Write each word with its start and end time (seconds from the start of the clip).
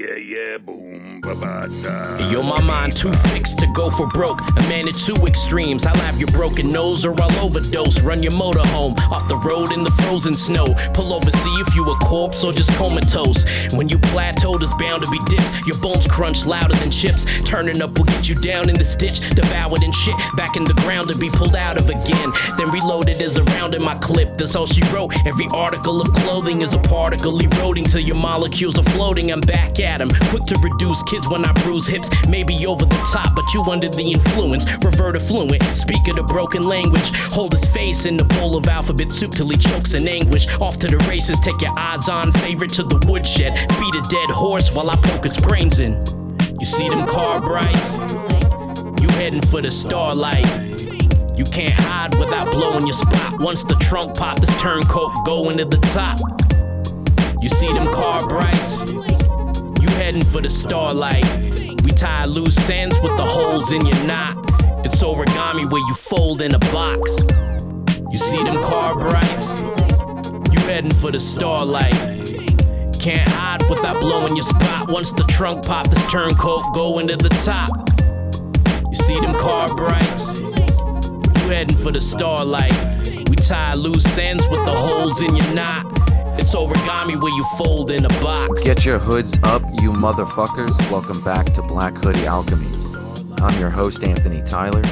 yeah, 0.00 0.16
yeah, 0.16 0.58
boom. 0.58 0.99
Yo, 2.30 2.42
my 2.42 2.60
mind 2.60 2.92
too 2.92 3.12
fixed 3.12 3.58
to 3.58 3.66
go 3.74 3.90
for 3.90 4.06
broke. 4.08 4.40
A 4.40 4.68
man 4.68 4.88
at 4.88 4.94
two 4.94 5.14
extremes. 5.26 5.86
I'll 5.86 5.96
have 5.98 6.18
your 6.18 6.28
broken 6.28 6.72
nose 6.72 7.04
or 7.04 7.14
I'll 7.20 7.44
overdose. 7.44 8.00
Run 8.02 8.22
your 8.22 8.36
motor 8.36 8.66
home 8.68 8.94
off 9.10 9.28
the 9.28 9.36
road 9.36 9.72
in 9.72 9.84
the 9.84 9.90
frozen 10.02 10.34
snow. 10.34 10.66
Pull 10.94 11.12
over, 11.12 11.30
see 11.30 11.54
if 11.60 11.74
you 11.74 11.88
a 11.90 11.96
corpse 11.98 12.42
or 12.42 12.52
just 12.52 12.70
comatose. 12.74 13.44
When 13.76 13.88
you 13.88 13.98
plateaued, 13.98 14.62
it's 14.62 14.74
bound 14.74 15.04
to 15.04 15.10
be 15.10 15.18
dipped. 15.26 15.66
Your 15.66 15.78
bones 15.80 16.06
crunch 16.06 16.46
louder 16.46 16.74
than 16.74 16.90
chips. 16.90 17.24
Turning 17.44 17.80
up 17.80 17.96
will 17.96 18.06
get 18.06 18.28
you 18.28 18.34
down 18.34 18.68
in 18.68 18.76
the 18.76 18.84
stitch. 18.84 19.20
Devoured 19.30 19.82
and 19.82 19.94
shit 19.94 20.14
back 20.36 20.56
in 20.56 20.64
the 20.64 20.74
ground 20.74 21.10
to 21.12 21.18
be 21.18 21.30
pulled 21.30 21.56
out 21.56 21.80
of 21.80 21.88
again. 21.88 22.32
Then 22.56 22.70
reloaded 22.70 23.20
is 23.20 23.38
around 23.38 23.74
in 23.74 23.82
my 23.82 23.94
clip. 23.96 24.36
That's 24.36 24.56
all 24.56 24.66
she 24.66 24.82
wrote. 24.92 25.14
Every 25.26 25.46
article 25.52 26.00
of 26.00 26.12
clothing 26.12 26.62
is 26.62 26.74
a 26.74 26.78
particle 26.78 27.38
eroding 27.38 27.84
till 27.84 28.00
your 28.00 28.16
molecules 28.16 28.78
are 28.78 28.90
floating. 28.90 29.30
I'm 29.30 29.40
back 29.40 29.78
at 29.80 30.00
'em. 30.00 30.10
Quick 30.30 30.44
to 30.46 30.58
reduce 30.62 31.02
kids 31.04 31.19
when 31.28 31.44
I 31.44 31.52
bruise 31.64 31.86
hips. 31.86 32.08
Maybe 32.28 32.54
over 32.66 32.84
the 32.84 33.08
top, 33.12 33.34
but 33.34 33.52
you 33.52 33.62
under 33.64 33.88
the 33.88 34.12
influence. 34.12 34.64
Revert 34.84 35.16
affluent. 35.16 35.62
Speak 35.76 36.06
of 36.08 36.16
the 36.16 36.22
broken 36.22 36.62
language. 36.62 37.10
Hold 37.32 37.52
his 37.52 37.64
face 37.66 38.06
in 38.06 38.16
the 38.16 38.24
bowl 38.24 38.56
of 38.56 38.66
alphabet 38.68 39.12
soup 39.12 39.32
till 39.32 39.48
he 39.48 39.56
chokes 39.56 39.94
in 39.94 40.06
anguish. 40.06 40.46
Off 40.60 40.78
to 40.78 40.88
the 40.88 40.98
races, 41.08 41.38
take 41.40 41.60
your 41.60 41.76
odds 41.78 42.08
on 42.08 42.32
favorite 42.32 42.70
to 42.70 42.82
the 42.82 42.98
woodshed. 43.06 43.54
Beat 43.78 43.94
a 43.94 44.02
dead 44.10 44.30
horse 44.30 44.74
while 44.74 44.90
I 44.90 44.96
poke 44.96 45.24
his 45.24 45.36
brains 45.38 45.78
in. 45.78 45.92
You 46.58 46.66
see 46.66 46.88
them 46.88 47.06
car 47.06 47.40
brights? 47.40 47.98
You 49.00 49.08
heading 49.16 49.42
for 49.42 49.62
the 49.62 49.70
starlight. 49.70 50.46
You 51.36 51.44
can't 51.44 51.72
hide 51.72 52.14
without 52.18 52.50
blowing 52.50 52.86
your 52.86 52.92
spot. 52.92 53.40
Once 53.40 53.64
the 53.64 53.76
trunk 53.76 54.16
pop, 54.16 54.40
this 54.40 54.54
turncoat 54.60 55.12
going 55.24 55.56
to 55.56 55.64
the 55.64 55.78
top. 55.94 56.18
You 57.40 57.48
see 57.48 57.72
them 57.72 57.86
car 57.86 58.20
brights? 58.28 58.84
Heading 60.10 60.28
for 60.28 60.40
the 60.40 60.50
starlight. 60.50 61.24
We 61.84 61.92
tie 61.92 62.24
loose 62.24 62.68
ends 62.68 62.98
with 62.98 63.16
the 63.16 63.22
holes 63.24 63.70
in 63.70 63.86
your 63.86 64.06
knot. 64.06 64.34
It's 64.84 65.00
origami 65.04 65.70
where 65.70 65.80
you 65.80 65.94
fold 65.94 66.42
in 66.42 66.52
a 66.52 66.58
box. 66.58 67.22
You 68.10 68.18
see 68.18 68.42
them 68.42 68.60
car 68.60 68.98
brights? 68.98 69.62
You 69.62 70.58
heading 70.66 70.90
for 70.90 71.12
the 71.12 71.20
starlight. 71.20 71.94
Can't 73.00 73.28
hide 73.28 73.62
without 73.70 74.00
blowing 74.00 74.34
your 74.34 74.42
spot. 74.42 74.88
Once 74.88 75.12
the 75.12 75.22
trunk 75.28 75.64
pop, 75.64 75.88
this 75.88 76.04
turncoat 76.10 76.64
going 76.74 77.06
to 77.06 77.16
the 77.16 77.28
top. 77.44 77.68
You 78.88 78.94
see 78.96 79.20
them 79.20 79.32
car 79.34 79.68
brights? 79.76 80.40
You 80.42 81.50
heading 81.50 81.76
for 81.76 81.92
the 81.92 82.00
starlight. 82.00 82.74
We 83.28 83.36
tie 83.36 83.76
loose 83.76 84.18
ends 84.18 84.44
with 84.48 84.64
the 84.64 84.72
holes 84.72 85.22
in 85.22 85.36
your 85.36 85.54
knot. 85.54 85.86
It's 86.38 86.54
origami 86.54 87.20
where 87.20 87.32
you 87.32 87.44
fold 87.58 87.90
in 87.90 88.04
a 88.04 88.08
box. 88.08 88.62
Get 88.62 88.84
your 88.84 88.98
hoods 88.98 89.36
up, 89.42 89.62
you 89.82 89.92
motherfuckers. 89.92 90.78
Welcome 90.90 91.22
back 91.24 91.46
to 91.54 91.62
Black 91.62 91.94
Hoodie 91.94 92.26
Alchemy. 92.26 92.68
I'm 93.38 93.58
your 93.60 93.70
host, 93.70 94.04
Anthony 94.04 94.42
Tyler. 94.42 94.82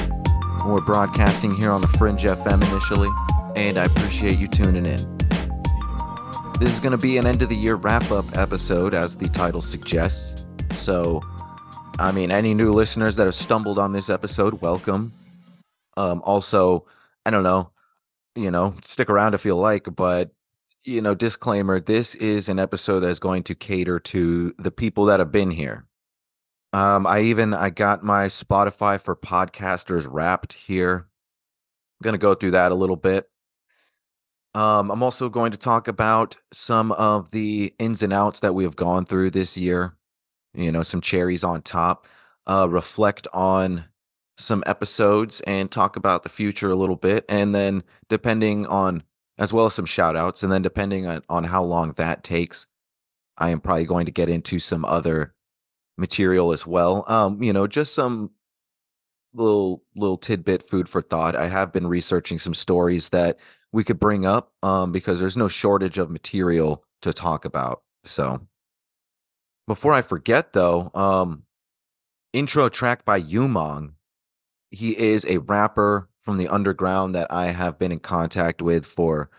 We're 0.66 0.80
broadcasting 0.80 1.54
here 1.54 1.70
on 1.70 1.80
the 1.80 1.88
Fringe 1.88 2.22
FM 2.22 2.62
initially, 2.70 3.08
and 3.56 3.78
I 3.78 3.84
appreciate 3.84 4.38
you 4.38 4.48
tuning 4.48 4.84
in. 4.84 5.18
This 6.58 6.72
is 6.72 6.80
going 6.80 6.92
to 6.92 6.98
be 6.98 7.18
an 7.18 7.26
end 7.26 7.40
of 7.42 7.48
the 7.48 7.56
year 7.56 7.76
wrap 7.76 8.10
up 8.10 8.36
episode, 8.36 8.92
as 8.92 9.16
the 9.16 9.28
title 9.28 9.62
suggests. 9.62 10.48
So, 10.72 11.22
I 11.98 12.10
mean, 12.10 12.30
any 12.30 12.52
new 12.52 12.72
listeners 12.72 13.16
that 13.16 13.26
have 13.26 13.34
stumbled 13.34 13.78
on 13.78 13.92
this 13.92 14.10
episode, 14.10 14.60
welcome. 14.60 15.12
Um, 15.96 16.20
also, 16.24 16.86
I 17.24 17.30
don't 17.30 17.44
know, 17.44 17.70
you 18.34 18.50
know, 18.50 18.74
stick 18.82 19.08
around 19.08 19.34
if 19.34 19.44
you 19.44 19.54
like, 19.54 19.88
but 19.94 20.32
you 20.84 21.00
know, 21.00 21.14
disclaimer 21.14 21.80
this 21.80 22.14
is 22.14 22.48
an 22.48 22.58
episode 22.58 23.00
that's 23.00 23.18
going 23.18 23.42
to 23.44 23.54
cater 23.54 23.98
to 23.98 24.54
the 24.58 24.70
people 24.70 25.06
that 25.06 25.20
have 25.20 25.32
been 25.32 25.50
here. 25.50 25.86
Um, 26.72 27.06
I 27.06 27.20
even 27.22 27.54
I 27.54 27.70
got 27.70 28.02
my 28.02 28.26
Spotify 28.26 29.00
for 29.00 29.16
podcasters 29.16 30.06
wrapped 30.08 30.52
here. 30.52 31.08
I'm 32.00 32.04
gonna 32.04 32.18
go 32.18 32.34
through 32.34 32.52
that 32.52 32.72
a 32.72 32.76
little 32.76 32.96
bit. 32.96 33.28
Um, 34.54 34.90
I'm 34.90 35.02
also 35.02 35.28
going 35.28 35.52
to 35.52 35.58
talk 35.58 35.88
about 35.88 36.36
some 36.52 36.92
of 36.92 37.30
the 37.30 37.74
ins 37.78 38.02
and 38.02 38.12
outs 38.12 38.40
that 38.40 38.54
we 38.54 38.64
have 38.64 38.76
gone 38.76 39.04
through 39.04 39.30
this 39.30 39.56
year. 39.56 39.96
You 40.54 40.72
know, 40.72 40.82
some 40.82 41.00
cherries 41.00 41.44
on 41.44 41.62
top. 41.62 42.06
Uh, 42.46 42.66
reflect 42.68 43.28
on 43.34 43.84
some 44.38 44.62
episodes 44.66 45.40
and 45.42 45.70
talk 45.70 45.96
about 45.96 46.22
the 46.22 46.28
future 46.30 46.70
a 46.70 46.76
little 46.76 46.96
bit, 46.96 47.24
and 47.28 47.54
then 47.54 47.82
depending 48.08 48.66
on 48.66 49.02
as 49.38 49.52
well 49.52 49.66
as 49.66 49.74
some 49.74 49.86
shout 49.86 50.16
outs. 50.16 50.42
And 50.42 50.52
then 50.52 50.62
depending 50.62 51.06
on, 51.06 51.22
on 51.28 51.44
how 51.44 51.62
long 51.62 51.92
that 51.92 52.24
takes, 52.24 52.66
I 53.36 53.50
am 53.50 53.60
probably 53.60 53.84
going 53.84 54.06
to 54.06 54.12
get 54.12 54.28
into 54.28 54.58
some 54.58 54.84
other 54.84 55.34
material 55.96 56.52
as 56.52 56.66
well. 56.66 57.04
Um, 57.08 57.42
you 57.42 57.52
know, 57.52 57.66
just 57.66 57.94
some 57.94 58.30
little 59.34 59.84
little 59.94 60.16
tidbit 60.16 60.62
food 60.62 60.88
for 60.88 61.02
thought. 61.02 61.36
I 61.36 61.48
have 61.48 61.72
been 61.72 61.86
researching 61.86 62.38
some 62.38 62.54
stories 62.54 63.10
that 63.10 63.38
we 63.72 63.84
could 63.84 63.98
bring 63.98 64.24
up 64.24 64.52
um 64.62 64.90
because 64.92 65.20
there's 65.20 65.36
no 65.36 65.48
shortage 65.48 65.98
of 65.98 66.10
material 66.10 66.84
to 67.02 67.12
talk 67.12 67.44
about. 67.44 67.82
So 68.04 68.40
before 69.66 69.92
I 69.92 70.02
forget 70.02 70.54
though, 70.54 70.90
um 70.94 71.44
intro 72.32 72.68
track 72.68 73.04
by 73.04 73.20
Umang. 73.20 73.92
He 74.70 74.98
is 74.98 75.24
a 75.26 75.38
rapper 75.38 76.07
from 76.28 76.36
the 76.36 76.48
underground 76.48 77.14
that 77.14 77.32
I 77.32 77.52
have 77.52 77.78
been 77.78 77.90
in 77.90 78.00
contact 78.00 78.60
with 78.60 78.84
for 78.84 79.30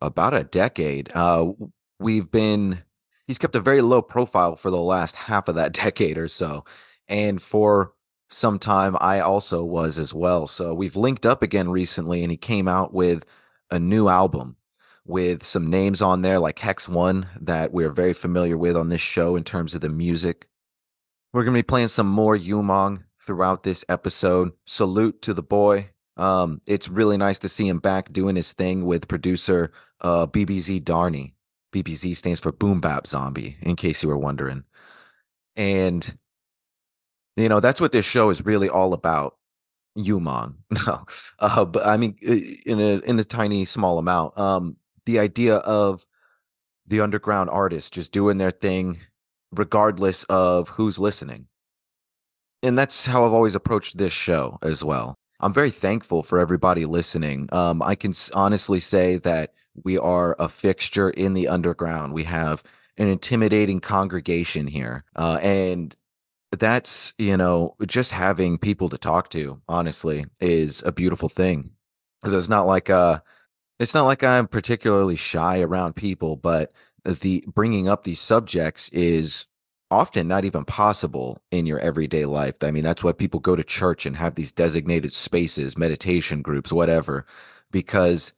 about 0.00 0.34
a 0.34 0.44
decade. 0.44 1.10
Uh, 1.12 1.50
we've 1.98 2.30
been, 2.30 2.84
he's 3.26 3.38
kept 3.38 3.56
a 3.56 3.60
very 3.60 3.82
low 3.82 4.02
profile 4.02 4.54
for 4.54 4.70
the 4.70 4.80
last 4.80 5.16
half 5.16 5.48
of 5.48 5.56
that 5.56 5.72
decade 5.84 6.16
or 6.16 6.28
so. 6.28 6.64
And 7.08 7.42
for 7.42 7.92
some 8.30 8.60
time, 8.60 8.96
I 9.00 9.18
also 9.18 9.64
was 9.64 9.98
as 9.98 10.14
well. 10.14 10.46
So 10.46 10.72
we've 10.74 10.94
linked 10.94 11.26
up 11.26 11.42
again 11.42 11.70
recently, 11.70 12.22
and 12.22 12.30
he 12.30 12.36
came 12.36 12.68
out 12.68 12.94
with 12.94 13.24
a 13.68 13.80
new 13.80 14.06
album 14.06 14.54
with 15.04 15.44
some 15.44 15.66
names 15.66 16.00
on 16.00 16.22
there 16.22 16.38
like 16.38 16.60
Hex 16.60 16.88
One 16.88 17.26
that 17.40 17.72
we're 17.72 17.90
very 17.90 18.12
familiar 18.12 18.56
with 18.56 18.76
on 18.76 18.90
this 18.90 19.00
show 19.00 19.34
in 19.34 19.42
terms 19.42 19.74
of 19.74 19.80
the 19.80 19.88
music. 19.88 20.46
We're 21.32 21.42
going 21.42 21.54
to 21.54 21.58
be 21.58 21.64
playing 21.64 21.88
some 21.88 22.06
more 22.06 22.36
Umang 22.36 23.02
throughout 23.20 23.64
this 23.64 23.84
episode. 23.88 24.52
Salute 24.66 25.20
to 25.22 25.34
the 25.34 25.42
boy. 25.42 25.90
Um, 26.18 26.60
it's 26.66 26.88
really 26.88 27.16
nice 27.16 27.38
to 27.40 27.48
see 27.48 27.68
him 27.68 27.78
back 27.78 28.12
doing 28.12 28.36
his 28.36 28.52
thing 28.52 28.84
with 28.84 29.08
producer 29.08 29.72
uh, 30.00 30.26
BBZ 30.26 30.82
Darney. 30.82 31.32
BBZ 31.72 32.16
stands 32.16 32.40
for 32.40 32.52
Boom 32.52 32.80
Bap 32.80 33.06
Zombie, 33.06 33.56
in 33.60 33.76
case 33.76 34.02
you 34.02 34.08
were 34.08 34.18
wondering. 34.18 34.64
And 35.54 36.18
you 37.36 37.48
know 37.48 37.60
that's 37.60 37.80
what 37.80 37.92
this 37.92 38.04
show 38.04 38.30
is 38.30 38.44
really 38.44 38.68
all 38.68 38.92
about. 38.92 39.36
Umon, 39.96 40.54
no, 40.86 41.06
uh, 41.40 41.64
but 41.64 41.86
I 41.86 41.96
mean 41.96 42.16
in 42.20 42.80
a 42.80 42.98
in 43.00 43.18
a 43.18 43.24
tiny 43.24 43.64
small 43.64 43.98
amount. 43.98 44.38
Um, 44.38 44.76
the 45.06 45.18
idea 45.18 45.56
of 45.56 46.04
the 46.86 47.00
underground 47.00 47.50
artists 47.50 47.90
just 47.90 48.12
doing 48.12 48.38
their 48.38 48.50
thing, 48.50 49.00
regardless 49.52 50.24
of 50.24 50.70
who's 50.70 50.98
listening. 50.98 51.46
And 52.62 52.76
that's 52.76 53.06
how 53.06 53.24
I've 53.24 53.32
always 53.32 53.54
approached 53.54 53.98
this 53.98 54.12
show 54.12 54.58
as 54.62 54.82
well. 54.82 55.16
I'm 55.40 55.52
very 55.52 55.70
thankful 55.70 56.22
for 56.22 56.38
everybody 56.38 56.84
listening. 56.84 57.48
Um, 57.52 57.80
I 57.80 57.94
can 57.94 58.12
honestly 58.34 58.80
say 58.80 59.18
that 59.18 59.54
we 59.84 59.96
are 59.96 60.34
a 60.38 60.48
fixture 60.48 61.10
in 61.10 61.34
the 61.34 61.48
underground. 61.48 62.12
We 62.12 62.24
have 62.24 62.64
an 62.96 63.08
intimidating 63.08 63.80
congregation 63.80 64.66
here, 64.66 65.04
uh, 65.14 65.38
and 65.40 65.94
that's 66.50 67.14
you 67.18 67.36
know 67.36 67.76
just 67.86 68.10
having 68.10 68.58
people 68.58 68.88
to 68.88 68.98
talk 68.98 69.30
to. 69.30 69.60
Honestly, 69.68 70.26
is 70.40 70.82
a 70.84 70.90
beautiful 70.92 71.28
thing 71.28 71.70
because 72.20 72.32
it's 72.32 72.48
not 72.48 72.66
like 72.66 72.90
uh, 72.90 73.20
it's 73.78 73.94
not 73.94 74.06
like 74.06 74.24
I'm 74.24 74.48
particularly 74.48 75.16
shy 75.16 75.60
around 75.60 75.94
people, 75.94 76.36
but 76.36 76.72
the 77.04 77.44
bringing 77.46 77.88
up 77.88 78.02
these 78.02 78.20
subjects 78.20 78.88
is 78.88 79.46
often 79.90 80.28
not 80.28 80.44
even 80.44 80.64
possible 80.64 81.40
in 81.50 81.66
your 81.66 81.78
everyday 81.80 82.24
life. 82.24 82.54
I 82.62 82.70
mean, 82.70 82.84
that's 82.84 83.02
why 83.02 83.12
people 83.12 83.40
go 83.40 83.56
to 83.56 83.64
church 83.64 84.06
and 84.06 84.16
have 84.16 84.34
these 84.34 84.52
designated 84.52 85.12
spaces, 85.12 85.78
meditation 85.78 86.42
groups, 86.42 86.72
whatever, 86.72 87.24
because 87.70 88.32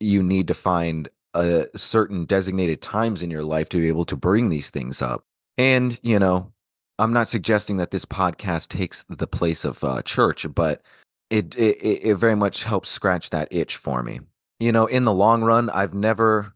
you 0.00 0.22
need 0.22 0.48
to 0.48 0.54
find 0.54 1.08
a 1.32 1.66
certain 1.74 2.26
designated 2.26 2.82
times 2.82 3.22
in 3.22 3.30
your 3.30 3.44
life 3.44 3.68
to 3.70 3.78
be 3.78 3.88
able 3.88 4.04
to 4.04 4.16
bring 4.16 4.50
these 4.50 4.70
things 4.70 5.00
up. 5.00 5.24
And, 5.56 5.98
you 6.02 6.18
know, 6.18 6.52
I'm 6.98 7.12
not 7.12 7.28
suggesting 7.28 7.78
that 7.78 7.90
this 7.90 8.04
podcast 8.04 8.68
takes 8.68 9.04
the 9.08 9.26
place 9.26 9.64
of 9.64 9.82
uh, 9.82 10.02
church, 10.02 10.46
but 10.54 10.82
it, 11.30 11.56
it 11.56 11.78
it 11.80 12.14
very 12.16 12.36
much 12.36 12.62
helps 12.62 12.90
scratch 12.90 13.30
that 13.30 13.48
itch 13.50 13.76
for 13.76 14.02
me. 14.02 14.20
You 14.60 14.70
know, 14.70 14.86
in 14.86 15.04
the 15.04 15.12
long 15.12 15.42
run, 15.42 15.70
I've 15.70 15.94
never 15.94 16.53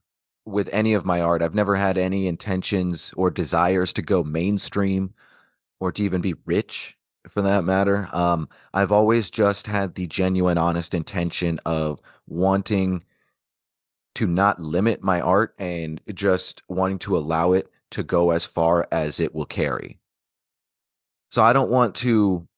with 0.49 0.69
any 0.73 0.95
of 0.95 1.05
my 1.05 1.21
art. 1.21 1.43
I've 1.43 1.55
never 1.55 1.77
had 1.77 1.99
any 1.99 2.27
intentions 2.27 3.13
or 3.17 3.31
desires 3.31 3.93
to 3.95 4.03
go 4.03 4.25
mainstream 4.25 5.15
or 5.81 5.93
to 5.93 6.03
even 6.03 6.21
be 6.21 6.35
rich 6.45 6.97
for 7.29 7.43
that 7.43 7.65
matter. 7.65 8.09
Um, 8.13 8.49
I've 8.73 8.93
always 8.93 9.31
just 9.31 9.67
had 9.67 9.95
the 9.95 10.07
genuine, 10.07 10.59
honest 10.59 10.95
intention 10.95 11.61
of 11.65 12.01
wanting 12.27 13.05
to 14.15 14.27
not 14.27 14.61
limit 14.61 15.03
my 15.03 15.21
art 15.21 15.55
and 15.59 16.01
just 16.13 16.63
wanting 16.69 16.99
to 17.01 17.17
allow 17.17 17.53
it 17.53 17.71
to 17.91 18.03
go 18.03 18.31
as 18.31 18.45
far 18.45 18.89
as 18.91 19.21
it 19.21 19.35
will 19.35 19.47
carry. 19.47 19.99
So 21.31 21.43
I 21.43 21.53
don't 21.53 21.71
want 21.71 21.95
to 21.97 22.49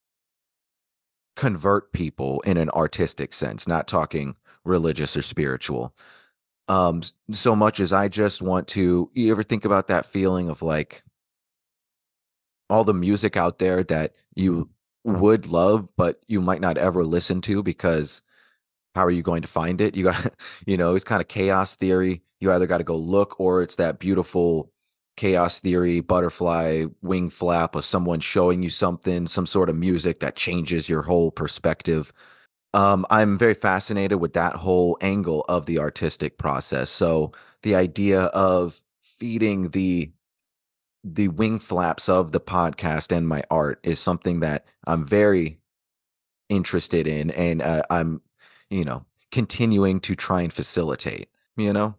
convert 1.37 1.92
people 1.92 2.40
in 2.42 2.56
an 2.56 2.70
artistic 2.70 3.32
sense, 3.32 3.66
not 3.66 3.88
talking 3.88 4.37
religious 4.64 5.16
or 5.16 5.22
spiritual. 5.22 5.94
Um, 6.70 7.02
so 7.32 7.56
much 7.56 7.81
as 7.81 7.93
I 7.93 8.06
just 8.06 8.40
want 8.40 8.69
to, 8.69 9.11
you 9.12 9.32
ever 9.32 9.43
think 9.43 9.64
about 9.64 9.88
that 9.88 10.06
feeling 10.06 10.49
of 10.49 10.62
like 10.62 11.02
all 12.69 12.84
the 12.84 12.94
music 12.94 13.37
out 13.37 13.58
there 13.58 13.82
that 13.82 14.14
you 14.37 14.70
would 15.02 15.49
love, 15.49 15.88
but 15.96 16.20
you 16.28 16.40
might 16.40 16.61
not 16.61 16.78
ever 16.78 17.02
listen 17.05 17.40
to 17.40 17.64
because 17.64 18.22
how 18.94 19.05
are 19.05 19.11
you 19.11 19.20
going 19.20 19.43
to 19.43 19.49
find 19.49 19.81
it? 19.81 19.96
You 19.96 20.05
got, 20.05 20.32
you 20.64 20.76
know, 20.76 20.94
it's 20.94 21.05
kind 21.05 21.20
of 21.20 21.26
chaos 21.26 21.75
theory. 21.75 22.22
You 22.38 22.52
either 22.52 22.69
got 22.69 22.78
to 22.78 22.84
go 22.84 22.96
look 22.96 23.40
or 23.40 23.62
it's 23.62 23.75
that 23.75 23.99
beautiful 23.99 24.70
chaos 25.16 25.58
theory 25.58 25.99
butterfly 25.99 26.84
wing 27.02 27.31
flap 27.31 27.75
of 27.75 27.84
someone 27.84 28.20
showing 28.20 28.62
you 28.62 28.70
something, 28.70 29.26
some 29.26 29.44
sort 29.44 29.70
of 29.70 29.76
music 29.76 30.20
that 30.20 30.37
changes 30.37 30.88
your 30.88 31.02
whole 31.02 31.32
perspective. 31.32 32.12
Um, 32.72 33.05
I'm 33.11 33.37
very 33.37 33.55
fascinated 33.55 34.20
with 34.20 34.32
that 34.34 34.56
whole 34.56 34.96
angle 35.00 35.44
of 35.49 35.67
the 35.67 35.78
artistic 35.78 36.38
process. 36.38 36.90
So 36.90 37.32
the 37.62 37.75
idea 37.75 38.22
of 38.25 38.82
feeding 39.02 39.70
the 39.70 40.12
the 41.02 41.28
wing 41.28 41.58
flaps 41.58 42.11
of 42.11 42.32
the 42.32 42.40
podcast 42.40 43.11
and 43.17 43.26
my 43.26 43.43
art 43.50 43.81
is 43.82 43.99
something 43.99 44.40
that 44.40 44.67
I'm 44.87 45.05
very 45.05 45.58
interested 46.50 47.06
in, 47.06 47.31
and 47.31 47.62
uh, 47.62 47.82
I'm, 47.88 48.20
you 48.69 48.84
know, 48.84 49.06
continuing 49.32 50.00
to 50.00 50.14
try 50.14 50.43
and 50.43 50.52
facilitate. 50.52 51.28
You 51.56 51.73
know, 51.73 51.94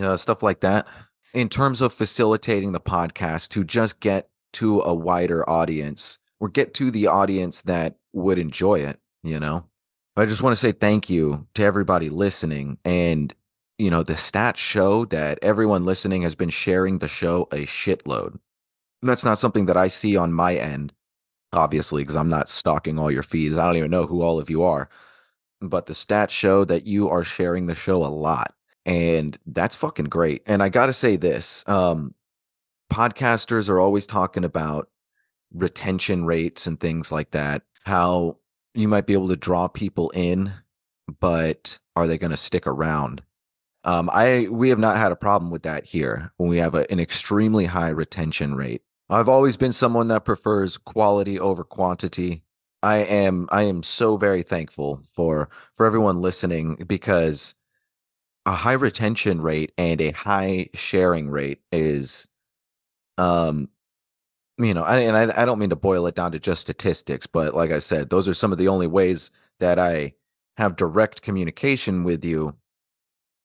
uh, 0.00 0.16
stuff 0.16 0.42
like 0.42 0.60
that. 0.60 0.86
In 1.34 1.48
terms 1.48 1.80
of 1.82 1.92
facilitating 1.92 2.72
the 2.72 2.80
podcast 2.80 3.48
to 3.50 3.62
just 3.62 4.00
get 4.00 4.30
to 4.54 4.80
a 4.80 4.94
wider 4.94 5.48
audience 5.48 6.18
or 6.40 6.48
get 6.48 6.72
to 6.74 6.90
the 6.90 7.06
audience 7.06 7.62
that 7.62 7.96
would 8.12 8.38
enjoy 8.38 8.80
it, 8.80 8.98
you 9.22 9.38
know. 9.38 9.66
I 10.16 10.24
just 10.24 10.42
want 10.42 10.52
to 10.52 10.60
say 10.60 10.72
thank 10.72 11.10
you 11.10 11.46
to 11.54 11.62
everybody 11.62 12.08
listening. 12.08 12.78
And, 12.84 13.34
you 13.78 13.90
know, 13.90 14.02
the 14.02 14.14
stats 14.14 14.56
show 14.56 15.04
that 15.06 15.38
everyone 15.42 15.84
listening 15.84 16.22
has 16.22 16.34
been 16.34 16.48
sharing 16.48 16.98
the 16.98 17.08
show 17.08 17.48
a 17.52 17.66
shitload. 17.66 18.38
And 19.02 19.10
that's 19.10 19.24
not 19.24 19.38
something 19.38 19.66
that 19.66 19.76
I 19.76 19.88
see 19.88 20.16
on 20.16 20.32
my 20.32 20.56
end, 20.56 20.94
obviously, 21.52 22.02
because 22.02 22.16
I'm 22.16 22.30
not 22.30 22.48
stalking 22.48 22.98
all 22.98 23.10
your 23.10 23.22
feeds. 23.22 23.58
I 23.58 23.66
don't 23.66 23.76
even 23.76 23.90
know 23.90 24.06
who 24.06 24.22
all 24.22 24.38
of 24.38 24.48
you 24.48 24.62
are. 24.62 24.88
But 25.60 25.84
the 25.84 25.92
stats 25.92 26.30
show 26.30 26.64
that 26.64 26.86
you 26.86 27.10
are 27.10 27.24
sharing 27.24 27.66
the 27.66 27.74
show 27.74 28.04
a 28.04 28.08
lot. 28.08 28.54
And 28.86 29.38
that's 29.44 29.76
fucking 29.76 30.06
great. 30.06 30.42
And 30.46 30.62
I 30.62 30.70
got 30.70 30.86
to 30.86 30.92
say 30.94 31.16
this 31.16 31.62
um, 31.66 32.14
podcasters 32.90 33.68
are 33.68 33.80
always 33.80 34.06
talking 34.06 34.44
about 34.44 34.88
retention 35.52 36.24
rates 36.24 36.66
and 36.66 36.80
things 36.80 37.12
like 37.12 37.32
that. 37.32 37.62
How 37.84 38.38
you 38.76 38.88
might 38.88 39.06
be 39.06 39.14
able 39.14 39.28
to 39.28 39.36
draw 39.36 39.68
people 39.68 40.10
in, 40.10 40.52
but 41.20 41.78
are 41.94 42.06
they 42.06 42.18
going 42.18 42.30
to 42.30 42.36
stick 42.36 42.66
around? 42.66 43.22
Um, 43.84 44.10
I 44.12 44.48
we 44.50 44.70
have 44.70 44.80
not 44.80 44.96
had 44.96 45.12
a 45.12 45.16
problem 45.16 45.50
with 45.50 45.62
that 45.62 45.84
here 45.86 46.32
when 46.36 46.48
we 46.48 46.58
have 46.58 46.74
a, 46.74 46.90
an 46.90 46.98
extremely 46.98 47.66
high 47.66 47.90
retention 47.90 48.54
rate. 48.56 48.82
I've 49.08 49.28
always 49.28 49.56
been 49.56 49.72
someone 49.72 50.08
that 50.08 50.24
prefers 50.24 50.76
quality 50.76 51.38
over 51.38 51.62
quantity. 51.62 52.42
I 52.82 52.96
am 52.98 53.48
I 53.52 53.62
am 53.62 53.82
so 53.82 54.16
very 54.16 54.42
thankful 54.42 55.02
for 55.06 55.48
for 55.74 55.86
everyone 55.86 56.20
listening 56.20 56.84
because 56.86 57.54
a 58.44 58.52
high 58.52 58.72
retention 58.72 59.40
rate 59.40 59.72
and 59.78 60.00
a 60.00 60.10
high 60.10 60.68
sharing 60.74 61.30
rate 61.30 61.60
is 61.70 62.28
um 63.18 63.68
you 64.58 64.74
know, 64.74 64.82
I, 64.82 64.98
and 64.98 65.32
I, 65.32 65.42
I 65.42 65.44
don't 65.44 65.58
mean 65.58 65.70
to 65.70 65.76
boil 65.76 66.06
it 66.06 66.14
down 66.14 66.32
to 66.32 66.38
just 66.38 66.62
statistics, 66.62 67.26
but 67.26 67.54
like 67.54 67.70
I 67.70 67.78
said, 67.78 68.10
those 68.10 68.26
are 68.28 68.34
some 68.34 68.52
of 68.52 68.58
the 68.58 68.68
only 68.68 68.86
ways 68.86 69.30
that 69.60 69.78
I 69.78 70.14
have 70.56 70.76
direct 70.76 71.22
communication 71.22 72.04
with 72.04 72.24
you, 72.24 72.56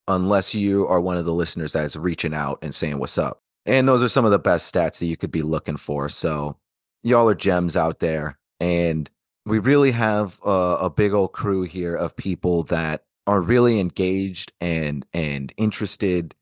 unless 0.08 0.54
you 0.54 0.88
are 0.88 1.02
one 1.02 1.18
of 1.18 1.26
the 1.26 1.34
listeners 1.34 1.74
that's 1.74 1.96
reaching 1.96 2.34
out 2.34 2.60
and 2.62 2.74
saying 2.74 2.98
what's 2.98 3.18
up. 3.18 3.42
And 3.66 3.88
those 3.88 4.02
are 4.02 4.10
some 4.10 4.26
of 4.26 4.32
the 4.32 4.40
best 4.40 4.74
stats 4.74 5.00
that 5.00 5.06
you 5.06 5.18
could 5.18 5.32
be 5.32 5.42
looking 5.42 5.78
for. 5.78 6.10
So 6.10 6.58
y'all 7.04 7.30
are 7.30 7.36
gems 7.36 7.76
out 7.76 8.00
there. 8.00 8.40
And 8.60 9.10
we 9.46 9.60
really 9.60 9.92
have 9.92 10.40
a, 10.46 10.78
a 10.82 10.90
big 10.90 11.14
old 11.14 11.34
crew 11.34 11.64
here 11.64 11.96
of 11.96 12.16
people 12.16 12.64
that 12.64 13.04
are 13.28 13.42
really 13.42 13.80
engaged 13.80 14.52
and 14.60 15.06
and 15.14 15.54
interested 15.58 16.36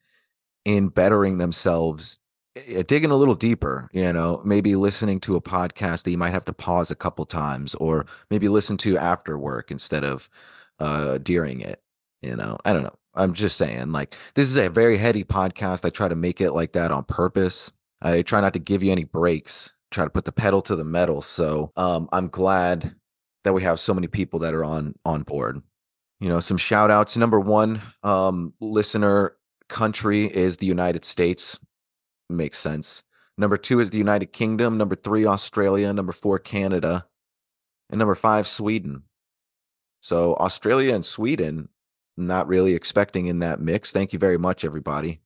in 0.65 0.89
bettering 0.89 1.37
themselves 1.37 2.19
digging 2.87 3.11
a 3.11 3.15
little 3.15 3.35
deeper 3.35 3.87
you 3.93 4.11
know 4.11 4.41
maybe 4.43 4.75
listening 4.75 5.19
to 5.19 5.35
a 5.35 5.41
podcast 5.41 6.03
that 6.03 6.11
you 6.11 6.17
might 6.17 6.33
have 6.33 6.45
to 6.45 6.53
pause 6.53 6.91
a 6.91 6.95
couple 6.95 7.25
times 7.25 7.75
or 7.75 8.05
maybe 8.29 8.49
listen 8.49 8.75
to 8.75 8.97
after 8.97 9.37
work 9.37 9.71
instead 9.71 10.03
of 10.03 10.29
uh 10.79 11.17
during 11.19 11.61
it 11.61 11.81
you 12.21 12.35
know 12.35 12.57
i 12.65 12.73
don't 12.73 12.83
know 12.83 12.95
I'm 13.15 13.33
just 13.33 13.57
saying, 13.57 13.91
like, 13.91 14.15
this 14.35 14.49
is 14.49 14.57
a 14.57 14.69
very 14.69 14.97
heady 14.97 15.23
podcast. 15.23 15.83
I 15.83 15.89
try 15.89 16.07
to 16.07 16.15
make 16.15 16.39
it 16.41 16.51
like 16.51 16.73
that 16.73 16.91
on 16.91 17.03
purpose. 17.03 17.71
I 18.01 18.21
try 18.21 18.39
not 18.39 18.53
to 18.53 18.59
give 18.59 18.81
you 18.81 18.91
any 18.91 19.03
breaks, 19.03 19.73
try 19.91 20.03
to 20.03 20.09
put 20.09 20.25
the 20.25 20.31
pedal 20.31 20.61
to 20.63 20.75
the 20.75 20.85
metal. 20.85 21.21
So 21.21 21.71
um, 21.75 22.07
I'm 22.11 22.29
glad 22.29 22.95
that 23.43 23.53
we 23.53 23.63
have 23.63 23.79
so 23.79 23.93
many 23.93 24.07
people 24.07 24.39
that 24.39 24.53
are 24.53 24.63
on 24.63 24.95
on 25.05 25.23
board. 25.23 25.61
You 26.19 26.29
know, 26.29 26.39
some 26.39 26.57
shout 26.57 26.91
outs. 26.91 27.17
Number 27.17 27.39
one, 27.39 27.81
um, 28.03 28.53
listener 28.59 29.35
country 29.67 30.25
is 30.25 30.57
the 30.57 30.65
United 30.65 31.03
States. 31.03 31.59
Makes 32.29 32.59
sense. 32.59 33.03
Number 33.37 33.57
two 33.57 33.79
is 33.79 33.89
the 33.89 33.97
United 33.97 34.33
Kingdom. 34.33 34.77
Number 34.77 34.95
three, 34.95 35.25
Australia. 35.25 35.91
Number 35.93 36.11
four, 36.13 36.39
Canada. 36.39 37.07
And 37.89 37.97
number 37.97 38.15
five, 38.15 38.47
Sweden. 38.47 39.03
So 40.01 40.35
Australia 40.35 40.93
and 40.93 41.05
Sweden 41.05 41.69
not 42.17 42.47
really 42.47 42.75
expecting 42.75 43.27
in 43.27 43.39
that 43.39 43.61
mix. 43.61 43.91
Thank 43.91 44.13
you 44.13 44.19
very 44.19 44.37
much, 44.37 44.65
everybody. 44.65 45.21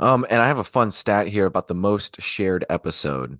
Um, 0.00 0.24
and 0.30 0.40
I 0.40 0.46
have 0.46 0.58
a 0.58 0.64
fun 0.64 0.90
stat 0.90 1.28
here 1.28 1.46
about 1.46 1.68
the 1.68 1.74
most 1.74 2.20
shared 2.22 2.64
episode. 2.70 3.38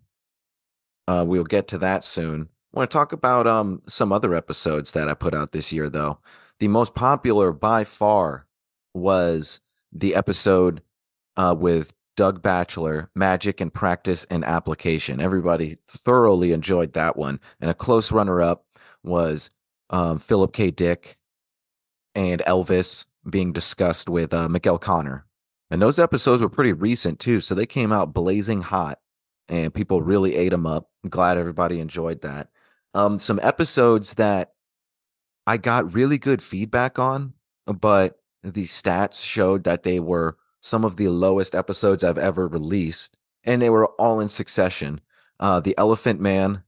Uh, 1.06 1.24
we'll 1.26 1.44
get 1.44 1.68
to 1.68 1.78
that 1.78 2.04
soon. 2.04 2.48
I 2.74 2.78
want 2.78 2.90
to 2.90 2.94
talk 2.94 3.12
about 3.12 3.46
um 3.46 3.82
some 3.86 4.12
other 4.12 4.34
episodes 4.34 4.92
that 4.92 5.08
I 5.08 5.14
put 5.14 5.34
out 5.34 5.52
this 5.52 5.72
year, 5.72 5.88
though. 5.88 6.18
The 6.60 6.68
most 6.68 6.94
popular 6.94 7.52
by 7.52 7.84
far 7.84 8.46
was 8.92 9.60
the 9.92 10.14
episode 10.14 10.82
uh, 11.36 11.54
with 11.56 11.94
Doug 12.18 12.42
Batchelor, 12.42 13.10
Magic 13.14 13.60
and 13.60 13.72
Practice 13.72 14.26
and 14.28 14.44
Application. 14.44 15.20
Everybody 15.20 15.78
thoroughly 15.86 16.50
enjoyed 16.50 16.94
that 16.94 17.16
one. 17.16 17.38
And 17.60 17.70
a 17.70 17.74
close 17.74 18.10
runner 18.10 18.42
up 18.42 18.64
was 19.04 19.50
um, 19.90 20.18
Philip 20.18 20.52
K. 20.52 20.72
Dick 20.72 21.16
and 22.16 22.42
Elvis 22.44 23.04
being 23.30 23.52
discussed 23.52 24.08
with 24.08 24.34
uh, 24.34 24.48
Miguel 24.48 24.80
Conner. 24.80 25.26
And 25.70 25.80
those 25.80 26.00
episodes 26.00 26.42
were 26.42 26.48
pretty 26.48 26.72
recent 26.72 27.20
too. 27.20 27.40
So 27.40 27.54
they 27.54 27.66
came 27.66 27.92
out 27.92 28.12
blazing 28.12 28.62
hot 28.62 28.98
and 29.48 29.72
people 29.72 30.02
really 30.02 30.34
ate 30.34 30.50
them 30.50 30.66
up. 30.66 30.90
I'm 31.04 31.10
glad 31.10 31.38
everybody 31.38 31.78
enjoyed 31.78 32.22
that. 32.22 32.48
Um, 32.94 33.20
some 33.20 33.38
episodes 33.44 34.14
that 34.14 34.54
I 35.46 35.56
got 35.56 35.94
really 35.94 36.18
good 36.18 36.42
feedback 36.42 36.98
on, 36.98 37.34
but 37.64 38.18
the 38.42 38.64
stats 38.64 39.24
showed 39.24 39.62
that 39.62 39.84
they 39.84 40.00
were 40.00 40.36
some 40.60 40.84
of 40.84 40.96
the 40.96 41.08
lowest 41.08 41.54
episodes 41.54 42.02
I've 42.04 42.18
ever 42.18 42.46
released, 42.46 43.16
and 43.44 43.60
they 43.62 43.70
were 43.70 43.86
all 43.98 44.20
in 44.20 44.28
succession. 44.28 45.00
Uh, 45.40 45.60
the 45.60 45.76
Elephant 45.78 46.20
Man, 46.20 46.62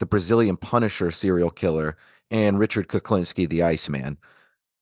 the 0.00 0.06
Brazilian 0.06 0.56
Punisher 0.56 1.10
serial 1.10 1.50
killer, 1.50 1.96
and 2.30 2.58
Richard 2.58 2.88
Kuklinski, 2.88 3.48
the 3.48 3.62
Iceman. 3.62 4.18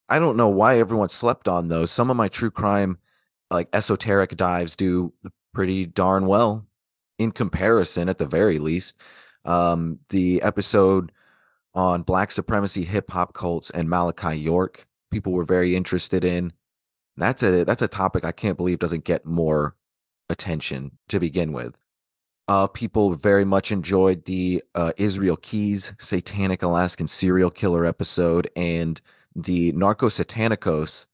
I 0.08 0.18
don't 0.18 0.36
know 0.36 0.48
why 0.48 0.78
everyone 0.78 1.08
slept 1.08 1.48
on 1.48 1.68
those. 1.68 1.90
Some 1.90 2.10
of 2.10 2.16
my 2.16 2.28
true 2.28 2.50
crime, 2.50 2.98
like 3.50 3.68
esoteric 3.72 4.36
dives, 4.36 4.76
do 4.76 5.12
pretty 5.52 5.86
darn 5.86 6.26
well 6.26 6.66
in 7.18 7.30
comparison, 7.30 8.08
at 8.08 8.18
the 8.18 8.26
very 8.26 8.58
least. 8.58 8.98
Um, 9.44 10.00
the 10.08 10.42
episode 10.42 11.12
on 11.74 12.02
black 12.02 12.30
supremacy, 12.30 12.84
hip 12.84 13.10
hop 13.10 13.34
cults, 13.34 13.70
and 13.70 13.88
Malachi 13.88 14.36
York, 14.36 14.86
people 15.10 15.32
were 15.32 15.44
very 15.44 15.76
interested 15.76 16.24
in. 16.24 16.52
That's 17.16 17.42
a 17.42 17.64
that's 17.64 17.82
a 17.82 17.88
topic 17.88 18.24
I 18.24 18.32
can't 18.32 18.56
believe 18.56 18.78
doesn't 18.78 19.04
get 19.04 19.24
more 19.24 19.76
attention 20.28 20.98
to 21.08 21.20
begin 21.20 21.52
with. 21.52 21.76
Uh, 22.46 22.66
people 22.66 23.14
very 23.14 23.44
much 23.44 23.72
enjoyed 23.72 24.26
the 24.26 24.62
uh, 24.74 24.92
Israel 24.96 25.36
Keys 25.36 25.94
satanic 25.98 26.62
Alaskan 26.62 27.06
serial 27.06 27.50
killer 27.50 27.86
episode 27.86 28.50
and 28.54 29.00
the 29.34 29.72
Narco 29.72 30.08
Satanicos, 30.08 31.06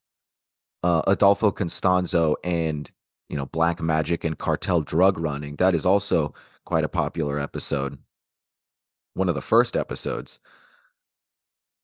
uh, 0.83 1.03
Adolfo 1.07 1.53
Constanzo, 1.53 2.35
and 2.43 2.91
you 3.29 3.37
know 3.37 3.47
Black 3.47 3.81
Magic 3.81 4.25
and 4.25 4.39
cartel 4.39 4.81
drug 4.81 5.19
running. 5.19 5.57
That 5.57 5.75
is 5.75 5.87
also 5.87 6.35
quite 6.65 6.85
a 6.85 6.89
popular 6.89 7.39
episode. 7.39 7.99
One 9.15 9.29
of 9.29 9.35
the 9.35 9.41
first 9.41 9.77
episodes. 9.77 10.41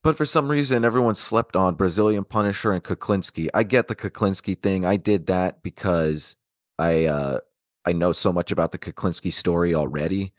But 0.06 0.16
for 0.16 0.24
some 0.24 0.48
reason, 0.48 0.84
everyone 0.84 1.16
slept 1.16 1.56
on 1.56 1.74
Brazilian 1.74 2.22
Punisher 2.22 2.70
and 2.70 2.84
Kuklinski. 2.84 3.48
I 3.52 3.64
get 3.64 3.88
the 3.88 3.96
Kuklinski 3.96 4.56
thing. 4.56 4.84
I 4.84 4.96
did 4.96 5.26
that 5.26 5.64
because 5.64 6.36
I 6.78 7.06
uh, 7.06 7.40
I 7.84 7.92
know 7.92 8.12
so 8.12 8.32
much 8.32 8.52
about 8.52 8.70
the 8.70 8.78
Kuklinski 8.78 9.32
story 9.32 9.74
already. 9.74 10.32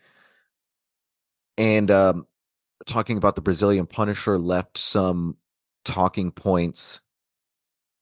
And 1.57 1.91
um, 1.91 2.27
talking 2.85 3.17
about 3.17 3.35
the 3.35 3.41
Brazilian 3.41 3.87
Punisher 3.87 4.39
left 4.39 4.77
some 4.77 5.35
talking 5.83 6.31
points 6.31 7.01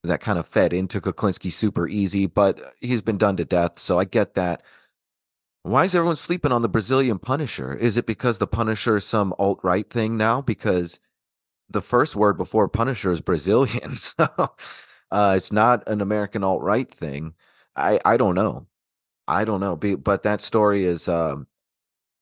that 0.04 0.22
kind 0.22 0.38
of 0.38 0.46
fed 0.46 0.72
into 0.72 1.02
Kuklinski 1.02 1.52
super 1.52 1.88
easy, 1.88 2.28
but 2.28 2.76
he's 2.80 3.02
been 3.02 3.18
done 3.18 3.38
to 3.38 3.44
death. 3.44 3.80
So 3.80 3.98
I 3.98 4.06
get 4.06 4.36
that. 4.36 4.62
Why 5.64 5.86
is 5.86 5.96
everyone 5.96 6.18
sleeping 6.18 6.52
on 6.52 6.62
the 6.62 6.70
Brazilian 6.70 7.18
Punisher? 7.18 7.74
Is 7.74 7.98
it 7.98 8.06
because 8.06 8.38
the 8.38 8.46
Punisher 8.46 8.98
is 8.98 9.06
some 9.06 9.34
alt 9.40 9.60
right 9.64 9.90
thing 9.90 10.16
now? 10.16 10.44
Because 10.44 11.00
the 11.70 11.82
first 11.82 12.16
word 12.16 12.38
before 12.38 12.68
Punisher 12.68 13.12
is 13.12 13.22
Brazilian. 13.22 13.96
So 14.18 14.28
uh, 15.12 15.34
it's 15.38 15.52
not 15.52 15.88
an 15.88 16.02
American 16.02 16.44
alt 16.44 16.62
right 16.62 16.90
thing. 16.90 17.36
I, 17.76 18.00
I 18.04 18.18
don't 18.18 18.36
know. 18.36 18.68
I 19.28 19.46
don't 19.46 19.60
know. 19.60 19.76
But 19.76 20.24
that 20.24 20.42
story 20.42 20.86
is 20.86 21.08
um, 21.08 21.48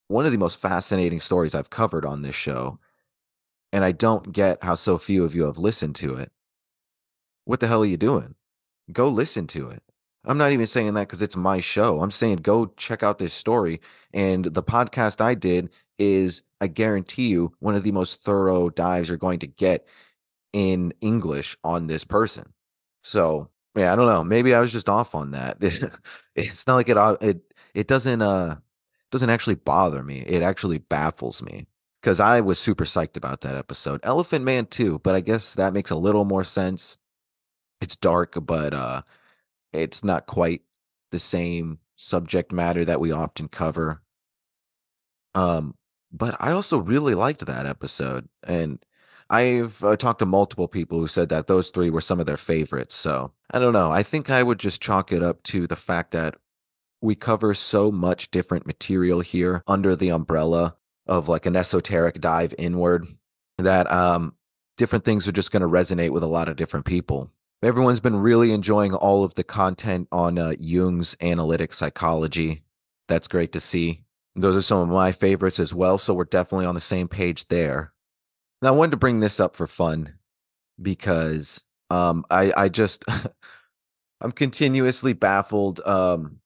one 0.08 0.26
of 0.26 0.32
the 0.32 0.38
most 0.38 0.60
fascinating 0.60 1.20
stories 1.20 1.56
I've 1.56 1.70
covered 1.70 2.06
on 2.06 2.22
this 2.22 2.36
show. 2.36 2.80
And 3.72 3.84
I 3.84 3.92
don't 3.92 4.32
get 4.32 4.64
how 4.64 4.76
so 4.76 4.98
few 4.98 5.24
of 5.24 5.34
you 5.34 5.44
have 5.44 5.58
listened 5.58 5.96
to 5.98 6.16
it. 6.16 6.32
What 7.46 7.60
the 7.60 7.68
hell 7.68 7.84
are 7.84 7.88
you 7.88 7.98
doing? 7.98 8.36
Go 8.92 9.08
listen 9.08 9.48
to 9.48 9.70
it. 9.70 9.82
I'm 10.26 10.38
not 10.38 10.52
even 10.52 10.68
saying 10.68 10.94
that 10.94 11.08
because 11.08 11.22
it's 11.22 11.36
my 11.36 11.60
show. 11.60 12.02
I'm 12.02 12.12
saying 12.12 12.38
go 12.38 12.68
check 12.78 13.04
out 13.04 13.18
this 13.18 13.34
story. 13.34 13.82
And 14.14 14.46
the 14.46 14.64
podcast 14.64 15.20
I 15.20 15.34
did 15.34 15.70
is, 15.98 16.44
I 16.62 16.68
guarantee 16.68 17.30
you, 17.30 17.54
one 17.60 17.76
of 17.76 17.84
the 17.84 17.92
most 17.92 18.24
thorough 18.24 18.70
dives 18.70 19.10
you're 19.10 19.18
going 19.18 19.40
to 19.40 19.48
get 19.48 19.88
in 20.54 20.94
English 21.02 21.58
on 21.64 21.88
this 21.88 22.04
person. 22.04 22.54
So 23.02 23.50
yeah, 23.76 23.92
I 23.92 23.96
don't 23.96 24.06
know. 24.06 24.24
Maybe 24.24 24.54
I 24.54 24.62
was 24.62 24.72
just 24.72 24.90
off 24.90 25.16
on 25.16 25.32
that. 25.32 25.58
it's 26.36 26.68
not 26.68 26.76
like 26.76 26.90
it. 26.90 26.98
Uh, 26.98 27.18
it 27.22 27.42
it 27.74 27.88
doesn't 27.88 28.22
uh 28.22 28.58
doesn't 29.12 29.30
actually 29.30 29.56
bother 29.56 30.04
me. 30.04 30.20
It 30.20 30.44
actually 30.44 30.78
baffles 30.78 31.42
me 31.42 31.68
because 32.02 32.20
I 32.20 32.42
was 32.42 32.60
super 32.60 32.86
psyched 32.86 33.18
about 33.18 33.42
that 33.42 33.56
episode. 33.56 34.00
Elephant 34.04 34.46
Man 34.46 34.68
too, 34.68 35.00
but 35.00 35.16
I 35.16 35.22
guess 35.22 35.56
that 35.56 35.74
makes 35.74 35.92
a 35.92 35.96
little 35.96 36.26
more 36.26 36.44
sense. 36.44 36.98
It's 37.82 37.96
dark, 37.96 38.36
but 38.46 38.74
uh 38.74 39.02
it's 39.74 40.04
not 40.04 40.28
quite 40.28 40.62
the 41.12 41.20
same 41.20 41.80
subject 41.96 42.52
matter 42.52 42.86
that 42.86 43.00
we 43.00 43.12
often 43.12 43.48
cover. 43.48 44.02
Um, 45.36 45.76
but 46.14 46.38
I 46.40 46.52
also 46.52 46.78
really 46.78 47.16
liked 47.16 47.46
that 47.46 47.66
episode, 47.66 48.30
and 48.44 48.80
I've 49.30 49.84
uh, 49.84 49.98
talked 49.98 50.20
to 50.20 50.26
multiple 50.26 50.68
people 50.68 51.00
who 51.00 51.08
said 51.08 51.30
that 51.30 51.48
those 51.48 51.72
three 51.72 51.90
were 51.90 52.02
some 52.02 52.20
of 52.20 52.26
their 52.26 52.38
favorites. 52.38 52.94
So 52.96 53.32
I 53.52 53.60
don't 53.60 53.74
know. 53.74 53.92
I 53.92 54.04
think 54.04 54.30
I 54.30 54.44
would 54.44 54.60
just 54.60 54.82
chalk 54.82 55.12
it 55.12 55.24
up 55.24 55.42
to 55.44 55.66
the 55.66 55.76
fact 55.76 56.12
that 56.12 56.36
we 57.02 57.16
cover 57.16 57.54
so 57.54 57.92
much 57.92 58.32
different 58.32 58.68
material 58.68 59.22
here 59.22 59.64
under 59.68 59.96
the 59.96 60.10
umbrella 60.10 60.76
of 61.08 61.28
like 61.28 61.46
an 61.46 61.56
esoteric 61.56 62.22
dive 62.22 62.54
inward 62.58 63.08
that 63.58 63.92
um 63.92 64.36
different 64.78 65.06
things 65.06 65.28
are 65.28 65.34
just 65.34 65.52
going 65.52 65.62
to 65.62 65.68
resonate 65.68 66.12
with 66.12 66.24
a 66.24 66.28
lot 66.28 66.48
of 66.48 66.56
different 66.56 66.86
people. 66.86 67.30
Everyone's 67.62 68.00
been 68.00 68.18
really 68.18 68.52
enjoying 68.52 68.94
all 68.94 69.24
of 69.24 69.36
the 69.36 69.44
content 69.44 70.08
on 70.12 70.38
uh, 70.38 70.54
Jung's 70.60 71.16
analytic 71.22 71.74
psychology. 71.74 72.64
That's 73.08 73.28
great 73.28 73.52
to 73.54 73.60
see. 73.60 74.04
Those 74.36 74.56
are 74.56 74.62
some 74.62 74.80
of 74.80 74.90
my 74.90 75.12
favorites 75.12 75.60
as 75.60 75.74
well. 75.74 75.98
So 75.98 76.14
we're 76.14 76.26
definitely 76.26 76.66
on 76.66 76.76
the 76.76 76.82
same 76.82 77.08
page 77.08 77.48
there. 77.48 77.94
Now, 78.62 78.70
I 78.70 78.72
wanted 78.72 78.92
to 78.92 78.98
bring 78.98 79.20
this 79.20 79.40
up 79.40 79.56
for 79.56 79.68
fun 79.68 80.16
because 80.82 81.64
um, 81.90 82.26
I, 82.30 82.52
I 82.56 82.70
just, 82.70 83.04
I'm 84.22 84.32
continuously 84.32 85.14
baffled. 85.14 85.82
Um, 85.86 86.40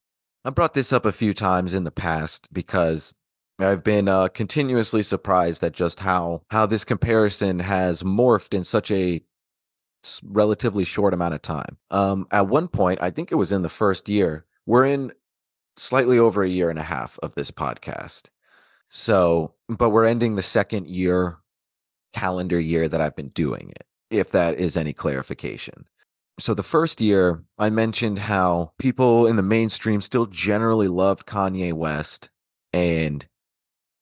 I 0.44 0.50
brought 0.50 0.74
this 0.74 0.92
up 0.92 1.06
a 1.06 1.12
few 1.12 1.34
times 1.34 1.74
in 1.74 1.84
the 1.84 1.92
past 1.92 2.52
because 2.52 3.14
I've 3.60 3.84
been 3.84 4.08
uh, 4.08 4.28
continuously 4.28 5.02
surprised 5.02 5.64
at 5.64 5.74
just 5.74 6.00
how 6.00 6.44
how 6.50 6.66
this 6.66 6.84
comparison 6.84 7.60
has 7.60 8.04
morphed 8.04 8.54
in 8.54 8.64
such 8.64 8.92
a 8.92 9.22
relatively 10.24 10.84
short 10.84 11.14
amount 11.14 11.34
of 11.34 11.42
time. 11.42 11.78
Um, 11.90 12.28
at 12.32 12.48
one 12.48 12.68
point, 12.68 13.02
I 13.02 13.10
think 13.10 13.32
it 13.32 13.36
was 13.36 13.52
in 13.52 13.64
the 13.64 13.70
first 13.70 14.10
year. 14.10 14.46
We're 14.66 14.86
in 14.86 15.12
slightly 15.78 16.18
over 16.20 16.44
a 16.44 16.50
year 16.50 16.70
and 16.70 16.80
a 16.80 16.84
half 16.84 17.20
of 17.24 17.36
this 17.36 17.52
podcast. 17.52 18.26
So, 18.90 19.54
but 19.68 19.90
we're 19.90 20.06
ending 20.06 20.36
the 20.36 20.42
second 20.42 20.88
year 20.88 21.38
calendar 22.14 22.60
year 22.60 22.88
that 22.88 23.02
I've 23.02 23.16
been 23.16 23.30
doing 23.30 23.72
it, 23.76 23.86
if 24.10 24.32
that 24.32 24.58
is 24.58 24.78
any 24.78 24.94
clarification. 24.94 25.86
So, 26.40 26.54
the 26.54 26.64
first 26.64 27.02
year, 27.02 27.44
I 27.58 27.70
mentioned 27.70 28.20
how 28.20 28.74
people 28.78 29.28
in 29.28 29.36
the 29.36 29.44
mainstream 29.44 30.02
still 30.02 30.26
generally 30.26 30.88
loved 30.88 31.26
Kanye 31.26 31.74
West 31.74 32.30
and 32.72 33.28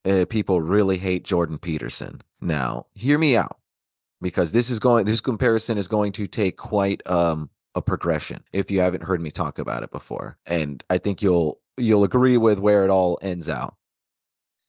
uh, 0.06 0.26
people 0.30 0.62
really 0.62 0.98
hate 0.98 1.24
Jordan 1.24 1.58
Peterson. 1.58 2.22
Now, 2.42 2.86
hear 2.94 3.18
me 3.18 3.36
out 3.36 3.58
because 4.22 4.52
this 4.52 4.70
is 4.70 4.80
going 4.80 5.06
this 5.06 5.22
comparison 5.22 5.78
is 5.78 5.88
going 5.88 6.12
to 6.14 6.28
take 6.28 6.58
quite 6.58 7.06
um 7.06 7.50
a 7.76 7.82
progression 7.82 8.42
if 8.54 8.72
you 8.72 8.80
haven't 8.80 9.04
heard 9.04 9.22
me 9.22 9.30
talk 9.30 9.60
about 9.60 9.84
it 9.84 9.92
before 9.92 10.38
and 10.46 10.84
i 10.90 10.98
think 10.98 11.22
you'll 11.22 11.60
you'll 11.78 12.04
agree 12.04 12.38
with 12.38 12.60
where 12.60 12.84
it 12.84 12.90
all 12.90 13.20
ends 13.22 13.50
out. 13.50 13.76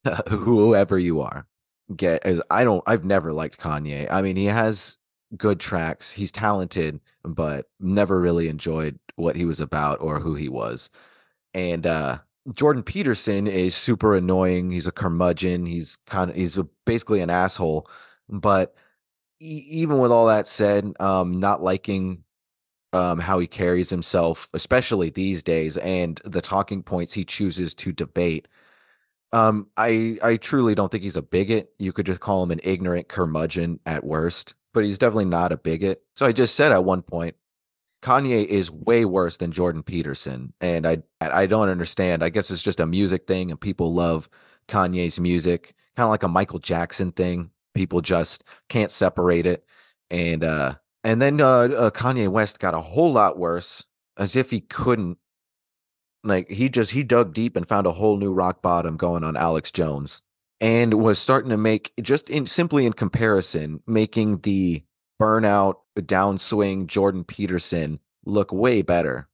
Whoever 0.29 0.97
you 0.97 1.21
are 1.21 1.47
get 1.95 2.21
i 2.49 2.63
don't 2.63 2.83
i've 2.85 3.05
never 3.05 3.31
liked 3.31 3.59
kanye. 3.59 4.07
I 4.11 4.21
mean 4.21 4.35
he 4.35 4.45
has 4.45 4.97
good 5.37 5.59
tracks. 5.59 6.11
He's 6.11 6.31
talented 6.31 6.99
but 7.23 7.67
never 7.79 8.19
really 8.19 8.47
enjoyed 8.49 8.99
what 9.15 9.35
he 9.35 9.45
was 9.45 9.59
about 9.59 10.01
or 10.01 10.19
who 10.19 10.35
he 10.35 10.49
was. 10.49 10.89
And 11.53 11.87
uh 11.87 12.19
jordan 12.53 12.83
peterson 12.83 13.47
is 13.47 13.75
super 13.75 14.15
annoying. 14.15 14.71
He's 14.71 14.87
a 14.87 14.91
curmudgeon. 14.91 15.65
He's 15.65 15.97
kind 16.07 16.29
of 16.31 16.35
he's 16.35 16.57
basically 16.85 17.21
an 17.21 17.29
asshole. 17.29 17.89
But 18.29 18.75
even 19.39 19.99
with 19.99 20.11
all 20.11 20.27
that 20.27 20.47
said, 20.47 20.93
um, 20.99 21.39
not 21.39 21.61
liking 21.61 22.23
um, 22.97 23.19
how 23.19 23.39
he 23.39 23.47
carries 23.47 23.89
himself, 23.89 24.49
especially 24.53 25.09
these 25.09 25.43
days, 25.43 25.77
and 25.77 26.19
the 26.25 26.41
talking 26.41 26.83
points 26.83 27.13
he 27.13 27.23
chooses 27.25 27.75
to 27.75 27.91
debate. 27.91 28.47
Um, 29.31 29.67
I 29.77 30.17
I 30.23 30.37
truly 30.37 30.75
don't 30.75 30.91
think 30.91 31.03
he's 31.03 31.15
a 31.15 31.21
bigot. 31.21 31.71
You 31.79 31.93
could 31.93 32.05
just 32.05 32.19
call 32.21 32.43
him 32.43 32.51
an 32.51 32.61
ignorant 32.63 33.07
curmudgeon 33.07 33.79
at 33.85 34.03
worst, 34.03 34.55
but 34.73 34.85
he's 34.85 34.97
definitely 34.97 35.25
not 35.25 35.51
a 35.51 35.57
bigot. 35.57 36.01
So 36.15 36.25
I 36.25 36.31
just 36.31 36.55
said 36.55 36.71
at 36.71 36.83
one 36.83 37.01
point, 37.01 37.35
Kanye 38.01 38.45
is 38.45 38.71
way 38.71 39.05
worse 39.05 39.37
than 39.37 39.51
Jordan 39.51 39.83
Peterson, 39.83 40.53
and 40.61 40.87
I 40.87 41.03
I 41.21 41.45
don't 41.45 41.69
understand. 41.69 42.23
I 42.23 42.29
guess 42.29 42.51
it's 42.51 42.63
just 42.63 42.79
a 42.79 42.87
music 42.87 43.27
thing, 43.27 43.51
and 43.51 43.59
people 43.59 43.93
love 43.93 44.29
Kanye's 44.67 45.19
music, 45.19 45.75
kind 45.95 46.05
of 46.05 46.11
like 46.11 46.23
a 46.23 46.27
Michael 46.27 46.59
Jackson 46.59 47.11
thing 47.11 47.51
people 47.77 48.01
just 48.01 48.43
can't 48.69 48.91
separate 48.91 49.45
it. 49.45 49.63
And 50.09 50.43
uh 50.43 50.75
and 51.03 51.21
then 51.21 51.39
uh, 51.39 51.45
uh, 51.45 51.89
Kanye 51.91 52.29
West 52.29 52.59
got 52.59 52.73
a 52.73 52.81
whole 52.81 53.11
lot 53.11 53.37
worse, 53.37 53.85
as 54.17 54.35
if 54.35 54.49
he 54.49 54.61
couldn't. 54.61 55.17
Like 56.23 56.49
he 56.49 56.67
just 56.69 56.91
he 56.91 57.03
dug 57.03 57.33
deep 57.33 57.55
and 57.55 57.67
found 57.67 57.87
a 57.87 57.93
whole 57.93 58.17
new 58.17 58.33
rock 58.33 58.61
bottom 58.61 58.97
going 58.97 59.23
on 59.23 59.37
Alex 59.37 59.71
Jones, 59.71 60.21
and 60.59 60.95
was 60.95 61.19
starting 61.19 61.49
to 61.51 61.57
make 61.57 61.93
just 62.01 62.29
in 62.29 62.45
simply 62.47 62.85
in 62.85 62.93
comparison, 62.93 63.81
making 63.87 64.39
the 64.39 64.83
burnout 65.21 65.75
downswing 65.97 66.87
Jordan 66.87 67.23
Peterson 67.23 67.99
look 68.25 68.51
way 68.51 68.81
better. 68.81 69.29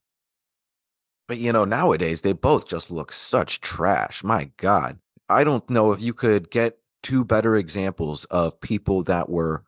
But 1.26 1.38
you 1.38 1.52
know, 1.52 1.64
nowadays 1.64 2.22
they 2.22 2.32
both 2.32 2.68
just 2.68 2.90
look 2.90 3.12
such 3.12 3.60
trash. 3.60 4.22
My 4.22 4.50
God. 4.56 4.98
I 5.28 5.42
don't 5.42 5.68
know 5.70 5.92
if 5.92 6.02
you 6.02 6.12
could 6.12 6.50
get 6.50 6.78
two 7.02 7.24
better 7.24 7.56
examples 7.56 8.24
of 8.26 8.60
people 8.60 9.02
that 9.04 9.30
were 9.30 9.64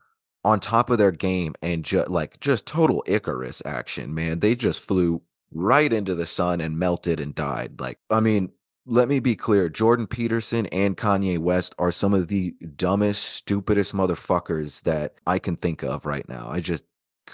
on 0.46 0.60
top 0.60 0.90
of 0.90 0.98
their 0.98 1.10
game 1.10 1.56
and 1.60 1.84
just 1.84 2.08
like 2.08 2.38
just 2.38 2.66
total 2.66 3.02
Icarus 3.04 3.60
action, 3.66 4.14
man. 4.14 4.38
They 4.38 4.54
just 4.54 4.80
flew 4.80 5.22
right 5.50 5.92
into 5.92 6.14
the 6.14 6.24
sun 6.24 6.60
and 6.60 6.78
melted 6.78 7.18
and 7.18 7.34
died. 7.34 7.80
Like, 7.80 7.98
I 8.10 8.20
mean, 8.20 8.52
let 8.86 9.08
me 9.08 9.18
be 9.18 9.34
clear 9.34 9.68
Jordan 9.68 10.06
Peterson 10.06 10.66
and 10.66 10.96
Kanye 10.96 11.38
West 11.40 11.74
are 11.80 11.90
some 11.90 12.14
of 12.14 12.28
the 12.28 12.54
dumbest, 12.76 13.24
stupidest 13.24 13.92
motherfuckers 13.92 14.84
that 14.84 15.14
I 15.26 15.40
can 15.40 15.56
think 15.56 15.82
of 15.82 16.06
right 16.06 16.28
now. 16.28 16.48
I 16.48 16.60
just, 16.60 16.84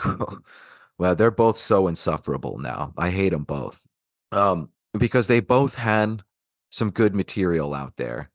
well, 0.99 1.15
they're 1.15 1.31
both 1.31 1.59
so 1.59 1.89
insufferable 1.89 2.57
now. 2.57 2.95
I 2.97 3.11
hate 3.11 3.31
them 3.31 3.45
both. 3.45 3.87
Um, 4.33 4.71
because 4.99 5.27
they 5.27 5.41
both 5.41 5.75
had 5.75 6.23
some 6.71 6.91
good 6.91 7.15
material 7.15 7.75
out 7.75 7.99
there 7.99 8.31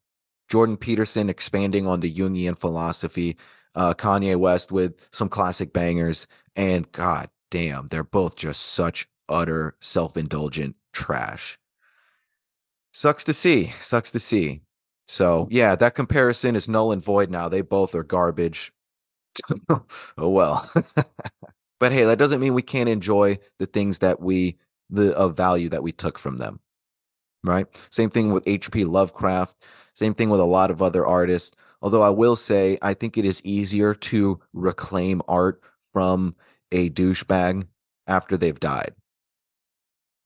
Jordan 0.48 0.76
Peterson 0.76 1.28
expanding 1.28 1.86
on 1.86 2.00
the 2.00 2.12
Jungian 2.12 2.56
philosophy, 2.56 3.36
uh, 3.78 3.94
Kanye 3.94 4.36
West 4.36 4.72
with 4.72 5.08
some 5.12 5.30
classic 5.30 5.72
bangers, 5.72 6.26
and 6.56 6.90
god 6.92 7.30
damn, 7.50 7.88
they're 7.88 8.04
both 8.04 8.36
just 8.36 8.62
such 8.62 9.08
utter 9.28 9.76
self 9.80 10.16
indulgent 10.16 10.76
trash. 10.92 11.58
Sucks 12.92 13.24
to 13.24 13.32
see. 13.32 13.72
Sucks 13.80 14.10
to 14.10 14.18
see. 14.20 14.62
So, 15.06 15.48
yeah, 15.50 15.76
that 15.76 15.94
comparison 15.94 16.56
is 16.56 16.68
null 16.68 16.92
and 16.92 17.02
void 17.02 17.30
now. 17.30 17.48
They 17.48 17.60
both 17.62 17.94
are 17.94 18.02
garbage. 18.02 18.72
oh, 19.70 20.28
well. 20.28 20.70
but 21.80 21.92
hey, 21.92 22.04
that 22.04 22.18
doesn't 22.18 22.40
mean 22.40 22.54
we 22.54 22.62
can't 22.62 22.88
enjoy 22.88 23.38
the 23.58 23.66
things 23.66 24.00
that 24.00 24.20
we, 24.20 24.58
the 24.90 25.16
of 25.16 25.36
value 25.36 25.68
that 25.70 25.82
we 25.82 25.92
took 25.92 26.18
from 26.18 26.38
them. 26.38 26.60
right? 27.44 27.66
Same 27.90 28.10
thing 28.10 28.32
with 28.32 28.42
H.P. 28.46 28.84
Lovecraft. 28.84 29.56
Same 29.94 30.14
thing 30.14 30.30
with 30.30 30.40
a 30.40 30.44
lot 30.44 30.70
of 30.70 30.82
other 30.82 31.06
artists. 31.06 31.56
Although 31.80 32.02
I 32.02 32.10
will 32.10 32.36
say, 32.36 32.78
I 32.82 32.94
think 32.94 33.16
it 33.16 33.24
is 33.24 33.42
easier 33.44 33.94
to 33.94 34.40
reclaim 34.52 35.22
art 35.28 35.60
from 35.92 36.34
a 36.72 36.90
douchebag 36.90 37.66
after 38.06 38.36
they've 38.36 38.58
died, 38.58 38.94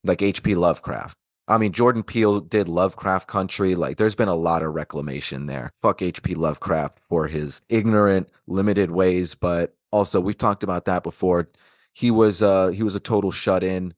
like 0.05 0.23
H.P. 0.23 0.55
Lovecraft. 0.55 1.17
I 1.49 1.59
mean, 1.59 1.73
Jordan 1.73 2.03
Peele 2.03 2.41
did 2.41 2.69
Lovecraft 2.69 3.29
Country. 3.29 3.75
Like, 3.75 3.97
there's 3.97 4.15
been 4.15 4.29
a 4.29 4.35
lot 4.35 4.63
of 4.63 4.75
reclamation 4.75 5.47
there. 5.47 5.71
Fuck 5.77 6.01
H.P. 6.01 6.35
Lovecraft 6.35 7.01
for 7.01 7.27
his 7.27 7.61
ignorant, 7.69 8.31
limited 8.47 8.91
ways, 8.91 9.35
but 9.35 9.75
also 9.91 10.21
we've 10.21 10.39
talked 10.39 10.63
about 10.63 10.87
that 10.87 11.03
before. 11.03 11.49
He 11.93 12.11
was 12.11 12.43
uh 12.43 12.69
he 12.69 12.83
was 12.83 12.95
a 12.95 13.01
total 13.01 13.31
shut 13.31 13.63
in 13.63 13.93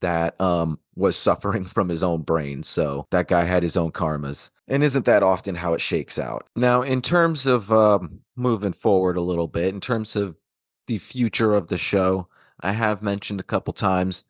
that 0.00 0.38
um 0.40 0.78
was 0.94 1.16
suffering 1.16 1.64
from 1.76 1.88
his 1.88 2.02
own 2.02 2.22
brain. 2.22 2.62
So 2.62 3.06
that 3.10 3.28
guy 3.28 3.44
had 3.44 3.62
his 3.62 3.76
own 3.76 3.92
karmas. 3.92 4.50
And 4.68 4.84
isn't 4.84 5.06
that 5.06 5.22
often 5.22 5.56
how 5.56 5.72
it 5.72 5.80
shakes 5.80 6.18
out? 6.18 6.46
Now, 6.54 6.82
in 6.82 7.00
terms 7.00 7.46
of 7.46 7.72
um, 7.72 8.20
moving 8.36 8.74
forward 8.74 9.16
a 9.16 9.22
little 9.22 9.48
bit, 9.48 9.72
in 9.72 9.80
terms 9.80 10.14
of 10.14 10.36
the 10.86 10.98
future 10.98 11.54
of 11.54 11.68
the 11.68 11.78
show, 11.78 12.28
I 12.60 12.72
have 12.72 13.02
mentioned 13.02 13.40
a 13.40 13.44
couple 13.44 13.72
times, 13.72 14.24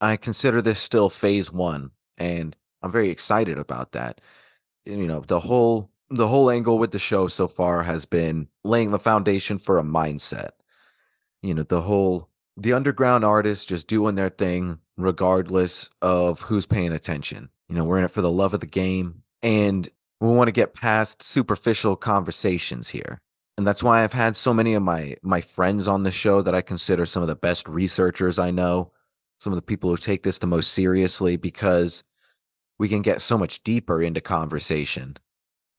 I 0.00 0.16
consider 0.16 0.60
this 0.60 0.80
still 0.80 1.08
phase 1.08 1.50
one, 1.50 1.92
and 2.18 2.54
I'm 2.82 2.92
very 2.92 3.08
excited 3.08 3.58
about 3.58 3.92
that. 3.92 4.20
You 4.84 5.06
know, 5.06 5.20
the 5.20 5.40
whole 5.40 5.90
the 6.12 6.26
whole 6.26 6.50
angle 6.50 6.78
with 6.78 6.90
the 6.90 6.98
show 6.98 7.28
so 7.28 7.46
far 7.46 7.84
has 7.84 8.04
been 8.04 8.48
laying 8.64 8.90
the 8.90 8.98
foundation 8.98 9.58
for 9.58 9.78
a 9.78 9.82
mindset. 9.82 10.50
You 11.42 11.54
know, 11.54 11.62
the 11.62 11.82
whole 11.82 12.28
the 12.56 12.72
underground 12.72 13.24
artists 13.24 13.64
just 13.64 13.86
doing 13.86 14.16
their 14.16 14.28
thing 14.28 14.80
regardless 14.96 15.88
of 16.02 16.42
who's 16.42 16.66
paying 16.66 16.92
attention. 16.92 17.48
You 17.68 17.76
know, 17.76 17.84
we're 17.84 17.98
in 17.98 18.04
it 18.04 18.10
for 18.10 18.22
the 18.22 18.30
love 18.30 18.52
of 18.52 18.60
the 18.60 18.66
game 18.66 19.22
and 19.42 19.88
we 20.20 20.28
want 20.28 20.48
to 20.48 20.52
get 20.52 20.74
past 20.74 21.22
superficial 21.22 21.96
conversations 21.96 22.88
here. 22.88 23.20
And 23.56 23.66
that's 23.66 23.82
why 23.82 24.02
I've 24.02 24.12
had 24.12 24.36
so 24.36 24.54
many 24.54 24.74
of 24.74 24.82
my 24.82 25.16
my 25.22 25.40
friends 25.40 25.88
on 25.88 26.02
the 26.02 26.10
show 26.10 26.42
that 26.42 26.54
I 26.54 26.62
consider 26.62 27.06
some 27.06 27.22
of 27.22 27.28
the 27.28 27.34
best 27.34 27.68
researchers 27.68 28.38
I 28.38 28.50
know, 28.50 28.92
some 29.40 29.52
of 29.52 29.56
the 29.56 29.62
people 29.62 29.90
who 29.90 29.96
take 29.96 30.22
this 30.22 30.38
the 30.38 30.46
most 30.46 30.72
seriously 30.72 31.36
because 31.36 32.04
we 32.78 32.88
can 32.88 33.02
get 33.02 33.20
so 33.20 33.36
much 33.36 33.62
deeper 33.62 34.00
into 34.02 34.20
conversation. 34.20 35.16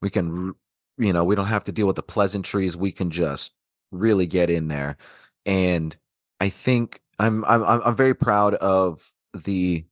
We 0.01 0.10
can 0.10 0.53
you 0.98 1.13
know, 1.13 1.24
we 1.24 1.36
don't 1.36 1.48
have 1.48 1.63
to 1.63 1.72
deal 1.72 1.88
with 1.88 1.96
the 1.96 2.03
pleasantries, 2.03 2.77
we 2.77 2.91
can 2.91 3.10
just 3.10 3.53
really 3.91 4.27
get 4.27 4.50
in 4.50 4.68
there. 4.68 4.98
And 5.46 5.96
I 6.39 6.50
think 6.50 7.01
I'm 7.20 7.44
I'm 7.46 7.63
I'm 7.63 7.96
very 7.96 8.13
proud 8.13 8.56
of 8.56 9.12
the 9.34 9.86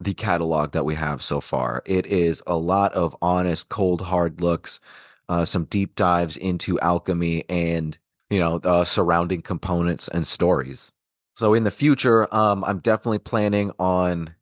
the 0.00 0.14
catalog 0.14 0.72
that 0.72 0.84
we 0.84 0.94
have 0.94 1.22
so 1.22 1.40
far. 1.40 1.82
It 1.86 2.06
is 2.06 2.42
a 2.46 2.56
lot 2.56 2.92
of 2.94 3.16
honest, 3.20 3.68
cold, 3.68 4.02
hard 4.02 4.40
looks, 4.40 4.80
uh, 5.28 5.44
some 5.44 5.64
deep 5.64 5.94
dives 5.94 6.36
into 6.36 6.80
alchemy 6.80 7.44
and 7.48 7.96
you 8.30 8.38
know 8.38 8.56
uh, 8.64 8.84
surrounding 8.84 9.42
components 9.42 10.08
and 10.08 10.26
stories. 10.26 10.92
So 11.36 11.54
in 11.54 11.64
the 11.64 11.70
future, 11.70 12.32
um, 12.34 12.64
I'm 12.64 12.78
definitely 12.78 13.18
planning 13.18 13.72
on 13.78 14.34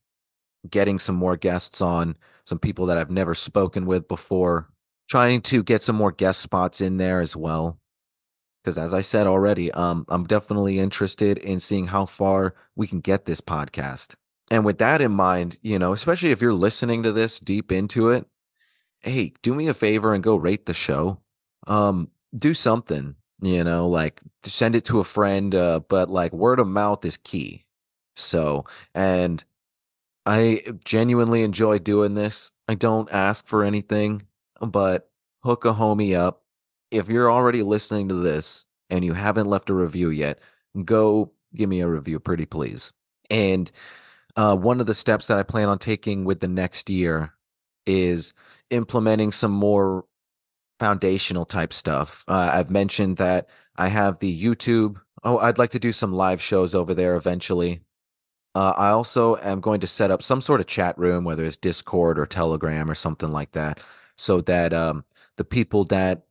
getting 0.68 0.98
some 0.98 1.14
more 1.14 1.36
guests 1.36 1.80
on, 1.80 2.16
some 2.44 2.58
people 2.58 2.86
that 2.86 2.98
I've 2.98 3.10
never 3.10 3.34
spoken 3.34 3.86
with 3.86 4.08
before, 4.08 4.68
trying 5.08 5.42
to 5.42 5.62
get 5.62 5.82
some 5.82 5.96
more 5.96 6.12
guest 6.12 6.40
spots 6.40 6.80
in 6.80 6.96
there 6.96 7.20
as 7.20 7.36
well 7.36 7.78
because 8.68 8.76
as 8.76 8.92
I 8.92 9.00
said 9.00 9.26
already, 9.26 9.72
um, 9.72 10.04
I'm 10.08 10.24
definitely 10.24 10.78
interested 10.78 11.38
in 11.38 11.58
seeing 11.58 11.86
how 11.86 12.04
far 12.04 12.54
we 12.76 12.86
can 12.86 13.00
get 13.00 13.24
this 13.24 13.40
podcast. 13.40 14.14
And 14.50 14.64
with 14.64 14.78
that 14.78 15.00
in 15.02 15.12
mind, 15.12 15.58
you 15.62 15.78
know, 15.78 15.92
especially 15.92 16.30
if 16.30 16.40
you're 16.40 16.54
listening 16.54 17.02
to 17.02 17.12
this 17.12 17.38
deep 17.38 17.70
into 17.70 18.08
it, 18.08 18.26
hey, 19.00 19.32
do 19.42 19.54
me 19.54 19.68
a 19.68 19.74
favor 19.74 20.14
and 20.14 20.22
go 20.22 20.36
rate 20.36 20.66
the 20.66 20.74
show. 20.74 21.20
Um, 21.66 22.11
do 22.37 22.54
something, 22.54 23.16
you 23.42 23.62
know, 23.62 23.87
like 23.87 24.20
send 24.42 24.74
it 24.74 24.84
to 24.87 25.00
a 25.00 25.04
friend, 25.04 25.54
uh, 25.54 25.80
but 25.80 26.08
like 26.08 26.32
word 26.32 26.61
of 26.61 26.68
mouth 26.68 27.04
is 27.04 27.18
key. 27.18 27.64
So, 28.16 28.64
and 28.94 29.44
I 30.24 30.62
genuinely 30.84 31.42
enjoy 31.42 31.78
doing 31.78 32.14
this. 32.14 32.52
I 32.68 32.74
don't 32.74 33.11
ask 33.12 33.46
for 33.46 33.64
anything, 33.64 34.26
but 34.61 35.11
hook 35.42 35.64
a 35.64 35.74
homie 35.74 36.18
up 36.18 36.42
if 36.90 37.08
you're 37.08 37.30
already 37.30 37.62
listening 37.62 38.08
to 38.08 38.14
this 38.14 38.64
and 38.90 39.04
you 39.04 39.14
haven't 39.14 39.48
left 39.48 39.70
a 39.70 39.74
review 39.74 40.11
yet, 40.11 40.38
go 40.84 41.32
give 41.54 41.68
me 41.68 41.80
a 41.80 41.88
review, 41.88 42.18
pretty 42.18 42.46
please. 42.46 42.92
And 43.30 43.70
uh, 44.38 44.55
one 44.55 44.81
of 44.81 44.87
the 44.87 44.94
steps 44.94 45.27
that 45.27 45.37
I 45.37 45.42
plan 45.42 45.68
on 45.68 45.81
taking 45.81 46.24
with 46.24 46.38
the 46.38 46.46
next 46.46 46.88
year 46.88 47.35
is 47.87 48.33
implementing 48.70 49.33
some 49.33 49.51
more 49.51 50.05
foundational 50.79 51.44
type 51.44 51.72
stuff. 51.72 52.24
Uh, 52.29 52.51
I've 52.53 52.70
mentioned 52.70 53.16
that 53.16 53.48
I 53.74 53.88
have 53.88 54.20
the 54.20 54.42
YouTube. 54.42 55.01
Oh, 55.24 55.38
I'd 55.38 55.59
like 55.59 55.70
to 55.70 55.81
do 55.81 55.90
some 55.90 56.12
live 56.12 56.40
shows 56.40 56.72
over 56.72 56.94
there 56.94 57.16
eventually. 57.16 57.81
Uh, 58.55 58.74
I 58.77 58.90
also 58.90 59.37
am 59.38 59.61
going 59.61 59.81
to 59.81 59.88
set 59.88 60.12
up 60.12 60.22
some 60.22 60.40
sort 60.40 60.61
of 60.61 60.68
chat 60.68 60.96
room, 60.96 61.24
whether 61.24 61.44
it's 61.44 61.57
Discord 61.57 62.16
or 62.16 62.24
Telegram 62.24 62.88
or 62.88 62.94
something 62.94 63.33
like 63.33 63.51
that, 63.53 63.81
so 64.16 64.40
that 64.42 64.72
um, 64.72 65.05
the 65.37 65.44
people 65.44 65.83
that 65.87 66.27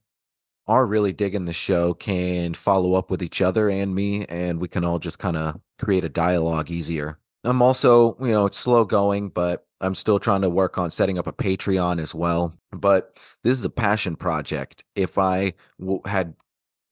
are 0.65 0.85
really 0.85 1.11
digging 1.11 1.43
the 1.43 1.51
show 1.51 1.93
can 1.93 2.53
follow 2.53 2.93
up 2.93 3.11
with 3.11 3.21
each 3.21 3.41
other 3.41 3.69
and 3.69 3.93
me, 3.93 4.23
and 4.27 4.61
we 4.61 4.69
can 4.69 4.85
all 4.85 4.97
just 4.97 5.19
kind 5.19 5.35
of 5.35 5.59
create 5.77 6.05
a 6.05 6.09
dialogue 6.09 6.71
easier. 6.71 7.19
I'm 7.47 7.61
also, 7.61 8.17
you 8.19 8.31
know, 8.31 8.45
it's 8.45 8.59
slow 8.59 8.83
going, 8.83 9.29
but 9.29 9.65
I'm 9.79 9.95
still 9.95 10.19
trying 10.19 10.41
to 10.41 10.49
work 10.49 10.77
on 10.77 10.91
setting 10.91 11.17
up 11.17 11.27
a 11.27 11.31
Patreon 11.31 11.99
as 12.01 12.13
well. 12.13 12.53
But 12.71 13.15
this 13.43 13.57
is 13.57 13.63
a 13.63 13.69
passion 13.69 14.15
project. 14.17 14.83
If 14.95 15.17
I 15.17 15.53
w- 15.79 16.01
had 16.05 16.33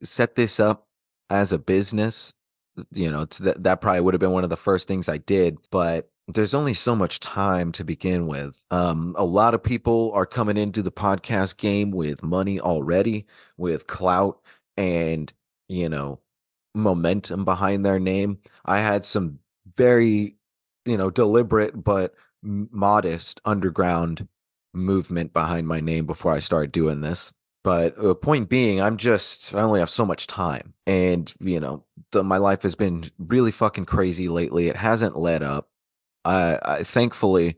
set 0.02 0.36
this 0.36 0.60
up 0.60 0.88
as 1.30 1.52
a 1.52 1.58
business, 1.58 2.34
you 2.92 3.12
know, 3.12 3.26
that, 3.26 3.64
that 3.64 3.82
probably 3.82 4.02
would 4.02 4.14
have 4.14 4.22
been 4.22 4.32
one 4.32 4.44
of 4.46 4.50
the 4.50 4.56
first 4.56 4.88
things 4.88 5.10
I 5.10 5.18
did. 5.18 5.58
But 5.72 6.10
there's 6.28 6.54
only 6.54 6.74
so 6.74 6.96
much 6.96 7.20
time 7.20 7.72
to 7.74 7.84
begin 7.84 8.26
with. 8.26 8.64
Um, 8.72 9.14
a 9.18 9.26
lot 9.26 9.54
of 9.54 9.62
people 9.62 10.12
are 10.14 10.26
coming 10.26 10.58
into 10.58 10.82
the 10.82 10.92
podcast 10.92 11.58
game 11.58 11.92
with 11.92 12.24
money 12.24 12.62
already, 12.62 13.26
with 13.58 13.88
clout 13.88 14.40
and, 14.78 15.32
you 15.68 15.90
know, 15.90 16.20
momentum 16.74 17.44
behind 17.46 17.86
their 17.86 18.00
name. 18.00 18.40
I 18.66 18.80
had 18.80 19.04
some 19.06 19.40
very, 19.76 20.38
you 20.86 20.98
know, 20.98 21.10
deliberate 21.10 21.84
but 21.84 22.14
modest 22.42 23.42
underground 23.46 24.28
movement 24.74 25.34
behind 25.34 25.68
my 25.68 25.80
name 25.80 26.06
before 26.06 26.34
I 26.34 26.40
started 26.40 26.72
doing 26.72 27.02
this. 27.02 27.34
But 27.64 27.98
uh, 27.98 28.14
point 28.14 28.48
being, 28.48 28.80
I'm 28.80 28.98
just, 28.98 29.56
I 29.56 29.62
only 29.62 29.80
have 29.80 29.90
so 29.90 30.06
much 30.06 30.28
time. 30.28 30.76
And, 30.86 31.34
you 31.40 31.60
know, 31.60 31.84
the, 32.12 32.24
my 32.24 32.38
life 32.38 32.62
has 32.62 32.76
been 32.76 33.10
really 33.18 33.52
fucking 33.52 33.86
crazy 33.86 34.30
lately. 34.30 34.68
It 34.68 34.76
hasn't 34.76 35.18
let 35.18 35.42
up 35.42 35.70
I, 36.26 36.60
I 36.62 36.84
thankfully, 36.84 37.56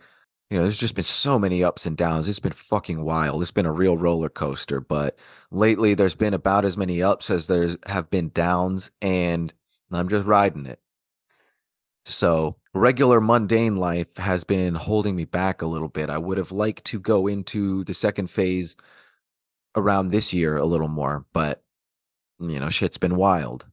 you 0.49 0.57
know, 0.57 0.63
there's 0.63 0.77
just 0.77 0.95
been 0.95 1.03
so 1.03 1.39
many 1.39 1.63
ups 1.63 1.85
and 1.85 1.97
downs. 1.97 2.27
It's 2.27 2.39
been 2.39 2.51
fucking 2.51 3.03
wild. 3.03 3.41
It's 3.41 3.51
been 3.51 3.65
a 3.65 3.71
real 3.71 3.97
roller 3.97 4.29
coaster. 4.29 4.79
But 4.79 5.17
lately, 5.49 5.93
there's 5.93 6.15
been 6.15 6.33
about 6.33 6.65
as 6.65 6.77
many 6.77 7.01
ups 7.01 7.29
as 7.31 7.47
there 7.47 7.69
have 7.87 8.09
been 8.09 8.29
downs, 8.33 8.91
and 9.01 9.53
I'm 9.91 10.09
just 10.09 10.25
riding 10.25 10.65
it. 10.65 10.79
So, 12.09 12.55
regular 12.73 13.19
mundane 13.19 13.75
life 13.75 14.15
has 14.15 14.45
been 14.45 14.75
holding 14.75 15.13
me 15.13 15.25
back 15.25 15.61
a 15.61 15.67
little 15.67 15.89
bit. 15.89 16.09
I 16.09 16.17
would 16.17 16.37
have 16.37 16.53
liked 16.53 16.85
to 16.85 17.01
go 17.01 17.27
into 17.27 17.83
the 17.83 17.93
second 17.93 18.29
phase 18.29 18.77
around 19.75 20.09
this 20.09 20.31
year 20.31 20.55
a 20.55 20.65
little 20.65 20.87
more, 20.87 21.25
but 21.33 21.63
you 22.39 22.59
know, 22.59 22.69
shit's 22.69 22.97
been 22.97 23.17
wild. 23.17 23.65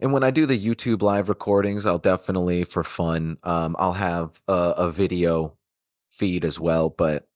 And 0.00 0.12
when 0.12 0.22
I 0.22 0.30
do 0.30 0.44
the 0.44 0.58
YouTube 0.58 1.00
live 1.00 1.30
recordings, 1.30 1.86
I'll 1.86 1.98
definitely, 1.98 2.62
for 2.64 2.84
fun, 2.84 3.38
um, 3.42 3.74
I'll 3.78 3.94
have 3.94 4.42
a, 4.46 4.74
a 4.76 4.90
video 4.92 5.56
feed 6.10 6.44
as 6.44 6.60
well. 6.60 6.90
But 6.90 7.26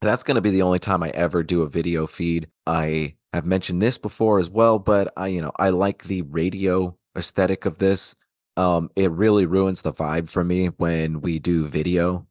that's 0.00 0.22
going 0.22 0.36
to 0.36 0.40
be 0.40 0.50
the 0.50 0.62
only 0.62 0.78
time 0.78 1.02
I 1.02 1.10
ever 1.10 1.42
do 1.42 1.62
a 1.62 1.68
video 1.68 2.06
feed. 2.06 2.48
I 2.68 3.16
have 3.32 3.44
mentioned 3.44 3.82
this 3.82 3.98
before 3.98 4.38
as 4.38 4.48
well, 4.48 4.78
but 4.78 5.12
I, 5.16 5.26
you 5.26 5.42
know, 5.42 5.52
I 5.56 5.70
like 5.70 6.04
the 6.04 6.22
radio 6.22 6.96
aesthetic 7.16 7.66
of 7.66 7.78
this. 7.78 8.14
Um, 8.56 8.90
it 8.96 9.10
really 9.10 9.46
ruins 9.46 9.82
the 9.82 9.92
vibe 9.92 10.28
for 10.28 10.42
me 10.42 10.66
when 10.68 11.20
we 11.20 11.38
do 11.38 11.66
video. 11.66 12.26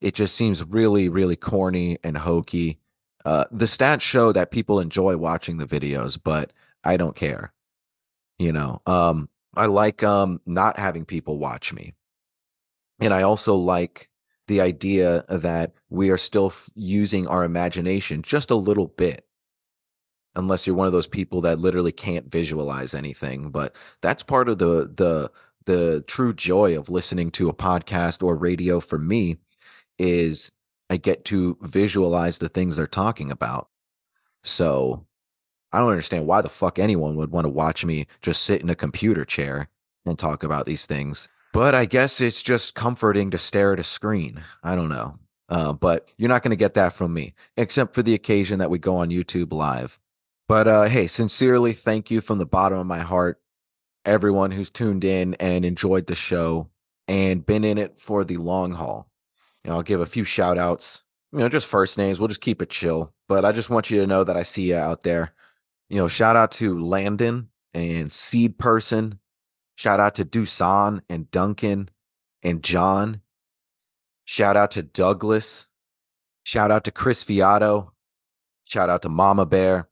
It 0.00 0.14
just 0.14 0.34
seems 0.34 0.64
really, 0.64 1.08
really 1.08 1.36
corny 1.36 1.98
and 2.02 2.18
hokey. 2.18 2.78
Uh, 3.24 3.44
the 3.50 3.64
stats 3.66 4.02
show 4.02 4.32
that 4.32 4.50
people 4.50 4.80
enjoy 4.80 5.16
watching 5.16 5.56
the 5.58 5.66
videos, 5.66 6.18
but 6.22 6.52
I 6.82 6.96
don't 6.96 7.16
care. 7.16 7.52
You 8.38 8.52
know, 8.52 8.82
um, 8.86 9.28
I 9.56 9.66
like 9.66 10.02
um 10.02 10.40
not 10.44 10.78
having 10.78 11.04
people 11.04 11.38
watch 11.38 11.72
me. 11.72 11.94
And 13.00 13.14
I 13.14 13.22
also 13.22 13.54
like 13.54 14.08
the 14.46 14.60
idea 14.60 15.24
that 15.28 15.72
we 15.88 16.10
are 16.10 16.18
still 16.18 16.46
f- 16.46 16.68
using 16.74 17.26
our 17.26 17.44
imagination 17.44 18.22
just 18.22 18.50
a 18.50 18.56
little 18.56 18.88
bit. 18.88 19.26
Unless 20.36 20.66
you're 20.66 20.76
one 20.76 20.86
of 20.86 20.92
those 20.92 21.06
people 21.06 21.40
that 21.42 21.60
literally 21.60 21.92
can't 21.92 22.30
visualize 22.30 22.94
anything, 22.94 23.50
but 23.50 23.74
that's 24.00 24.22
part 24.22 24.48
of 24.48 24.58
the 24.58 24.90
the 24.94 25.30
the 25.66 26.04
true 26.06 26.34
joy 26.34 26.76
of 26.76 26.90
listening 26.90 27.30
to 27.32 27.48
a 27.48 27.54
podcast 27.54 28.22
or 28.22 28.36
radio 28.36 28.80
for 28.80 28.98
me 28.98 29.38
is 29.98 30.50
I 30.90 30.96
get 30.96 31.24
to 31.26 31.56
visualize 31.62 32.38
the 32.38 32.48
things 32.48 32.76
they're 32.76 32.86
talking 32.86 33.30
about. 33.30 33.68
So 34.42 35.06
I 35.72 35.78
don't 35.78 35.90
understand 35.90 36.26
why 36.26 36.42
the 36.42 36.48
fuck 36.48 36.78
anyone 36.78 37.16
would 37.16 37.30
want 37.30 37.46
to 37.46 37.50
watch 37.50 37.84
me 37.84 38.06
just 38.20 38.42
sit 38.42 38.60
in 38.60 38.70
a 38.70 38.74
computer 38.74 39.24
chair 39.24 39.68
and 40.04 40.18
talk 40.18 40.42
about 40.42 40.66
these 40.66 40.86
things. 40.86 41.28
But 41.52 41.74
I 41.74 41.84
guess 41.84 42.20
it's 42.20 42.42
just 42.42 42.74
comforting 42.74 43.30
to 43.30 43.38
stare 43.38 43.72
at 43.72 43.78
a 43.78 43.84
screen. 43.84 44.42
I 44.62 44.74
don't 44.74 44.88
know. 44.88 45.18
Uh, 45.48 45.72
but 45.72 46.08
you're 46.16 46.28
not 46.28 46.42
going 46.42 46.50
to 46.50 46.56
get 46.56 46.74
that 46.74 46.94
from 46.94 47.12
me, 47.12 47.34
except 47.56 47.94
for 47.94 48.02
the 48.02 48.14
occasion 48.14 48.58
that 48.58 48.70
we 48.70 48.78
go 48.78 48.96
on 48.96 49.10
YouTube 49.10 49.52
live. 49.52 50.00
But 50.46 50.68
uh, 50.68 50.84
hey, 50.84 51.06
sincerely, 51.06 51.72
thank 51.72 52.10
you 52.10 52.20
from 52.20 52.38
the 52.38 52.46
bottom 52.46 52.78
of 52.78 52.86
my 52.86 53.00
heart, 53.00 53.40
everyone 54.04 54.50
who's 54.50 54.70
tuned 54.70 55.04
in 55.04 55.34
and 55.34 55.64
enjoyed 55.64 56.06
the 56.06 56.14
show 56.14 56.68
and 57.08 57.46
been 57.46 57.64
in 57.64 57.78
it 57.78 57.96
for 57.96 58.24
the 58.24 58.36
long 58.36 58.72
haul. 58.72 59.08
You 59.62 59.70
know, 59.70 59.76
I'll 59.76 59.82
give 59.82 60.00
a 60.00 60.06
few 60.06 60.24
shout 60.24 60.58
outs, 60.58 61.04
you 61.32 61.38
know, 61.38 61.48
just 61.48 61.66
first 61.66 61.96
names. 61.96 62.18
We'll 62.18 62.28
just 62.28 62.42
keep 62.42 62.60
it 62.60 62.70
chill. 62.70 63.12
But 63.28 63.44
I 63.44 63.52
just 63.52 63.70
want 63.70 63.90
you 63.90 64.00
to 64.00 64.06
know 64.06 64.22
that 64.24 64.36
I 64.36 64.42
see 64.42 64.70
you 64.70 64.76
out 64.76 65.02
there. 65.02 65.32
You 65.88 65.96
know, 65.96 66.08
shout 66.08 66.36
out 66.36 66.52
to 66.52 66.78
Landon 66.78 67.48
and 67.72 68.12
Seed 68.12 68.58
Person. 68.58 69.18
Shout 69.76 70.00
out 70.00 70.14
to 70.16 70.24
Dusan 70.24 71.00
and 71.08 71.30
Duncan 71.30 71.88
and 72.42 72.62
John. 72.62 73.22
Shout 74.24 74.56
out 74.56 74.70
to 74.72 74.82
Douglas. 74.82 75.68
Shout 76.44 76.70
out 76.70 76.84
to 76.84 76.90
Chris 76.90 77.24
Fiato. 77.24 77.90
Shout 78.64 78.90
out 78.90 79.02
to 79.02 79.08
Mama 79.08 79.46
Bear. 79.46 79.88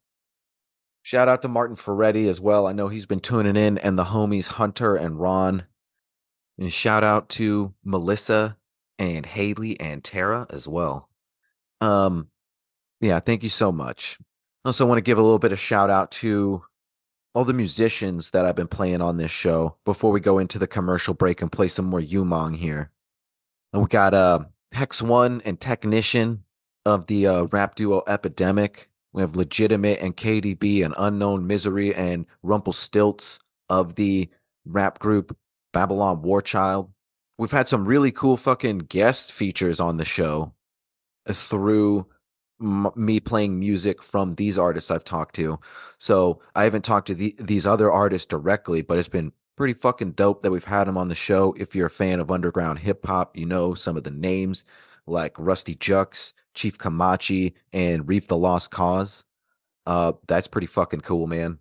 Shout 1.03 1.27
out 1.27 1.41
to 1.41 1.49
Martin 1.49 1.75
Ferretti 1.75 2.29
as 2.29 2.39
well. 2.39 2.65
I 2.65 2.71
know 2.71 2.87
he's 2.87 3.05
been 3.05 3.19
tuning 3.19 3.57
in, 3.57 3.77
and 3.77 3.99
the 3.99 4.05
homies 4.05 4.47
Hunter 4.47 4.95
and 4.95 5.19
Ron. 5.19 5.65
And 6.57 6.71
shout 6.71 7.03
out 7.03 7.27
to 7.29 7.73
Melissa 7.83 8.57
and 8.97 9.25
Haley 9.25 9.77
and 9.81 10.01
Tara 10.01 10.47
as 10.49 10.65
well. 10.65 11.09
Um, 11.81 12.29
yeah, 13.01 13.19
thank 13.19 13.43
you 13.43 13.49
so 13.49 13.69
much. 13.69 14.17
I 14.63 14.69
also 14.69 14.85
want 14.85 14.97
to 14.97 15.01
give 15.01 15.17
a 15.17 15.21
little 15.21 15.39
bit 15.39 15.51
of 15.51 15.59
shout 15.59 15.89
out 15.89 16.09
to 16.11 16.63
all 17.35 17.43
the 17.43 17.53
musicians 17.53 18.31
that 18.31 18.45
I've 18.45 18.55
been 18.55 18.67
playing 18.67 19.01
on 19.01 19.17
this 19.17 19.31
show 19.31 19.75
before 19.83 20.11
we 20.11 20.21
go 20.21 20.39
into 20.39 20.57
the 20.57 20.67
commercial 20.67 21.13
break 21.13 21.41
and 21.41 21.51
play 21.51 21.67
some 21.67 21.85
more 21.85 21.99
Umang 21.99 22.55
here. 22.55 22.91
And 23.73 23.81
we 23.81 23.89
got 23.89 24.13
uh 24.13 24.45
Hex 24.71 25.01
One 25.01 25.41
and 25.43 25.59
Technician 25.59 26.45
of 26.85 27.07
the 27.07 27.27
uh, 27.27 27.43
rap 27.51 27.75
duo 27.75 28.03
Epidemic. 28.07 28.89
We 29.13 29.21
have 29.21 29.35
Legitimate 29.35 29.99
and 30.01 30.17
KDB 30.17 30.83
and 30.83 30.93
Unknown 30.97 31.45
Misery 31.47 31.93
and 31.93 32.25
Rumpelstilts 32.41 33.39
of 33.69 33.95
the 33.95 34.29
rap 34.65 34.99
group 34.99 35.37
Babylon 35.71 36.21
Warchild. 36.23 36.89
We've 37.37 37.51
had 37.51 37.67
some 37.67 37.85
really 37.85 38.11
cool 38.11 38.37
fucking 38.37 38.79
guest 38.79 39.31
features 39.31 39.79
on 39.79 39.97
the 39.97 40.05
show 40.05 40.53
through 41.31 42.07
m- 42.61 42.91
me 42.95 43.19
playing 43.19 43.59
music 43.59 44.01
from 44.01 44.35
these 44.35 44.57
artists 44.57 44.91
I've 44.91 45.03
talked 45.03 45.35
to. 45.35 45.59
So 45.97 46.41
I 46.55 46.63
haven't 46.63 46.85
talked 46.85 47.07
to 47.07 47.15
the, 47.15 47.35
these 47.39 47.65
other 47.65 47.91
artists 47.91 48.25
directly, 48.25 48.81
but 48.81 48.97
it's 48.97 49.07
been 49.09 49.31
pretty 49.55 49.73
fucking 49.73 50.11
dope 50.11 50.41
that 50.41 50.51
we've 50.51 50.63
had 50.63 50.85
them 50.85 50.97
on 50.97 51.07
the 51.07 51.15
show. 51.15 51.55
If 51.57 51.75
you're 51.75 51.87
a 51.87 51.91
fan 51.91 52.19
of 52.19 52.31
underground 52.31 52.79
hip 52.79 53.05
hop, 53.05 53.37
you 53.37 53.45
know 53.45 53.73
some 53.73 53.97
of 53.97 54.03
the 54.03 54.11
names 54.11 54.65
like 55.07 55.33
Rusty 55.37 55.75
Jux, 55.75 56.33
Chief 56.53 56.77
Kamachi, 56.77 57.53
and 57.71 58.07
Reef 58.07 58.27
the 58.27 58.37
Lost 58.37 58.71
Cause. 58.71 59.25
Uh, 59.85 60.13
that's 60.27 60.47
pretty 60.47 60.67
fucking 60.67 61.01
cool, 61.01 61.27
man. 61.27 61.59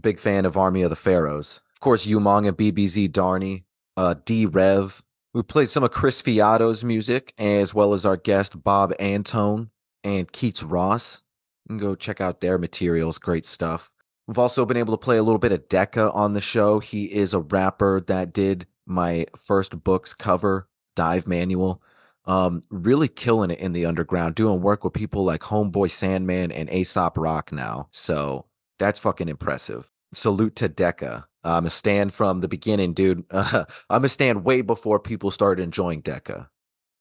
Big 0.00 0.18
fan 0.18 0.46
of 0.46 0.56
Army 0.56 0.82
of 0.82 0.90
the 0.90 0.96
Pharaohs. 0.96 1.60
Of 1.74 1.80
course, 1.80 2.06
Umang 2.06 2.46
and 2.46 2.56
BBZ 2.56 3.10
Darney, 3.10 3.64
uh, 3.96 4.14
D 4.24 4.46
Rev. 4.46 5.02
We 5.32 5.42
played 5.42 5.68
some 5.68 5.84
of 5.84 5.92
Chris 5.92 6.20
Fiato's 6.20 6.82
music, 6.82 7.32
as 7.38 7.72
well 7.74 7.94
as 7.94 8.04
our 8.04 8.16
guest 8.16 8.62
Bob 8.62 8.92
Antone 8.98 9.70
and 10.02 10.30
Keats 10.30 10.62
Ross. 10.62 11.22
You 11.68 11.76
can 11.76 11.78
go 11.78 11.94
check 11.94 12.20
out 12.20 12.40
their 12.40 12.58
materials. 12.58 13.18
Great 13.18 13.46
stuff. 13.46 13.92
We've 14.26 14.38
also 14.38 14.64
been 14.64 14.76
able 14.76 14.96
to 14.96 15.02
play 15.02 15.16
a 15.16 15.22
little 15.22 15.38
bit 15.38 15.52
of 15.52 15.68
Decca 15.68 16.12
on 16.12 16.34
the 16.34 16.40
show. 16.40 16.78
He 16.78 17.06
is 17.06 17.34
a 17.34 17.40
rapper 17.40 18.00
that 18.02 18.32
did 18.32 18.66
my 18.86 19.26
first 19.36 19.82
book's 19.82 20.14
cover, 20.14 20.68
Dive 20.94 21.26
Manual. 21.26 21.82
Um, 22.26 22.62
really 22.70 23.08
killing 23.08 23.50
it 23.50 23.58
in 23.58 23.72
the 23.72 23.86
underground, 23.86 24.34
doing 24.34 24.60
work 24.60 24.84
with 24.84 24.92
people 24.92 25.24
like 25.24 25.40
Homeboy 25.40 25.90
Sandman 25.90 26.52
and 26.52 26.70
Aesop 26.70 27.16
Rock 27.16 27.50
now. 27.50 27.88
So 27.90 28.46
that's 28.78 29.00
fucking 29.00 29.28
impressive. 29.28 29.90
Salute 30.12 30.54
to 30.56 30.68
Decca. 30.68 31.26
I'm 31.42 31.66
a 31.66 31.70
stand 31.70 32.12
from 32.12 32.40
the 32.40 32.48
beginning, 32.48 32.92
dude. 32.92 33.24
Uh, 33.30 33.64
I'm 33.88 34.04
a 34.04 34.08
stand 34.08 34.44
way 34.44 34.60
before 34.60 35.00
people 35.00 35.30
started 35.30 35.62
enjoying 35.62 36.02
Decca. 36.02 36.50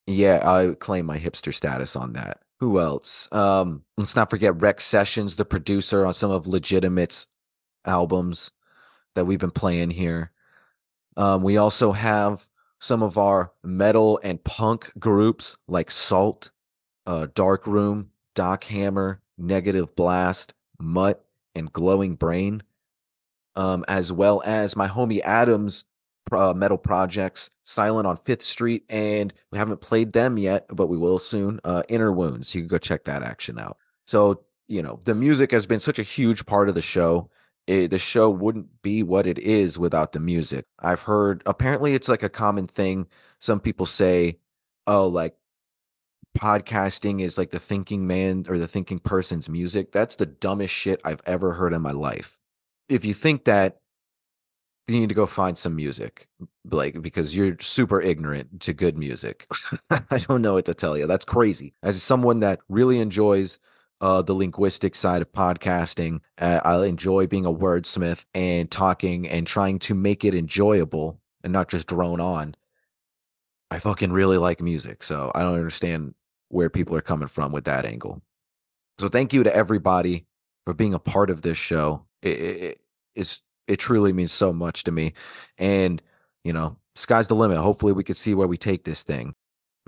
Yeah, 0.07 0.41
I 0.43 0.73
claim 0.73 1.05
my 1.05 1.19
hipster 1.19 1.53
status 1.53 1.95
on 1.95 2.13
that. 2.13 2.39
Who 2.59 2.79
else? 2.79 3.29
Um, 3.31 3.83
let's 3.97 4.15
not 4.15 4.29
forget 4.29 4.59
Rex 4.59 4.83
Sessions, 4.83 5.35
the 5.35 5.45
producer 5.45 6.05
on 6.05 6.13
some 6.13 6.31
of 6.31 6.47
Legitimate's 6.47 7.27
albums 7.85 8.51
that 9.15 9.25
we've 9.25 9.39
been 9.39 9.51
playing 9.51 9.91
here. 9.91 10.31
Um, 11.15 11.43
we 11.43 11.57
also 11.57 11.91
have 11.91 12.47
some 12.79 13.03
of 13.03 13.17
our 13.17 13.51
metal 13.63 14.19
and 14.23 14.43
punk 14.43 14.91
groups 14.97 15.57
like 15.67 15.91
Salt, 15.91 16.51
uh, 17.05 17.27
Dark 17.33 17.67
Room, 17.67 18.09
Doc 18.35 18.63
Hammer, 18.65 19.21
Negative 19.37 19.93
Blast, 19.95 20.53
Mutt, 20.79 21.25
and 21.55 21.71
Glowing 21.71 22.15
Brain, 22.15 22.63
um, 23.55 23.83
as 23.87 24.11
well 24.11 24.41
as 24.45 24.75
my 24.75 24.87
homie 24.87 25.21
Adams 25.21 25.85
uh, 26.31 26.53
metal 26.53 26.77
projects, 26.77 27.49
Silent 27.63 28.07
on 28.07 28.17
Fifth 28.17 28.43
Street, 28.43 28.83
and 28.89 29.33
we 29.51 29.57
haven't 29.57 29.81
played 29.81 30.13
them 30.13 30.37
yet, 30.37 30.65
but 30.69 30.87
we 30.87 30.97
will 30.97 31.19
soon. 31.19 31.59
Uh, 31.63 31.83
Inner 31.89 32.11
Wounds, 32.11 32.53
you 32.53 32.61
can 32.61 32.67
go 32.67 32.77
check 32.77 33.05
that 33.05 33.23
action 33.23 33.59
out. 33.59 33.77
So 34.05 34.43
you 34.69 34.83
know, 34.83 35.01
the 35.03 35.15
music 35.15 35.51
has 35.51 35.65
been 35.65 35.79
such 35.79 35.99
a 35.99 36.03
huge 36.03 36.45
part 36.45 36.69
of 36.69 36.75
the 36.75 36.81
show. 36.81 37.29
It, 37.69 37.91
the 37.91 37.99
show 37.99 38.31
wouldn't 38.31 38.81
be 38.81 39.03
what 39.03 39.27
it 39.27 39.37
is 39.37 39.77
without 39.77 40.11
the 40.11 40.19
music. 40.19 40.65
I've 40.79 41.03
heard 41.03 41.43
apparently 41.45 41.93
it's 41.93 42.09
like 42.09 42.23
a 42.23 42.29
common 42.29 42.65
thing. 42.65 43.05
Some 43.37 43.59
people 43.59 43.85
say, 43.85 44.39
"Oh, 44.87 45.07
like 45.07 45.35
podcasting 46.35 47.21
is 47.21 47.37
like 47.37 47.51
the 47.51 47.59
thinking 47.59 48.07
man 48.07 48.45
or 48.49 48.57
the 48.57 48.67
thinking 48.67 48.97
person's 48.97 49.49
music." 49.49 49.91
That's 49.91 50.15
the 50.15 50.25
dumbest 50.25 50.73
shit 50.73 50.99
I've 51.05 51.21
ever 51.27 51.53
heard 51.53 51.73
in 51.73 51.83
my 51.83 51.91
life. 51.91 52.39
If 52.89 53.05
you 53.05 53.13
think 53.13 53.45
that 53.45 53.77
you 54.87 54.99
need 54.99 55.09
to 55.09 55.15
go 55.15 55.27
find 55.27 55.55
some 55.55 55.75
music, 55.75 56.27
like 56.65 56.99
because 57.03 57.35
you're 57.35 57.55
super 57.59 58.01
ignorant 58.01 58.61
to 58.61 58.73
good 58.73 58.97
music. 58.97 59.45
I 59.91 60.17
don't 60.27 60.41
know 60.41 60.53
what 60.53 60.65
to 60.65 60.73
tell 60.73 60.97
you. 60.97 61.05
That's 61.05 61.25
crazy. 61.25 61.75
As 61.83 62.01
someone 62.01 62.39
that 62.39 62.61
really 62.67 62.99
enjoys 62.99 63.59
uh, 64.01 64.21
the 64.21 64.33
linguistic 64.33 64.95
side 64.95 65.21
of 65.21 65.31
podcasting, 65.31 66.21
uh, 66.37 66.61
I 66.63 66.85
enjoy 66.85 67.27
being 67.27 67.45
a 67.45 67.53
wordsmith 67.53 68.25
and 68.33 68.69
talking 68.69 69.27
and 69.27 69.45
trying 69.45 69.79
to 69.79 69.93
make 69.93 70.23
it 70.23 70.35
enjoyable 70.35 71.19
and 71.43 71.53
not 71.53 71.69
just 71.69 71.87
drone 71.87 72.21
on. 72.21 72.55
I 73.71 73.79
fucking 73.79 74.11
really 74.11 74.37
like 74.37 74.61
music, 74.61 75.03
so 75.03 75.31
I 75.35 75.41
don't 75.41 75.55
understand 75.55 76.15
where 76.49 76.69
people 76.69 76.95
are 76.95 77.01
coming 77.01 77.27
from 77.27 77.51
with 77.51 77.65
that 77.65 77.85
angle. 77.85 78.21
So 78.97 79.09
thank 79.09 79.33
you 79.33 79.43
to 79.43 79.55
everybody 79.55 80.25
for 80.65 80.73
being 80.73 80.93
a 80.93 80.99
part 80.99 81.29
of 81.29 81.41
this 81.41 81.57
show. 81.57 82.05
It, 82.21 82.39
it, 82.39 82.81
it's 83.15 83.41
it 83.67 83.77
truly 83.77 84.11
means 84.11 84.31
so 84.31 84.51
much 84.51 84.83
to 84.85 84.91
me. 84.91 85.13
And, 85.57 86.01
you 86.43 86.51
know, 86.51 86.77
sky's 86.95 87.27
the 87.27 87.35
limit. 87.35 87.59
Hopefully 87.59 87.93
we 87.93 88.03
can 88.03 88.15
see 88.15 88.33
where 88.33 88.47
we 88.47 88.57
take 88.57 88.83
this 88.83 89.03
thing. 89.03 89.35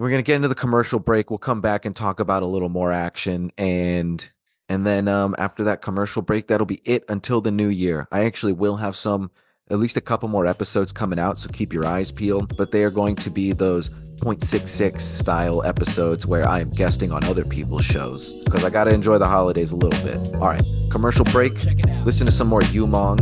We're 0.01 0.09
going 0.09 0.23
to 0.23 0.25
get 0.25 0.37
into 0.37 0.47
the 0.47 0.55
commercial 0.55 0.97
break. 0.97 1.29
We'll 1.29 1.37
come 1.37 1.61
back 1.61 1.85
and 1.85 1.95
talk 1.95 2.19
about 2.19 2.41
a 2.41 2.47
little 2.47 2.69
more 2.69 2.91
action 2.91 3.51
and 3.55 4.31
and 4.67 4.87
then 4.87 5.07
um, 5.07 5.35
after 5.37 5.65
that 5.65 5.83
commercial 5.83 6.23
break, 6.23 6.47
that'll 6.47 6.65
be 6.65 6.81
it 6.85 7.03
until 7.07 7.39
the 7.39 7.51
new 7.51 7.67
year. 7.67 8.07
I 8.11 8.25
actually 8.25 8.53
will 8.53 8.77
have 8.77 8.95
some, 8.95 9.29
at 9.69 9.77
least 9.77 9.97
a 9.97 10.01
couple 10.01 10.27
more 10.27 10.47
episodes 10.47 10.91
coming 10.91 11.19
out, 11.19 11.39
so 11.39 11.49
keep 11.49 11.71
your 11.71 11.85
eyes 11.85 12.11
peeled. 12.11 12.57
But 12.57 12.71
they 12.71 12.83
are 12.83 12.89
going 12.89 13.15
to 13.17 13.29
be 13.29 13.51
those 13.51 13.89
0.66 13.89 15.01
style 15.01 15.61
episodes 15.63 16.25
where 16.25 16.47
I 16.47 16.61
am 16.61 16.71
guesting 16.71 17.11
on 17.11 17.23
other 17.25 17.45
people's 17.45 17.85
shows 17.85 18.43
because 18.43 18.63
I 18.63 18.71
got 18.71 18.85
to 18.85 18.93
enjoy 18.93 19.19
the 19.19 19.27
holidays 19.27 19.71
a 19.71 19.75
little 19.75 20.03
bit. 20.03 20.33
All 20.35 20.47
right, 20.47 20.63
commercial 20.89 21.25
break. 21.25 21.63
Listen 22.05 22.25
to 22.25 22.31
some 22.31 22.47
more 22.47 22.61
Umang 22.61 23.19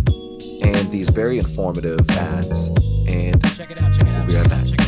and 0.63 0.91
these 0.91 1.09
very 1.09 1.39
informative 1.39 2.09
ads. 2.11 2.67
And 3.09 3.43
check 3.55 3.69
it 3.69 3.81
out, 3.81 3.91
check 3.91 4.07
it 4.07 4.13
out, 4.13 4.27
we'll 4.27 4.27
be 4.27 4.35
right 4.35 4.49
back. 4.49 4.78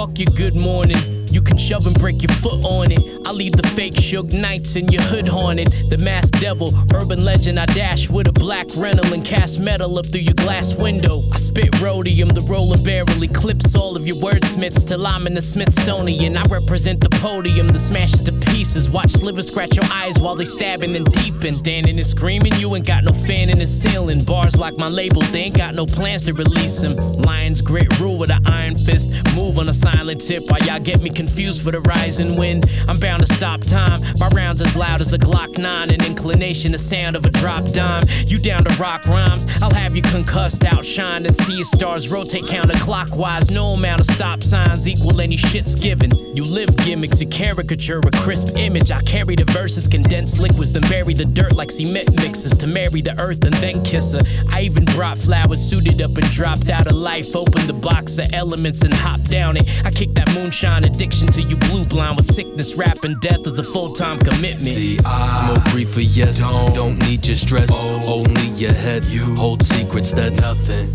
Fuck 0.00 0.18
your 0.18 0.34
good 0.34 0.54
morning. 0.54 1.19
You 1.30 1.42
can 1.42 1.56
shove 1.56 1.86
and 1.86 1.98
break 1.98 2.22
your 2.22 2.32
foot 2.36 2.64
on 2.64 2.90
it. 2.90 3.00
I 3.24 3.32
leave 3.32 3.52
the 3.52 3.66
fake 3.68 3.96
shook 3.96 4.32
nights 4.32 4.74
in 4.74 4.88
your 4.88 5.02
hood 5.02 5.28
haunted. 5.28 5.68
The 5.88 5.98
masked 5.98 6.40
devil, 6.40 6.72
urban 6.92 7.24
legend. 7.24 7.60
I 7.60 7.66
dash 7.66 8.10
with 8.10 8.26
a 8.26 8.32
black 8.32 8.66
rental 8.76 9.12
and 9.12 9.24
cast 9.24 9.60
metal 9.60 9.98
up 9.98 10.06
through 10.06 10.22
your 10.22 10.34
glass 10.34 10.74
window. 10.74 11.22
I 11.32 11.38
spit 11.38 11.80
rhodium, 11.80 12.28
the 12.28 12.40
roller 12.42 12.78
barrel 12.78 13.22
eclipse 13.22 13.76
all 13.76 13.96
of 13.96 14.06
your 14.06 14.16
wordsmiths 14.16 14.86
till 14.86 15.06
I'm 15.06 15.26
in 15.26 15.34
the 15.34 15.42
Smithsonian. 15.42 16.36
I 16.36 16.42
represent 16.44 17.00
the 17.00 17.10
podium, 17.20 17.68
the 17.68 17.78
smash 17.78 18.14
at 18.14 18.24
the 18.24 18.32
pieces. 18.50 18.90
Watch 18.90 19.12
slivers 19.12 19.48
scratch 19.48 19.76
your 19.76 19.86
eyes 19.92 20.18
while 20.18 20.34
they 20.34 20.44
stab 20.44 20.82
and 20.82 21.04
deepen. 21.12 21.54
Standing 21.54 21.98
and 21.98 22.06
screaming, 22.06 22.54
you 22.54 22.74
ain't 22.74 22.86
got 22.86 23.04
no 23.04 23.12
fan 23.12 23.50
in 23.50 23.58
the 23.58 23.66
ceiling. 23.66 24.24
Bars 24.24 24.56
like 24.56 24.76
my 24.76 24.88
label, 24.88 25.22
they 25.22 25.42
ain't 25.42 25.56
got 25.56 25.74
no 25.74 25.86
plans 25.86 26.24
to 26.24 26.32
release 26.34 26.80
them. 26.80 26.96
Lions 27.22 27.60
grit 27.60 27.98
rule 28.00 28.18
with 28.18 28.30
an 28.30 28.44
iron 28.46 28.76
fist. 28.76 29.10
Move 29.36 29.58
on 29.58 29.68
a 29.68 29.72
silent 29.72 30.20
tip 30.20 30.42
while 30.50 30.60
y'all 30.60 30.80
get 30.80 31.00
me 31.02 31.10
confused 31.20 31.62
for 31.62 31.70
the 31.70 31.82
rising 31.82 32.34
wind. 32.34 32.64
I'm 32.88 32.98
bound 32.98 33.26
to 33.26 33.34
stop 33.34 33.60
time. 33.60 34.00
My 34.18 34.28
rounds 34.28 34.62
as 34.62 34.74
loud 34.74 35.02
as 35.02 35.12
a 35.12 35.18
Glock 35.18 35.58
9. 35.58 35.90
An 35.90 36.02
inclination, 36.02 36.72
the 36.72 36.78
sound 36.78 37.14
of 37.14 37.26
a 37.26 37.30
drop 37.30 37.66
dime. 37.72 38.04
You 38.26 38.38
down 38.38 38.64
to 38.64 38.74
rock 38.80 39.04
rhymes? 39.04 39.44
I'll 39.60 39.74
have 39.74 39.94
you 39.94 40.00
concussed, 40.00 40.62
outshined, 40.62 41.26
and 41.26 41.36
see 41.36 41.56
your 41.56 41.64
stars 41.64 42.08
rotate 42.08 42.44
counterclockwise. 42.44 43.50
No 43.50 43.74
amount 43.74 44.00
of 44.00 44.06
stop 44.06 44.42
signs 44.42 44.88
equal 44.88 45.20
any 45.20 45.36
shit's 45.36 45.74
given. 45.74 46.10
You 46.34 46.42
live 46.42 46.74
gimmicks, 46.78 47.20
you 47.20 47.26
caricature 47.26 47.98
a 47.98 48.10
crisp 48.22 48.56
image. 48.56 48.90
I 48.90 49.02
carry 49.02 49.36
the 49.36 49.44
verses, 49.44 49.88
condensed 49.88 50.38
liquids, 50.38 50.72
then 50.72 50.88
bury 50.88 51.12
the 51.12 51.26
dirt 51.26 51.52
like 51.54 51.70
cement 51.70 52.10
mixes 52.22 52.56
to 52.56 52.66
marry 52.66 53.02
the 53.02 53.14
earth 53.20 53.44
and 53.44 53.54
then 53.54 53.82
kiss 53.84 54.14
her. 54.14 54.22
I 54.48 54.62
even 54.62 54.86
brought 54.86 55.18
flowers, 55.18 55.60
suited 55.60 56.00
up 56.00 56.16
and 56.16 56.30
dropped 56.30 56.70
out 56.70 56.86
of 56.86 56.94
life. 56.94 57.36
Opened 57.36 57.68
the 57.68 57.74
box 57.74 58.16
of 58.16 58.32
elements 58.32 58.80
and 58.80 58.94
hopped 58.94 59.28
down 59.30 59.58
it. 59.58 59.68
I 59.84 59.90
kicked 59.90 60.14
that 60.14 60.32
moonshine 60.34 60.84
addiction 60.84 61.09
till 61.10 61.44
you 61.44 61.56
blue 61.56 61.84
blind 61.84 62.16
with 62.16 62.26
sickness. 62.26 62.74
Rap 62.74 63.04
and 63.04 63.20
death 63.20 63.46
is 63.46 63.58
a 63.58 63.62
full 63.62 63.92
time 63.92 64.18
commitment. 64.18 64.60
See, 64.60 64.98
I 65.04 65.44
smoke 65.44 65.74
reefer, 65.74 66.00
yes. 66.00 66.38
Don't, 66.38 66.74
don't 66.74 66.98
need 67.08 67.26
your 67.26 67.36
stress, 67.36 67.68
oh. 67.72 68.22
only 68.24 68.48
your 68.50 68.72
head. 68.72 69.04
You 69.06 69.34
hold 69.36 69.64
secrets, 69.64 70.12
that's 70.12 70.40
nothing. 70.40 70.94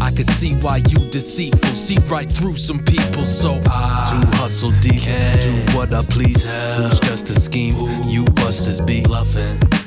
I 0.00 0.12
can 0.12 0.26
see 0.26 0.54
why 0.54 0.78
you 0.78 0.98
deceitful, 1.10 1.74
see 1.74 1.98
right 2.08 2.30
through 2.30 2.56
some 2.56 2.84
people. 2.84 3.24
So 3.24 3.60
I 3.66 4.20
do 4.20 4.36
hustle 4.36 4.72
deep, 4.80 5.02
do 5.02 5.76
what 5.76 5.92
I 5.92 6.02
please. 6.02 6.44
Tell. 6.44 6.88
Who's 6.88 7.00
just 7.00 7.30
a 7.30 7.40
scheme? 7.40 7.74
Ooh. 7.76 8.08
You 8.08 8.24
busters 8.24 8.80
be 8.80 9.02
bluffing. 9.02 9.77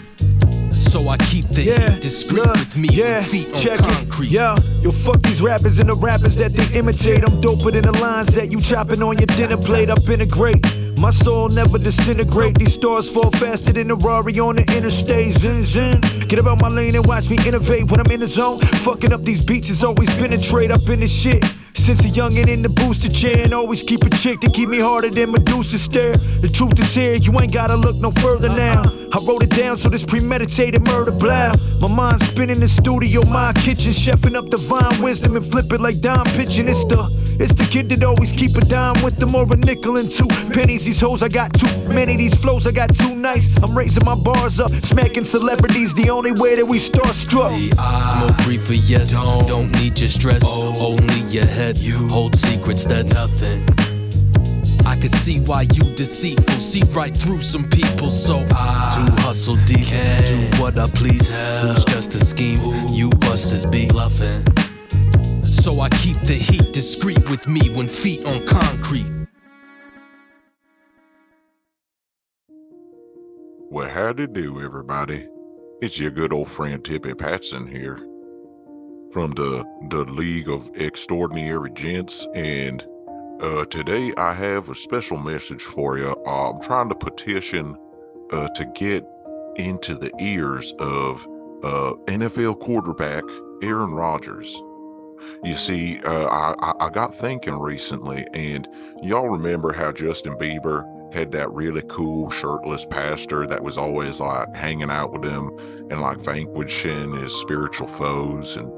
So 0.92 1.08
I 1.08 1.16
keep 1.16 1.48
the 1.48 1.64
yeah, 1.64 1.92
heat 1.92 2.02
discreet 2.02 2.46
look, 2.46 2.58
with 2.58 2.76
me 2.76 2.90
yeah, 2.92 3.22
feet 3.22 3.48
on 3.48 3.62
check 3.62 3.80
concrete. 3.80 4.28
It. 4.28 4.32
Yeah, 4.34 4.58
yo, 4.82 4.92
fuck 4.92 5.22
these 5.22 5.42
rappers 5.42 5.80
and 5.80 5.90
the 5.90 5.96
rappers 5.96 6.36
that 6.36 6.54
they 6.54 6.78
imitate. 6.78 7.24
I'm 7.24 7.40
doper 7.40 7.72
than 7.72 7.84
the 7.84 7.94
lines 7.94 8.36
that 8.36 8.52
you 8.52 8.60
chopping 8.60 9.02
on 9.02 9.18
your 9.18 9.28
dinner 9.28 9.56
plate. 9.56 9.90
Up 9.90 10.10
in 10.10 10.20
a 10.20 10.26
grate. 10.26 10.62
My 11.00 11.10
soul 11.10 11.48
never 11.48 11.78
disintegrate. 11.78 12.60
These 12.60 12.74
stars 12.74 13.10
fall 13.10 13.32
faster 13.32 13.72
than 13.72 13.90
a 13.90 13.96
Rari 13.96 14.38
on 14.42 14.58
the 14.58 14.64
interstate. 14.76 15.38
Zin 15.38 15.64
zin. 15.64 16.02
Get 16.28 16.40
about 16.40 16.60
my 16.60 16.68
lane 16.68 16.94
and 16.94 17.06
watch 17.06 17.30
me 17.30 17.38
innovate 17.48 17.90
when 17.90 18.02
I'm 18.02 18.12
in 18.12 18.20
the 18.20 18.28
zone. 18.28 18.60
Fucking 18.60 19.14
up 19.14 19.24
these 19.24 19.46
beats 19.46 19.70
has 19.70 19.86
always 19.86 20.14
been 20.18 20.34
a 20.34 20.38
trade 20.38 20.74
up 20.74 20.90
in 20.90 21.00
this 21.00 21.12
shit. 21.12 21.42
Since 21.74 22.02
a 22.02 22.10
youngin' 22.10 22.48
in 22.48 22.62
the 22.62 22.70
booster 22.70 23.10
chair 23.10 23.44
and 23.44 23.54
always 23.54 23.82
keep 23.82 24.04
a 24.04 24.10
chick 24.10 24.40
to 24.42 24.50
keep 24.50 24.70
me 24.70 24.80
harder 24.80 25.10
than 25.10 25.32
Medusa 25.32 25.78
stare. 25.80 26.14
The 26.14 26.50
truth 26.50 26.80
is 26.80 26.94
here, 26.94 27.14
you 27.14 27.32
ain't 27.40 27.54
gotta 27.54 27.76
look 27.76 27.96
no 27.96 28.12
further 28.12 28.50
now. 28.50 28.84
I 29.14 29.20
wrote 29.26 29.44
it 29.44 29.50
down 29.50 29.78
so 29.78 29.90
this 29.90 30.06
premeditated 30.06 30.86
murder 30.86 31.12
blow. 31.12 31.52
My 31.80 31.92
mind 31.92 32.22
spinning 32.22 32.58
in 32.58 32.60
the 32.62 32.68
studio, 32.68 33.26
my 33.26 33.54
kitchen, 33.54 33.92
chefing 33.92 34.36
up 34.36 34.50
divine 34.50 35.02
wisdom 35.02 35.36
and 35.36 35.46
flip 35.46 35.72
it 35.74 35.82
like 35.82 36.00
dime 36.02 36.26
pitching. 36.38 36.70
It's 36.70 36.86
the 36.86 37.10
it's 37.40 37.54
the 37.54 37.64
kid 37.64 37.90
that 37.90 38.04
always 38.04 38.32
keep 38.32 38.56
a 38.56 38.62
dime 38.62 39.02
with 39.04 39.18
them 39.18 39.34
or 39.34 39.52
a 39.52 39.58
nickel 39.58 39.98
and 39.98 40.12
two 40.12 40.28
pennies. 40.54 40.86
These 40.86 41.02
hoes 41.02 41.24
I 41.24 41.30
got 41.30 41.54
too 41.54 41.68
many, 41.88 42.16
these 42.16 42.36
flows 42.36 42.68
I 42.68 42.72
got 42.72 42.94
too 42.94 43.16
nice. 43.16 43.48
I'm 43.64 43.76
raising 43.78 44.06
my 44.06 44.16
bars 44.16 44.60
up, 44.60 44.70
smacking 44.70 45.26
celebrities. 45.26 45.94
The 45.94 46.10
only 46.10 46.32
way 46.34 46.56
that 46.56 46.66
we 46.66 46.80
start 46.80 47.16
struck. 47.16 47.52
See, 47.52 47.72
I 47.78 48.00
smoke 48.14 48.48
reefer, 48.48 48.74
yes. 48.74 49.12
Don't, 49.12 49.48
don't 49.48 49.72
need 49.72 50.00
your 50.00 50.10
stress, 50.10 50.42
oh. 50.46 50.94
only 50.94 51.22
your 51.32 51.46
head. 51.46 51.61
You 51.62 52.08
hold 52.08 52.36
secrets, 52.36 52.86
that's 52.86 53.14
nothing. 53.14 53.64
I 54.84 54.98
can 55.00 55.12
see 55.14 55.40
why 55.42 55.62
you 55.62 55.84
deceitful, 55.96 56.60
see 56.60 56.82
right 56.92 57.16
through 57.16 57.42
some 57.42 57.70
people. 57.70 58.10
So 58.10 58.40
I 58.52 58.96
do 58.96 59.22
hustle 59.22 59.58
deep, 59.68 59.88
do 60.26 60.62
what 60.62 60.80
I 60.80 60.88
please. 60.88 61.32
Tell. 61.32 61.68
Who's 61.68 61.86
just 61.86 62.16
a 62.16 62.26
scheme? 62.26 62.60
Ooh. 62.62 62.92
You 62.92 63.12
busters 63.12 63.68
be 63.68 63.88
bluffing. 63.88 64.44
So 65.46 65.82
I 65.82 65.90
keep 65.90 66.20
the 66.22 66.34
heat 66.34 66.74
discreet 66.74 67.30
with 67.30 67.48
me 67.48 67.70
when 67.70 67.88
feet 67.88 68.26
on 68.26 68.44
concrete. 68.48 69.06
Well, 73.70 73.88
how 73.88 74.14
do 74.14 74.26
do, 74.26 74.62
everybody? 74.62 75.28
It's 75.80 76.00
your 76.00 76.10
good 76.10 76.34
old 76.34 76.50
friend 76.50 76.84
Tippy 76.84 77.14
Patson 77.14 77.68
here 77.68 78.00
from 79.12 79.32
the 79.32 79.64
the 79.90 80.06
League 80.06 80.50
of 80.50 80.70
Extraordinary 80.76 81.70
Gents, 81.72 82.28
and 82.34 82.86
uh, 83.42 83.66
today 83.66 84.14
I 84.18 84.34
have 84.34 84.70
a 84.70 84.76
special 84.76 85.18
message 85.18 85.62
for 85.62 85.98
you. 85.98 86.16
Uh, 86.26 86.52
I'm 86.52 86.62
trying 86.62 86.90
to 86.90 86.96
petition 86.96 87.76
uh, 88.32 88.48
to 88.50 88.66
get 88.76 89.06
into 89.58 89.96
the 89.96 90.12
ears 90.20 90.74
of 90.80 91.26
uh, 91.64 91.94
NFL 92.08 92.60
quarterback 92.60 93.24
Aaron 93.62 93.94
Rodgers. 93.94 94.62
You 95.44 95.56
see, 95.56 96.00
uh, 96.04 96.26
I, 96.26 96.74
I 96.80 96.90
got 96.90 97.16
thinking 97.16 97.60
recently, 97.60 98.26
and 98.34 98.68
y'all 99.02 99.30
remember 99.30 99.74
how 99.74 99.92
Justin 99.92 100.36
Bieber 100.36 100.86
had 101.14 101.32
that 101.32 101.52
really 101.52 101.84
cool 101.90 102.30
shirtless 102.30 102.86
pastor 102.86 103.46
that 103.48 103.64
was 103.64 103.78
always 103.78 104.20
like 104.20 104.54
hanging 104.56 104.90
out 104.90 105.12
with 105.12 105.24
him 105.24 105.50
and 105.90 106.02
like 106.02 106.20
vanquishing 106.20 107.14
his 107.14 107.34
spiritual 107.36 107.88
foes 107.88 108.56
and 108.56 108.72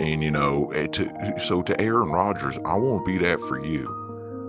and 0.00 0.22
you 0.22 0.30
know 0.30 0.70
eh, 0.72 0.86
to, 0.88 1.34
so 1.38 1.62
to 1.62 1.80
Aaron 1.80 2.10
Rodgers 2.10 2.58
I 2.64 2.74
want 2.76 3.04
to 3.04 3.12
be 3.12 3.18
that 3.24 3.40
for 3.40 3.64
you. 3.64 3.96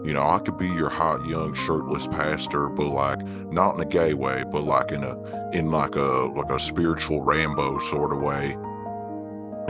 You 0.05 0.13
know 0.13 0.27
I 0.27 0.39
could 0.39 0.57
be 0.57 0.67
your 0.67 0.89
hot 0.89 1.25
young 1.27 1.53
shirtless 1.53 2.07
pastor 2.07 2.69
but 2.69 2.87
like 2.87 3.23
not 3.51 3.75
in 3.75 3.81
a 3.81 3.85
gay 3.85 4.13
way 4.13 4.43
but 4.51 4.63
like 4.63 4.91
in 4.91 5.03
a 5.03 5.51
in 5.51 5.69
like 5.69 5.95
a 5.95 6.31
like 6.35 6.49
a 6.49 6.59
spiritual 6.59 7.21
Rambo 7.21 7.79
sort 7.79 8.13
of 8.13 8.21
way. 8.21 8.57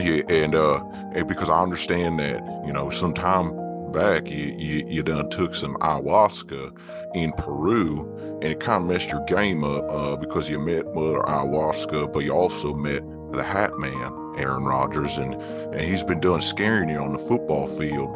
Yeah, 0.00 0.22
and 0.28 0.54
uh, 0.54 0.82
and 1.14 1.28
because 1.28 1.50
I 1.50 1.60
understand 1.60 2.18
that 2.20 2.42
you 2.64 2.72
know, 2.72 2.90
some 2.90 3.12
time 3.12 3.52
back 3.92 4.28
you, 4.28 4.54
you 4.58 4.86
you 4.88 5.02
done 5.02 5.28
took 5.30 5.54
some 5.54 5.74
ayahuasca 5.76 6.72
in 7.14 7.32
Peru, 7.32 8.38
and 8.40 8.44
it 8.44 8.60
kind 8.60 8.84
of 8.84 8.88
messed 8.88 9.10
your 9.10 9.24
game 9.24 9.64
up 9.64 9.84
uh, 9.90 10.16
because 10.16 10.48
you 10.48 10.58
met 10.58 10.86
Mother 10.94 11.20
Ayahuasca, 11.20 12.12
but 12.12 12.20
you 12.20 12.32
also 12.32 12.72
met 12.72 13.02
the 13.32 13.42
Hat 13.42 13.78
Man, 13.78 14.34
Aaron 14.36 14.64
Rodgers, 14.64 15.18
and 15.18 15.34
and 15.34 15.80
he's 15.80 16.04
been 16.04 16.20
doing 16.20 16.42
scaring 16.42 16.88
you 16.88 16.98
on 16.98 17.12
the 17.12 17.18
football 17.18 17.66
field. 17.66 18.10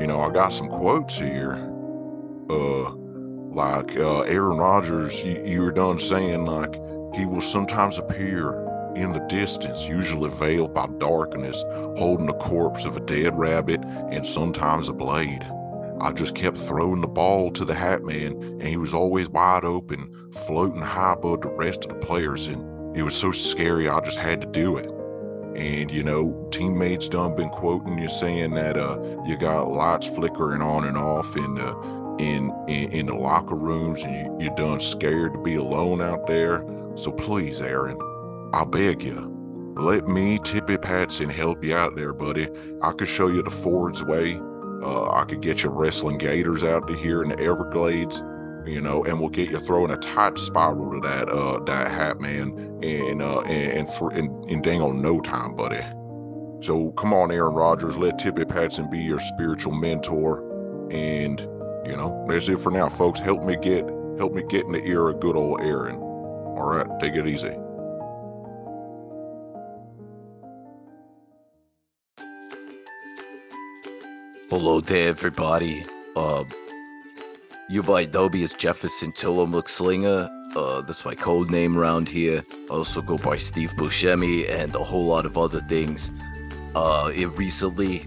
You 0.00 0.06
know, 0.06 0.20
I 0.20 0.30
got 0.30 0.52
some 0.52 0.68
quotes 0.68 1.16
here. 1.16 1.54
Uh, 2.50 2.92
like 3.54 3.96
uh, 3.96 4.20
Aaron 4.20 4.58
Rodgers, 4.58 5.24
you, 5.24 5.42
you 5.44 5.62
were 5.62 5.72
done 5.72 5.98
saying 5.98 6.44
like 6.44 6.74
he 7.14 7.26
will 7.26 7.40
sometimes 7.40 7.98
appear 7.98 8.64
in 8.94 9.12
the 9.12 9.20
distance, 9.28 9.88
usually 9.88 10.30
veiled 10.30 10.74
by 10.74 10.86
darkness, 10.98 11.64
holding 11.96 12.26
the 12.26 12.34
corpse 12.34 12.84
of 12.84 12.96
a 12.96 13.00
dead 13.00 13.38
rabbit 13.38 13.82
and 14.10 14.26
sometimes 14.26 14.88
a 14.88 14.92
blade. 14.92 15.46
I 16.00 16.12
just 16.12 16.34
kept 16.34 16.58
throwing 16.58 17.00
the 17.00 17.08
ball 17.08 17.50
to 17.52 17.64
the 17.64 17.74
hat 17.74 18.04
man, 18.04 18.32
and 18.32 18.62
he 18.62 18.76
was 18.76 18.94
always 18.94 19.28
wide 19.28 19.64
open, 19.64 20.30
floating 20.32 20.80
high 20.80 21.14
above 21.14 21.40
the 21.40 21.48
rest 21.48 21.86
of 21.86 21.88
the 21.88 22.06
players, 22.06 22.46
and 22.46 22.62
it 22.98 23.02
was 23.02 23.16
so 23.16 23.30
scary 23.30 23.88
I 23.88 24.00
just 24.00 24.18
had 24.18 24.40
to 24.40 24.46
do 24.46 24.76
it. 24.76 24.90
And 25.54 25.90
you 25.90 26.02
know, 26.02 26.48
teammates 26.50 27.08
done 27.08 27.36
been 27.36 27.50
quoting 27.50 27.98
you 27.98 28.08
saying 28.08 28.54
that 28.54 28.76
uh 28.76 28.98
you 29.26 29.38
got 29.38 29.70
lights 29.70 30.06
flickering 30.06 30.62
on 30.62 30.84
and 30.84 30.98
off 30.98 31.36
in 31.36 31.54
the 31.54 31.76
in 32.18 32.52
in, 32.68 32.92
in 32.92 33.06
the 33.06 33.14
locker 33.14 33.54
rooms, 33.54 34.02
and 34.02 34.14
you, 34.14 34.36
you're 34.40 34.56
done 34.56 34.80
scared 34.80 35.32
to 35.32 35.42
be 35.42 35.54
alone 35.54 36.00
out 36.02 36.26
there. 36.26 36.64
So 36.96 37.12
please, 37.12 37.60
Aaron, 37.60 37.98
I 38.52 38.64
beg 38.64 39.04
you, 39.04 39.32
let 39.76 40.08
me, 40.08 40.40
Tippy 40.42 40.76
Patson, 40.76 41.30
help 41.30 41.62
you 41.62 41.76
out 41.76 41.94
there, 41.94 42.12
buddy. 42.12 42.48
I 42.82 42.90
could 42.90 43.08
show 43.08 43.28
you 43.28 43.44
the 43.44 43.50
Ford's 43.50 44.02
way. 44.02 44.40
Uh, 44.82 45.10
I 45.10 45.24
could 45.24 45.40
get 45.40 45.62
you 45.62 45.70
wrestling 45.70 46.18
gators 46.18 46.64
out 46.64 46.88
to 46.88 46.94
here 46.94 47.22
in 47.22 47.28
the 47.28 47.38
Everglades, 47.38 48.22
you 48.66 48.80
know, 48.80 49.04
and 49.04 49.20
we'll 49.20 49.28
get 49.28 49.50
you 49.50 49.60
throwing 49.60 49.92
a 49.92 49.96
tight 49.96 50.38
spiral 50.38 50.92
to 50.92 51.08
that 51.08 51.28
uh 51.28 51.60
that 51.64 51.90
hat 51.90 52.20
man 52.20 52.67
and 52.82 53.22
uh 53.22 53.40
and, 53.40 53.78
and 53.78 53.88
for 53.88 54.12
in, 54.12 54.44
in 54.48 54.62
dang 54.62 54.82
on 54.82 55.02
no 55.02 55.20
time, 55.20 55.54
buddy. 55.54 55.84
So 56.60 56.90
come 56.92 57.12
on, 57.12 57.30
Aaron 57.30 57.54
Rodgers, 57.54 57.96
let 57.96 58.18
Tippy 58.18 58.44
Patson 58.44 58.90
be 58.90 58.98
your 58.98 59.20
spiritual 59.20 59.72
mentor. 59.72 60.44
And, 60.90 61.40
you 61.86 61.96
know, 61.96 62.26
that's 62.28 62.48
it 62.48 62.58
for 62.58 62.72
now, 62.72 62.88
folks. 62.88 63.20
Help 63.20 63.44
me 63.44 63.56
get 63.56 63.88
help 64.18 64.32
me 64.32 64.42
get 64.48 64.64
in 64.64 64.72
the 64.72 64.84
ear 64.84 65.08
of 65.08 65.20
good 65.20 65.36
old 65.36 65.60
Aaron. 65.60 65.96
All 65.96 66.64
right, 66.64 66.86
take 67.00 67.14
it 67.14 67.28
easy. 67.28 67.56
Hello 74.50 74.80
there, 74.80 75.10
everybody. 75.10 75.84
Uh, 76.16 76.42
you 77.68 77.82
by 77.82 78.06
me 78.06 78.42
as 78.42 78.54
Jefferson 78.54 79.12
Tillamook 79.12 79.68
Slinger. 79.68 80.28
Uh, 80.56 80.80
that's 80.80 81.04
my 81.04 81.14
code 81.14 81.50
name 81.50 81.76
around 81.76 82.08
here. 82.08 82.42
I 82.70 82.74
also 82.74 83.02
go 83.02 83.18
by 83.18 83.36
Steve 83.36 83.72
Buscemi 83.76 84.48
and 84.48 84.74
a 84.74 84.82
whole 84.82 85.04
lot 85.04 85.26
of 85.26 85.36
other 85.36 85.60
things. 85.60 86.10
Uh, 86.74 87.10
it 87.14 87.26
recently, 87.36 88.06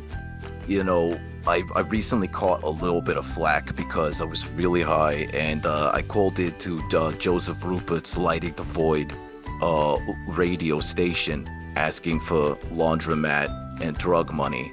you 0.67 0.83
know, 0.83 1.19
I, 1.47 1.63
I 1.75 1.81
recently 1.81 2.27
caught 2.27 2.63
a 2.63 2.69
little 2.69 3.01
bit 3.01 3.17
of 3.17 3.25
flack 3.25 3.75
because 3.75 4.21
I 4.21 4.25
was 4.25 4.47
really 4.51 4.81
high, 4.81 5.27
and 5.33 5.65
uh, 5.65 5.91
I 5.93 6.01
called 6.01 6.39
it 6.39 6.59
to 6.59 6.79
uh, 6.93 7.11
Joseph 7.13 7.63
Rupert's 7.63 8.17
Lighting 8.17 8.53
the 8.53 8.63
Void 8.63 9.13
uh, 9.61 9.97
radio 10.27 10.79
station, 10.79 11.47
asking 11.75 12.19
for 12.19 12.55
laundromat 12.73 13.81
and 13.81 13.97
drug 13.97 14.31
money. 14.31 14.71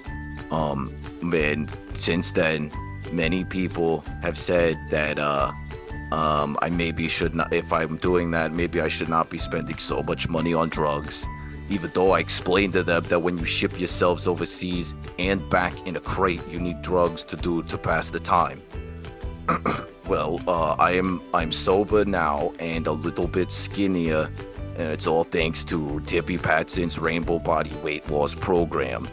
Um, 0.51 0.95
and 1.23 1.71
since 1.95 2.33
then, 2.33 2.71
many 3.13 3.45
people 3.45 4.01
have 4.23 4.37
said 4.37 4.77
that 4.91 5.19
uh, 5.19 5.53
um, 6.13 6.59
I 6.63 6.71
maybe 6.71 7.09
should 7.09 7.35
not, 7.35 7.53
if 7.53 7.73
I'm 7.73 7.97
doing 7.97 8.31
that, 8.33 8.53
maybe 8.53 8.81
I 8.81 8.89
should 8.89 9.09
not 9.09 9.31
be 9.31 9.39
spending 9.39 9.79
so 9.79 10.03
much 10.03 10.29
money 10.29 10.55
on 10.55 10.69
drugs 10.69 11.27
even 11.71 11.91
though 11.93 12.13
I 12.13 12.21
explained 12.21 12.73
to 12.75 12.83
them 12.83 13.03
that 13.05 13.21
when 13.21 13.39
you 13.39 13.45
ship 13.45 13.79
yourselves 13.79 14.27
overseas 14.27 14.95
and 15.19 15.49
back 15.51 15.75
in 15.87 15.97
a 15.97 16.01
crate, 16.01 16.43
you 16.49 16.59
need 16.59 16.81
drugs 16.83 17.23
to 17.25 17.37
do 17.37 17.63
to 17.65 17.79
pass 17.79 18.11
the 18.11 18.21
time. 18.21 18.63
well, 20.09 20.41
uh, 20.47 20.75
I 20.79 20.93
am 20.93 21.21
I'm 21.35 21.53
sober 21.53 22.05
now 22.05 22.53
and 22.59 22.87
a 22.87 22.93
little 22.93 23.27
bit 23.27 23.53
skinnier, 23.53 24.31
and 24.77 24.91
it's 24.91 25.07
all 25.07 25.25
thanks 25.25 25.65
to 25.65 26.01
Tippy 26.01 26.39
Patson's 26.39 26.99
Rainbow 26.99 27.39
Body 27.39 27.75
Weight 27.83 28.09
Loss 28.11 28.37
Program. 28.37 29.09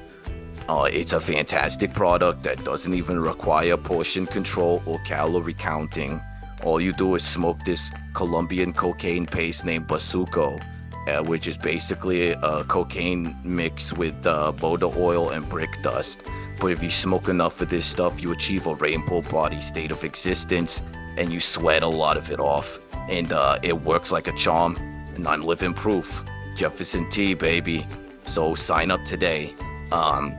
Uh, 0.67 0.89
it's 0.91 1.13
a 1.13 1.19
fantastic 1.19 1.93
product 1.93 2.41
that 2.43 2.63
doesn't 2.63 2.93
even 2.93 3.19
require 3.19 3.77
portion 3.77 4.25
control 4.25 4.81
or 4.85 4.97
calorie 5.05 5.53
counting. 5.53 6.19
All 6.63 6.81
you 6.81 6.93
do 6.93 7.15
is 7.15 7.23
smoke 7.23 7.59
this 7.65 7.91
Colombian 8.13 8.73
cocaine 8.73 9.25
paste 9.25 9.65
named 9.65 9.87
Basuco 9.87 10.59
uh, 11.07 11.23
which 11.23 11.47
is 11.47 11.57
basically 11.57 12.31
a 12.31 12.63
cocaine 12.65 13.35
mix 13.43 13.93
with 13.93 14.15
uh, 14.25 14.51
Boda 14.55 14.95
oil 14.97 15.29
and 15.29 15.47
brick 15.47 15.69
dust. 15.83 16.23
But 16.59 16.67
if 16.67 16.81
you 16.81 16.89
smoke 16.89 17.27
enough 17.27 17.61
of 17.61 17.69
this 17.69 17.85
stuff, 17.85 18.21
you 18.21 18.31
achieve 18.31 18.65
a 18.67 18.75
rainbow 18.75 19.21
body 19.21 19.59
state 19.59 19.91
of 19.91 20.03
existence 20.03 20.81
and 21.17 21.31
you 21.31 21.39
sweat 21.39 21.83
a 21.83 21.87
lot 21.87 22.17
of 22.17 22.31
it 22.31 22.39
off. 22.39 22.79
And 23.09 23.31
uh, 23.31 23.59
it 23.61 23.79
works 23.79 24.11
like 24.11 24.27
a 24.27 24.33
charm. 24.33 24.77
And 25.15 25.27
I'm 25.27 25.43
living 25.43 25.73
proof. 25.73 26.25
Jefferson 26.55 27.09
T, 27.09 27.33
baby. 27.33 27.85
So 28.25 28.55
sign 28.55 28.89
up 28.89 29.03
today. 29.05 29.53
Um, 29.91 30.33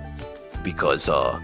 because, 0.65 1.09
uh, 1.09 1.41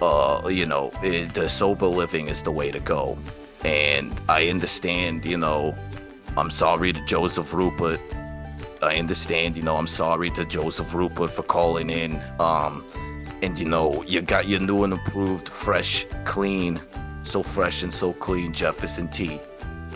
uh, 0.00 0.48
you 0.48 0.64
know, 0.64 0.90
it, 1.02 1.34
the 1.34 1.48
sober 1.48 1.86
living 1.86 2.28
is 2.28 2.42
the 2.42 2.50
way 2.50 2.70
to 2.70 2.80
go. 2.80 3.18
And 3.64 4.18
I 4.28 4.48
understand, 4.48 5.24
you 5.24 5.36
know, 5.36 5.74
I'm 6.36 6.50
sorry 6.50 6.92
to 6.92 7.04
Joseph 7.06 7.52
Rupert 7.52 8.00
I 8.82 8.96
understand, 8.96 9.58
you 9.58 9.62
know, 9.62 9.76
I'm 9.76 9.86
sorry 9.86 10.30
to 10.30 10.44
Joseph 10.46 10.94
Rupert 10.94 11.30
for 11.30 11.42
calling 11.42 11.90
in. 11.90 12.20
Um, 12.38 12.86
and 13.42 13.58
you 13.58 13.68
know, 13.68 14.02
you 14.04 14.22
got 14.22 14.48
your 14.48 14.60
new 14.60 14.84
and 14.84 14.94
improved, 14.94 15.48
fresh, 15.48 16.06
clean, 16.24 16.80
so 17.22 17.42
fresh 17.42 17.82
and 17.82 17.92
so 17.92 18.14
clean 18.14 18.52
Jefferson 18.52 19.08
T. 19.08 19.38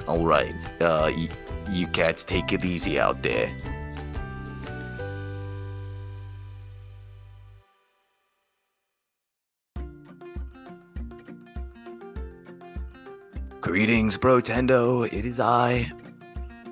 All 0.06 0.26
right, 0.26 0.54
uh, 0.82 1.10
y- 1.14 1.28
you 1.70 1.86
cats 1.86 2.24
take 2.24 2.52
it 2.52 2.64
easy 2.64 3.00
out 3.00 3.22
there. 3.22 3.50
Greetings, 13.74 14.16
Brotendo. 14.16 15.04
It 15.12 15.24
is 15.24 15.40
I, 15.40 15.90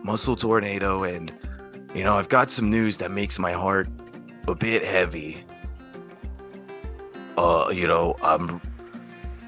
Muscle 0.05 0.37
Tornado, 0.37 1.03
and 1.03 1.33
you 1.97 2.05
know, 2.05 2.15
I've 2.15 2.29
got 2.29 2.49
some 2.49 2.71
news 2.71 2.99
that 2.99 3.11
makes 3.11 3.41
my 3.41 3.51
heart 3.51 3.89
a 4.47 4.55
bit 4.55 4.85
heavy. 4.85 5.45
Uh, 7.37 7.71
you 7.75 7.89
know, 7.89 8.15
um, 8.23 8.61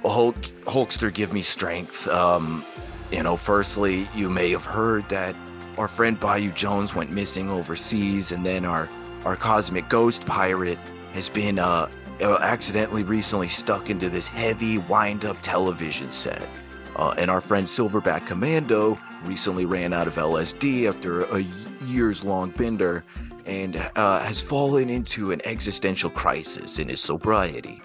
Hulk, 0.02 0.34
Hulkster, 0.64 1.14
give 1.14 1.32
me 1.32 1.42
strength. 1.42 2.08
Um, 2.08 2.64
you 3.12 3.22
know, 3.22 3.36
firstly, 3.36 4.08
you 4.16 4.28
may 4.28 4.50
have 4.50 4.64
heard 4.64 5.08
that 5.10 5.36
our 5.78 5.86
friend 5.86 6.18
Bayou 6.18 6.50
Jones 6.50 6.96
went 6.96 7.12
missing 7.12 7.48
overseas, 7.50 8.32
and 8.32 8.44
then 8.44 8.64
our 8.64 8.90
our 9.24 9.36
cosmic 9.36 9.88
ghost 9.88 10.26
pirate 10.26 10.80
has 11.12 11.28
been 11.28 11.60
uh, 11.60 11.88
uh 12.20 12.36
accidentally 12.40 13.04
recently 13.04 13.46
stuck 13.46 13.90
into 13.90 14.10
this 14.10 14.26
heavy 14.26 14.78
wind-up 14.78 15.36
television 15.40 16.10
set. 16.10 16.48
Uh, 16.96 17.14
and 17.18 17.30
our 17.30 17.40
friend 17.40 17.66
Silverback 17.66 18.26
Commando 18.26 18.98
recently 19.24 19.66
ran 19.66 19.92
out 19.92 20.06
of 20.06 20.14
LSD 20.14 20.88
after 20.88 21.24
a 21.24 21.40
years 21.84 22.24
long 22.24 22.50
bender 22.50 23.04
and 23.46 23.76
uh, 23.96 24.20
has 24.20 24.40
fallen 24.40 24.88
into 24.88 25.32
an 25.32 25.40
existential 25.44 26.10
crisis 26.10 26.78
in 26.78 26.88
his 26.88 27.00
sobriety. 27.00 27.82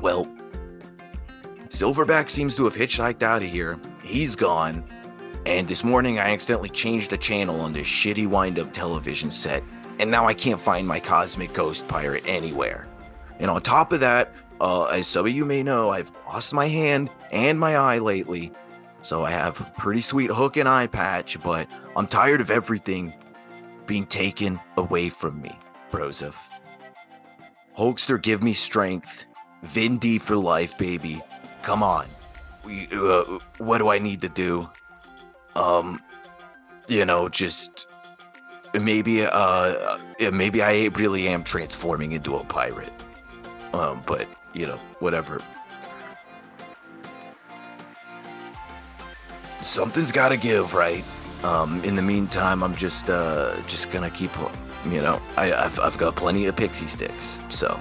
Well, 0.00 0.26
Silverback 1.68 2.28
seems 2.28 2.56
to 2.56 2.64
have 2.64 2.74
hitchhiked 2.74 3.22
out 3.22 3.42
of 3.42 3.48
here. 3.48 3.78
He's 4.02 4.34
gone. 4.34 4.84
And 5.46 5.66
this 5.66 5.82
morning 5.82 6.18
I 6.18 6.32
accidentally 6.32 6.68
changed 6.68 7.10
the 7.10 7.18
channel 7.18 7.60
on 7.60 7.72
this 7.72 7.86
shitty 7.86 8.26
wind 8.26 8.58
up 8.58 8.72
television 8.72 9.30
set, 9.30 9.62
and 9.98 10.10
now 10.10 10.26
I 10.26 10.34
can't 10.34 10.60
find 10.60 10.86
my 10.86 11.00
cosmic 11.00 11.52
ghost 11.52 11.88
pirate 11.88 12.24
anywhere. 12.26 12.86
And 13.38 13.50
on 13.50 13.62
top 13.62 13.92
of 13.92 14.00
that, 14.00 14.32
uh, 14.62 14.84
as 14.84 15.08
some 15.08 15.26
of 15.26 15.32
you 15.32 15.44
may 15.44 15.64
know, 15.64 15.90
I've 15.90 16.12
lost 16.28 16.54
my 16.54 16.68
hand 16.68 17.10
and 17.32 17.58
my 17.58 17.76
eye 17.76 17.98
lately, 17.98 18.52
so 19.02 19.24
I 19.24 19.32
have 19.32 19.60
a 19.60 19.64
pretty 19.76 20.00
sweet 20.00 20.30
hook 20.30 20.56
and 20.56 20.68
eye 20.68 20.86
patch, 20.86 21.42
but 21.42 21.66
I'm 21.96 22.06
tired 22.06 22.40
of 22.40 22.48
everything 22.48 23.12
being 23.86 24.06
taken 24.06 24.60
away 24.76 25.08
from 25.08 25.42
me, 25.42 25.58
Broseph. 25.90 26.36
Hulkster, 27.76 28.22
give 28.22 28.40
me 28.40 28.52
strength. 28.52 29.24
Vin 29.64 29.98
D 29.98 30.20
for 30.20 30.36
life, 30.36 30.78
baby. 30.78 31.20
Come 31.62 31.82
on. 31.82 32.06
We, 32.64 32.86
uh, 32.92 33.40
what 33.58 33.78
do 33.78 33.88
I 33.88 33.98
need 33.98 34.20
to 34.20 34.28
do? 34.28 34.70
Um, 35.56 36.00
you 36.86 37.04
know, 37.04 37.28
just 37.28 37.88
maybe, 38.80 39.24
uh, 39.24 39.98
maybe 40.32 40.62
I 40.62 40.84
really 40.94 41.26
am 41.26 41.42
transforming 41.42 42.12
into 42.12 42.36
a 42.36 42.44
pirate. 42.44 42.92
Um, 43.72 44.02
but 44.06 44.28
you 44.54 44.66
know, 44.66 44.78
whatever. 45.00 45.40
something's 49.62 50.12
got 50.12 50.28
to 50.30 50.36
give, 50.36 50.74
right? 50.74 51.04
Um, 51.44 51.82
in 51.84 51.96
the 51.96 52.02
meantime, 52.02 52.62
I'm 52.62 52.76
just 52.76 53.08
uh, 53.10 53.56
just 53.66 53.90
gonna 53.90 54.10
keep, 54.10 54.30
you 54.84 55.02
know, 55.02 55.20
I, 55.36 55.46
have 55.46 55.80
I've 55.80 55.98
got 55.98 56.14
plenty 56.14 56.46
of 56.46 56.54
pixie 56.56 56.86
sticks, 56.86 57.40
so. 57.48 57.80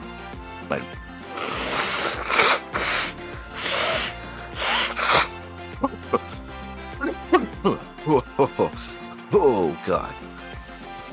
I... 0.69 0.81
oh 9.33 9.77
God. 9.85 10.13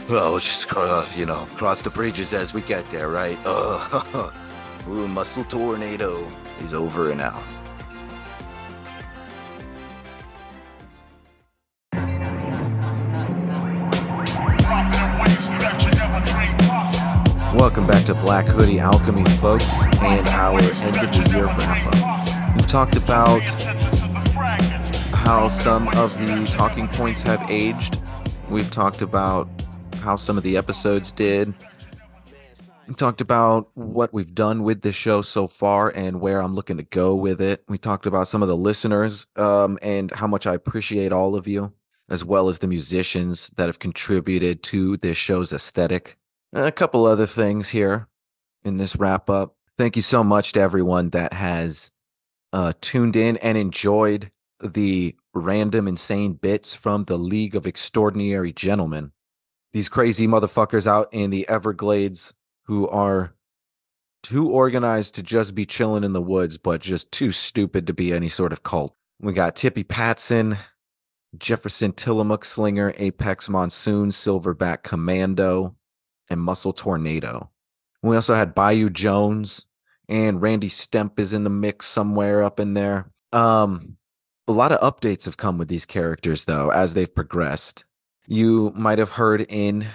Well, 0.08 0.38
just 0.38 0.72
uh, 0.74 1.04
you 1.16 1.26
know, 1.26 1.46
cross 1.56 1.82
the 1.82 1.90
bridges 1.90 2.32
as 2.32 2.54
we 2.54 2.62
get 2.62 2.88
there, 2.90 3.08
right? 3.08 3.38
Uh, 3.44 4.30
Ooh, 4.90 5.07
muscle 5.07 5.44
tornado 5.44 6.27
is 6.61 6.72
over 6.72 7.11
and 7.11 7.20
out. 7.20 7.42
Welcome 17.55 17.87
back 17.87 18.07
to 18.07 18.14
Black 18.14 18.46
Hoodie 18.46 18.81
Alchemy, 18.81 19.27
folks, 19.37 19.66
and 20.01 20.27
our 20.31 20.59
end 20.59 20.96
of 20.96 21.11
the 21.11 21.37
year 21.37 21.44
wrap 21.44 21.87
up. 21.94 22.57
We've 22.57 22.66
talked 22.66 22.96
about 22.96 23.42
how 25.12 25.48
some 25.48 25.88
of 25.88 26.18
the 26.18 26.46
talking 26.51 26.88
points 26.88 27.20
have 27.24 27.42
aged. 27.51 28.01
We've 28.48 28.70
talked 28.70 29.03
about 29.03 29.51
how 30.01 30.16
some 30.16 30.38
of 30.38 30.44
the 30.44 30.57
episodes 30.57 31.12
did. 31.12 31.53
We 32.88 32.94
talked 32.94 33.20
about 33.20 33.68
what 33.74 34.14
we've 34.14 34.35
done 34.35 34.62
with 34.62 34.81
this 34.81 34.94
show 34.94 35.20
so 35.20 35.46
far 35.46 35.90
and 35.90 36.22
where 36.22 36.40
I'm 36.40 36.55
looking 36.55 36.79
to 36.79 36.83
go 36.83 37.14
with 37.14 37.38
it. 37.40 37.62
We 37.68 37.77
talked 37.77 38.07
about 38.07 38.29
some 38.29 38.42
of 38.42 38.48
the 38.48 38.57
listeners 38.57 39.27
um, 39.37 39.79
and 39.83 40.11
how 40.11 40.27
much 40.27 40.46
I 40.46 40.55
appreciate 40.55 41.12
all 41.12 41.37
of 41.37 41.46
you, 41.46 41.74
as 42.09 42.24
well 42.24 42.48
as 42.48 42.61
the 42.61 42.66
musicians 42.66 43.51
that 43.57 43.66
have 43.66 43.79
contributed 43.79 44.62
to 44.64 44.96
this 44.96 45.18
show's 45.18 45.53
aesthetic 45.53 46.16
a 46.53 46.72
couple 46.72 47.05
other 47.05 47.26
things 47.26 47.70
here 47.70 48.09
in 48.64 48.78
this 48.78 48.97
wrap 48.97 49.28
up. 49.28 49.57
Thank 49.76 49.97
you 49.97 50.03
so 50.03 50.24
much 50.24 50.53
to 50.53 50.61
everyone 50.61 51.11
that 51.11 51.34
has 51.34 51.93
uh, 52.53 52.72
tuned 52.80 53.16
in 53.16 53.36
and 53.39 53.59
enjoyed 53.59 54.30
the 54.62 55.14
random 55.34 55.86
insane 55.86 56.32
bits 56.32 56.74
from 56.74 57.05
the 57.05 57.18
League 57.18 57.55
of 57.55 57.66
Extraordinary 57.66 58.53
Gentlemen. 58.53 59.12
These 59.72 59.89
crazy 59.89 60.26
motherfuckers 60.26 60.86
out 60.86 61.09
in 61.12 61.30
the 61.30 61.47
Everglades 61.49 62.32
who 62.68 62.86
are 62.88 63.34
too 64.22 64.50
organized 64.50 65.14
to 65.14 65.22
just 65.22 65.54
be 65.54 65.64
chilling 65.64 66.04
in 66.04 66.12
the 66.12 66.20
woods, 66.22 66.58
but 66.58 66.82
just 66.82 67.10
too 67.10 67.32
stupid 67.32 67.86
to 67.86 67.94
be 67.94 68.12
any 68.12 68.28
sort 68.28 68.52
of 68.52 68.62
cult. 68.62 68.94
We 69.20 69.32
got 69.32 69.56
Tippy 69.56 69.84
Patson, 69.84 70.58
Jefferson 71.36 71.92
Tillamook 71.92 72.44
Slinger, 72.44 72.94
Apex 72.98 73.48
Monsoon, 73.48 74.10
Silverback 74.10 74.82
Commando, 74.82 75.76
and 76.28 76.40
Muscle 76.42 76.74
Tornado. 76.74 77.50
We 78.02 78.14
also 78.14 78.34
had 78.34 78.54
Bayou 78.54 78.90
Jones 78.90 79.66
and 80.06 80.42
Randy 80.42 80.68
Stemp 80.68 81.18
is 81.18 81.32
in 81.32 81.44
the 81.44 81.50
mix 81.50 81.86
somewhere 81.86 82.42
up 82.42 82.60
in 82.60 82.74
there. 82.74 83.10
Um, 83.32 83.96
a 84.46 84.52
lot 84.52 84.72
of 84.72 84.80
updates 84.80 85.24
have 85.24 85.38
come 85.38 85.56
with 85.56 85.68
these 85.68 85.86
characters 85.86 86.44
though 86.44 86.70
as 86.70 86.92
they've 86.92 87.14
progressed. 87.14 87.86
You 88.31 88.72
might 88.76 88.99
have 88.99 89.12
heard 89.12 89.47
in 89.49 89.87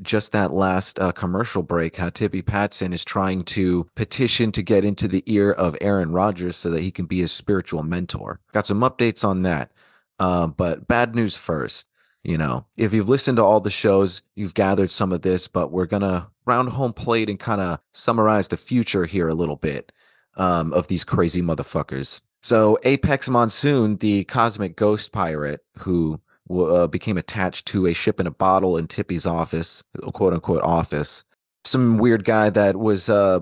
just 0.00 0.32
that 0.32 0.50
last 0.50 0.98
uh, 0.98 1.12
commercial 1.12 1.62
break 1.62 1.96
how 1.96 2.08
Tippy 2.08 2.40
Patson 2.40 2.94
is 2.94 3.04
trying 3.04 3.42
to 3.44 3.86
petition 3.94 4.50
to 4.52 4.62
get 4.62 4.86
into 4.86 5.06
the 5.06 5.22
ear 5.26 5.52
of 5.52 5.76
Aaron 5.78 6.10
Rodgers 6.10 6.56
so 6.56 6.70
that 6.70 6.82
he 6.82 6.90
can 6.90 7.04
be 7.04 7.18
his 7.18 7.32
spiritual 7.32 7.82
mentor. 7.82 8.40
Got 8.52 8.66
some 8.66 8.80
updates 8.80 9.28
on 9.28 9.42
that. 9.42 9.72
Uh, 10.18 10.46
but 10.46 10.88
bad 10.88 11.14
news 11.14 11.36
first. 11.36 11.88
You 12.24 12.38
know, 12.38 12.64
if 12.78 12.94
you've 12.94 13.10
listened 13.10 13.36
to 13.36 13.44
all 13.44 13.60
the 13.60 13.68
shows, 13.68 14.22
you've 14.36 14.54
gathered 14.54 14.90
some 14.90 15.12
of 15.12 15.20
this, 15.20 15.46
but 15.46 15.70
we're 15.70 15.84
going 15.84 16.02
to 16.02 16.28
round 16.46 16.70
home 16.70 16.94
plate 16.94 17.28
and 17.28 17.38
kind 17.38 17.60
of 17.60 17.80
summarize 17.92 18.48
the 18.48 18.56
future 18.56 19.04
here 19.04 19.28
a 19.28 19.34
little 19.34 19.56
bit 19.56 19.92
um, 20.38 20.72
of 20.72 20.86
these 20.86 21.04
crazy 21.04 21.42
motherfuckers. 21.42 22.22
So, 22.40 22.78
Apex 22.84 23.28
Monsoon, 23.28 23.96
the 23.96 24.24
cosmic 24.24 24.76
ghost 24.76 25.12
pirate 25.12 25.60
who 25.78 26.20
uh, 26.60 26.86
became 26.86 27.18
attached 27.18 27.66
to 27.66 27.86
a 27.86 27.92
ship 27.92 28.20
in 28.20 28.26
a 28.26 28.30
bottle 28.30 28.76
in 28.76 28.86
Tippy's 28.86 29.26
office, 29.26 29.82
quote 30.12 30.32
unquote 30.32 30.62
office. 30.62 31.24
Some 31.64 31.98
weird 31.98 32.24
guy 32.24 32.50
that 32.50 32.76
was 32.76 33.08
uh 33.08 33.40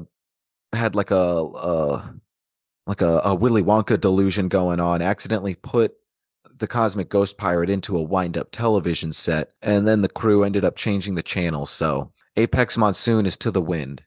had 0.72 0.94
like 0.94 1.10
a 1.10 1.16
uh 1.16 2.02
like 2.86 3.02
a, 3.02 3.20
a 3.24 3.34
Willy 3.34 3.62
Wonka 3.62 4.00
delusion 4.00 4.48
going 4.48 4.80
on, 4.80 5.02
accidentally 5.02 5.54
put 5.54 5.94
the 6.56 6.66
cosmic 6.66 7.08
ghost 7.08 7.38
pirate 7.38 7.70
into 7.70 7.96
a 7.96 8.02
wind 8.02 8.36
up 8.36 8.50
television 8.50 9.12
set, 9.12 9.52
and 9.62 9.86
then 9.86 10.02
the 10.02 10.08
crew 10.08 10.44
ended 10.44 10.64
up 10.64 10.76
changing 10.76 11.14
the 11.14 11.22
channel. 11.22 11.66
So 11.66 12.12
Apex 12.36 12.76
Monsoon 12.76 13.26
is 13.26 13.36
to 13.38 13.50
the 13.50 13.62
wind 13.62 14.02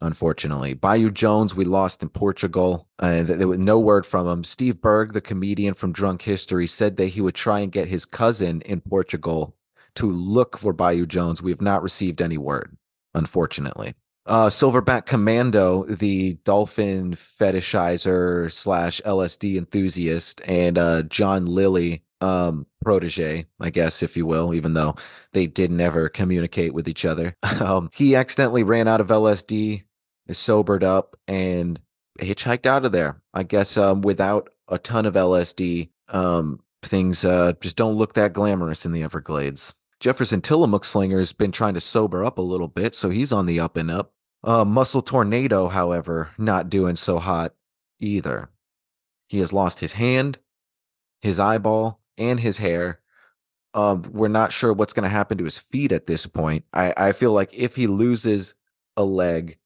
unfortunately. 0.00 0.74
Bayou 0.74 1.10
Jones, 1.10 1.54
we 1.54 1.64
lost 1.64 2.02
in 2.02 2.08
Portugal, 2.08 2.88
and 2.98 3.28
there 3.28 3.48
was 3.48 3.58
no 3.58 3.78
word 3.78 4.04
from 4.04 4.26
him. 4.26 4.44
Steve 4.44 4.80
Berg, 4.80 5.12
the 5.12 5.20
comedian 5.20 5.74
from 5.74 5.92
Drunk 5.92 6.22
History, 6.22 6.66
said 6.66 6.96
that 6.96 7.08
he 7.08 7.20
would 7.20 7.34
try 7.34 7.60
and 7.60 7.72
get 7.72 7.88
his 7.88 8.04
cousin 8.04 8.60
in 8.62 8.80
Portugal 8.80 9.56
to 9.96 10.10
look 10.10 10.58
for 10.58 10.72
Bayou 10.72 11.06
Jones. 11.06 11.42
We 11.42 11.50
have 11.50 11.62
not 11.62 11.82
received 11.82 12.20
any 12.20 12.38
word, 12.38 12.76
unfortunately. 13.14 13.94
Uh, 14.26 14.48
Silverback 14.48 15.06
Commando, 15.06 15.84
the 15.84 16.34
dolphin 16.44 17.14
fetishizer 17.14 18.50
slash 18.50 19.00
LSD 19.04 19.56
enthusiast, 19.56 20.42
and 20.46 20.76
uh, 20.76 21.02
John 21.04 21.46
Lilly, 21.46 22.02
um, 22.20 22.66
protege, 22.82 23.46
I 23.60 23.70
guess, 23.70 24.02
if 24.02 24.16
you 24.16 24.26
will, 24.26 24.54
even 24.54 24.74
though 24.74 24.96
they 25.32 25.46
didn't 25.46 25.80
ever 25.80 26.08
communicate 26.08 26.74
with 26.74 26.88
each 26.88 27.04
other. 27.04 27.36
Um, 27.56 27.88
he 27.94 28.14
accidentally 28.14 28.64
ran 28.64 28.86
out 28.86 29.00
of 29.00 29.08
LSD, 29.08 29.84
sobered 30.32 30.84
up, 30.84 31.16
and 31.26 31.80
hitchhiked 32.18 32.66
out 32.66 32.84
of 32.84 32.92
there. 32.92 33.22
I 33.34 33.42
guess 33.42 33.76
um, 33.76 34.02
without 34.02 34.50
a 34.68 34.78
ton 34.78 35.06
of 35.06 35.14
LSD, 35.14 35.90
um, 36.08 36.60
things 36.82 37.24
uh, 37.24 37.54
just 37.60 37.76
don't 37.76 37.96
look 37.96 38.14
that 38.14 38.32
glamorous 38.32 38.84
in 38.84 38.92
the 38.92 39.02
Everglades. 39.02 39.74
Jefferson 40.00 40.40
Tillamook 40.40 40.84
Slinger 40.84 41.18
has 41.18 41.32
been 41.32 41.52
trying 41.52 41.74
to 41.74 41.80
sober 41.80 42.24
up 42.24 42.38
a 42.38 42.42
little 42.42 42.68
bit, 42.68 42.94
so 42.94 43.10
he's 43.10 43.32
on 43.32 43.46
the 43.46 43.60
up 43.60 43.76
and 43.76 43.90
up. 43.90 44.12
Uh, 44.44 44.64
Muscle 44.64 45.02
Tornado, 45.02 45.68
however, 45.68 46.30
not 46.38 46.70
doing 46.70 46.96
so 46.96 47.18
hot 47.18 47.54
either. 47.98 48.50
He 49.28 49.38
has 49.38 49.52
lost 49.52 49.80
his 49.80 49.94
hand, 49.94 50.38
his 51.20 51.40
eyeball, 51.40 52.00
and 52.18 52.40
his 52.40 52.58
hair. 52.58 53.00
Um, 53.74 54.04
we're 54.12 54.28
not 54.28 54.52
sure 54.52 54.72
what's 54.72 54.92
going 54.92 55.04
to 55.04 55.08
happen 55.08 55.38
to 55.38 55.44
his 55.44 55.58
feet 55.58 55.92
at 55.92 56.06
this 56.06 56.26
point. 56.26 56.64
I, 56.72 56.94
I 56.96 57.12
feel 57.12 57.32
like 57.32 57.52
if 57.52 57.76
he 57.76 57.86
loses 57.86 58.54
a 58.96 59.04
leg 59.04 59.58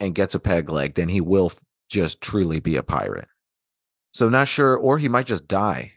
and 0.00 0.14
gets 0.14 0.34
a 0.34 0.40
peg 0.40 0.68
leg, 0.68 0.94
then 0.94 1.08
he 1.08 1.20
will 1.20 1.52
just 1.88 2.20
truly 2.20 2.60
be 2.60 2.76
a 2.76 2.82
pirate. 2.82 3.28
So 4.12 4.28
not 4.28 4.48
sure, 4.48 4.76
or 4.76 4.98
he 4.98 5.08
might 5.08 5.26
just 5.26 5.46
die. 5.46 5.92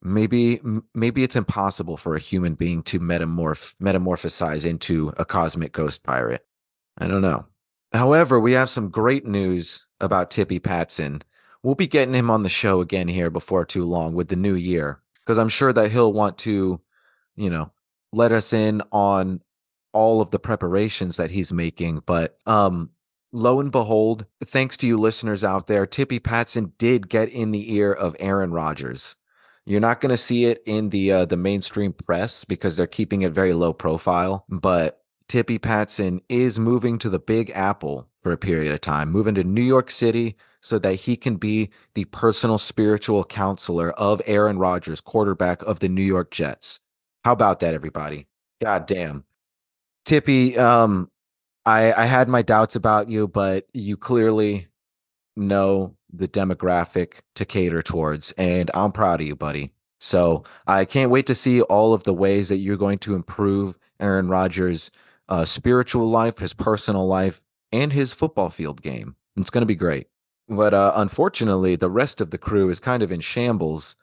Maybe 0.00 0.60
maybe 0.94 1.22
it's 1.22 1.36
impossible 1.36 1.96
for 1.96 2.16
a 2.16 2.20
human 2.20 2.54
being 2.54 2.82
to 2.84 2.98
metamorph 2.98 3.74
metamorphosize 3.80 4.64
into 4.64 5.12
a 5.16 5.24
cosmic 5.24 5.72
ghost 5.72 6.02
pirate. 6.02 6.44
I 6.98 7.06
don't 7.06 7.22
know. 7.22 7.46
However, 7.92 8.40
we 8.40 8.52
have 8.52 8.70
some 8.70 8.88
great 8.88 9.26
news 9.26 9.86
about 10.00 10.30
Tippy 10.30 10.58
Patson. 10.58 11.22
We'll 11.62 11.76
be 11.76 11.86
getting 11.86 12.14
him 12.14 12.30
on 12.30 12.42
the 12.42 12.48
show 12.48 12.80
again 12.80 13.06
here 13.06 13.30
before 13.30 13.64
too 13.64 13.84
long 13.84 14.14
with 14.14 14.28
the 14.28 14.36
new 14.36 14.54
year 14.54 15.00
because 15.20 15.38
I'm 15.38 15.48
sure 15.48 15.72
that 15.72 15.92
he'll 15.92 16.12
want 16.12 16.38
to, 16.38 16.80
you 17.36 17.50
know, 17.50 17.70
let 18.12 18.32
us 18.32 18.52
in 18.52 18.82
on 18.90 19.40
all 19.92 20.20
of 20.20 20.30
the 20.30 20.40
preparations 20.40 21.18
that 21.18 21.30
he's 21.30 21.52
making. 21.52 22.02
But 22.04 22.36
um, 22.46 22.90
lo 23.32 23.58
and 23.58 23.72
behold, 23.72 24.26
thanks 24.44 24.76
to 24.78 24.86
you 24.86 24.96
listeners 24.96 25.42
out 25.42 25.66
there, 25.66 25.86
Tippy 25.86 26.20
Patson 26.20 26.72
did 26.78 27.08
get 27.08 27.28
in 27.28 27.50
the 27.50 27.74
ear 27.74 27.92
of 27.92 28.14
Aaron 28.20 28.52
Rodgers. 28.52 29.16
You're 29.64 29.80
not 29.80 30.00
going 30.00 30.10
to 30.10 30.16
see 30.16 30.44
it 30.46 30.62
in 30.66 30.90
the 30.90 31.12
uh, 31.12 31.24
the 31.24 31.36
mainstream 31.36 31.92
press 31.92 32.44
because 32.44 32.76
they're 32.76 32.86
keeping 32.86 33.22
it 33.22 33.32
very 33.32 33.52
low 33.52 33.72
profile. 33.72 34.44
But 34.48 35.02
Tippy 35.28 35.58
Patson 35.58 36.20
is 36.28 36.58
moving 36.58 36.98
to 36.98 37.08
the 37.08 37.20
Big 37.20 37.50
Apple 37.50 38.08
for 38.22 38.32
a 38.32 38.36
period 38.38 38.72
of 38.72 38.80
time, 38.80 39.10
moving 39.10 39.34
to 39.36 39.44
New 39.44 39.62
York 39.62 39.90
City 39.90 40.36
so 40.60 40.78
that 40.78 40.94
he 40.94 41.16
can 41.16 41.36
be 41.36 41.70
the 41.94 42.04
personal 42.06 42.58
spiritual 42.58 43.24
counselor 43.24 43.90
of 43.92 44.22
Aaron 44.26 44.58
Rodgers, 44.58 45.00
quarterback 45.00 45.62
of 45.62 45.80
the 45.80 45.88
New 45.88 46.02
York 46.02 46.30
Jets. 46.30 46.80
How 47.24 47.32
about 47.32 47.60
that, 47.60 47.74
everybody? 47.74 48.26
God 48.60 48.86
damn. 48.86 49.24
Tippy, 50.04 50.58
um, 50.58 51.10
I, 51.64 51.92
I 51.92 52.06
had 52.06 52.28
my 52.28 52.42
doubts 52.42 52.74
about 52.76 53.08
you, 53.08 53.28
but 53.28 53.66
you 53.72 53.96
clearly 53.96 54.68
know 55.36 55.96
the 56.12 56.28
demographic 56.28 57.20
to 57.36 57.44
cater 57.44 57.82
towards, 57.82 58.32
and 58.32 58.70
I'm 58.74 58.92
proud 58.92 59.20
of 59.20 59.26
you, 59.26 59.36
buddy. 59.36 59.72
So 60.00 60.42
I 60.66 60.84
can't 60.84 61.10
wait 61.10 61.26
to 61.26 61.34
see 61.34 61.62
all 61.62 61.94
of 61.94 62.02
the 62.02 62.12
ways 62.12 62.48
that 62.48 62.56
you're 62.56 62.76
going 62.76 62.98
to 63.00 63.14
improve 63.14 63.78
Aaron 64.00 64.28
Rodgers' 64.28 64.90
uh, 65.28 65.44
spiritual 65.44 66.08
life, 66.08 66.38
his 66.38 66.54
personal 66.54 67.06
life, 67.06 67.44
and 67.70 67.92
his 67.92 68.12
football 68.12 68.50
field 68.50 68.82
game. 68.82 69.14
It's 69.36 69.50
going 69.50 69.62
to 69.62 69.66
be 69.66 69.76
great. 69.76 70.08
But 70.48 70.74
uh, 70.74 70.92
unfortunately, 70.96 71.76
the 71.76 71.90
rest 71.90 72.20
of 72.20 72.30
the 72.30 72.38
crew 72.38 72.68
is 72.68 72.80
kind 72.80 73.02
of 73.02 73.12
in 73.12 73.20
shambles. 73.20 73.96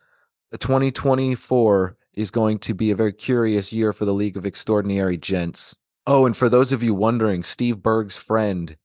The 0.51 0.57
2024 0.57 1.97
is 2.13 2.31
going 2.31 2.59
to 2.59 2.73
be 2.73 2.91
a 2.91 2.95
very 2.95 3.13
curious 3.13 3.71
year 3.73 3.93
for 3.93 4.05
the 4.05 4.13
League 4.13 4.37
of 4.37 4.45
Extraordinary 4.45 5.17
Gents. 5.17 5.75
Oh, 6.07 6.25
and 6.25 6.35
for 6.35 6.49
those 6.49 6.71
of 6.71 6.81
you 6.81 6.93
wondering, 6.93 7.43
Steve 7.43 7.81
Berg's 7.83 8.17
friend 8.17 8.77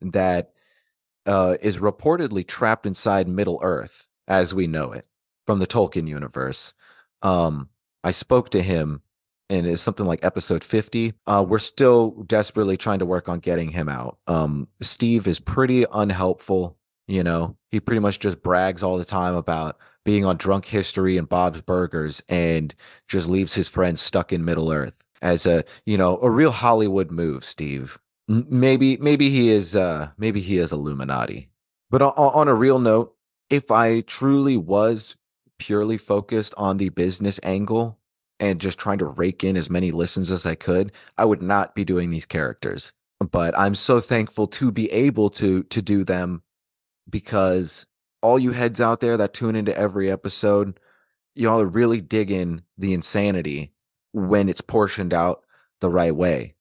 that 0.00 0.52
uh, 1.26 1.56
is 1.60 1.78
reportedly 1.78 2.46
trapped 2.46 2.86
inside 2.86 3.28
Middle 3.28 3.58
Earth, 3.62 4.08
as 4.28 4.54
we 4.54 4.66
know 4.66 4.92
it, 4.92 5.06
from 5.46 5.58
the 5.58 5.66
Tolkien 5.66 6.08
universe. 6.08 6.74
Um, 7.22 7.70
I 8.04 8.12
spoke 8.12 8.50
to 8.50 8.62
him, 8.62 9.02
and 9.48 9.66
it's 9.66 9.82
something 9.82 10.06
like 10.06 10.24
episode 10.24 10.62
50. 10.62 11.14
Uh, 11.26 11.44
we're 11.46 11.58
still 11.58 12.22
desperately 12.26 12.76
trying 12.76 13.00
to 13.00 13.06
work 13.06 13.28
on 13.28 13.40
getting 13.40 13.70
him 13.70 13.88
out. 13.88 14.18
Um, 14.26 14.68
Steve 14.80 15.26
is 15.26 15.40
pretty 15.40 15.84
unhelpful 15.92 16.76
you 17.10 17.24
know, 17.24 17.56
he 17.72 17.80
pretty 17.80 17.98
much 17.98 18.20
just 18.20 18.40
brags 18.40 18.84
all 18.84 18.96
the 18.96 19.04
time 19.04 19.34
about 19.34 19.76
being 20.04 20.24
on 20.24 20.36
drunk 20.36 20.64
history 20.66 21.16
and 21.16 21.28
Bob's 21.28 21.60
Burgers 21.60 22.22
and 22.28 22.72
just 23.08 23.28
leaves 23.28 23.54
his 23.54 23.68
friends 23.68 24.00
stuck 24.00 24.32
in 24.32 24.44
Middle 24.44 24.70
Earth 24.70 25.04
as 25.22 25.46
a, 25.46 25.64
you 25.84 25.96
know, 25.96 26.18
a 26.22 26.30
real 26.30 26.52
Hollywood 26.52 27.10
move, 27.10 27.44
Steve. 27.44 27.98
Maybe, 28.28 28.96
maybe 28.98 29.30
he 29.30 29.50
is, 29.50 29.74
uh, 29.74 30.10
maybe 30.16 30.40
he 30.40 30.58
is 30.58 30.72
Illuminati. 30.72 31.50
But 31.90 32.02
on, 32.02 32.12
on 32.16 32.48
a 32.48 32.54
real 32.54 32.78
note, 32.78 33.14
if 33.48 33.70
I 33.70 34.00
truly 34.00 34.56
was 34.56 35.16
purely 35.58 35.96
focused 35.96 36.54
on 36.56 36.76
the 36.76 36.88
business 36.88 37.38
angle 37.42 37.98
and 38.38 38.60
just 38.60 38.78
trying 38.78 38.98
to 38.98 39.06
rake 39.06 39.44
in 39.44 39.56
as 39.56 39.68
many 39.68 39.90
listens 39.90 40.30
as 40.30 40.46
I 40.46 40.54
could, 40.54 40.92
I 41.18 41.24
would 41.24 41.42
not 41.42 41.74
be 41.74 41.84
doing 41.84 42.10
these 42.10 42.26
characters. 42.26 42.92
But 43.20 43.58
I'm 43.58 43.74
so 43.74 44.00
thankful 44.00 44.46
to 44.46 44.72
be 44.72 44.90
able 44.90 45.28
to 45.30 45.62
to 45.64 45.82
do 45.82 46.04
them 46.04 46.42
because 47.08 47.86
all 48.22 48.38
you 48.38 48.52
heads 48.52 48.80
out 48.80 49.00
there 49.00 49.18
that 49.18 49.34
tune 49.34 49.56
into 49.56 49.76
every 49.76 50.10
episode, 50.10 50.80
y'all 51.34 51.60
are 51.60 51.66
really 51.66 52.00
digging 52.00 52.62
the 52.78 52.94
insanity 52.94 53.72
when 54.12 54.48
it's 54.48 54.60
portioned 54.60 55.14
out 55.14 55.44
the 55.80 55.90
right 55.90 56.14
way. 56.14 56.54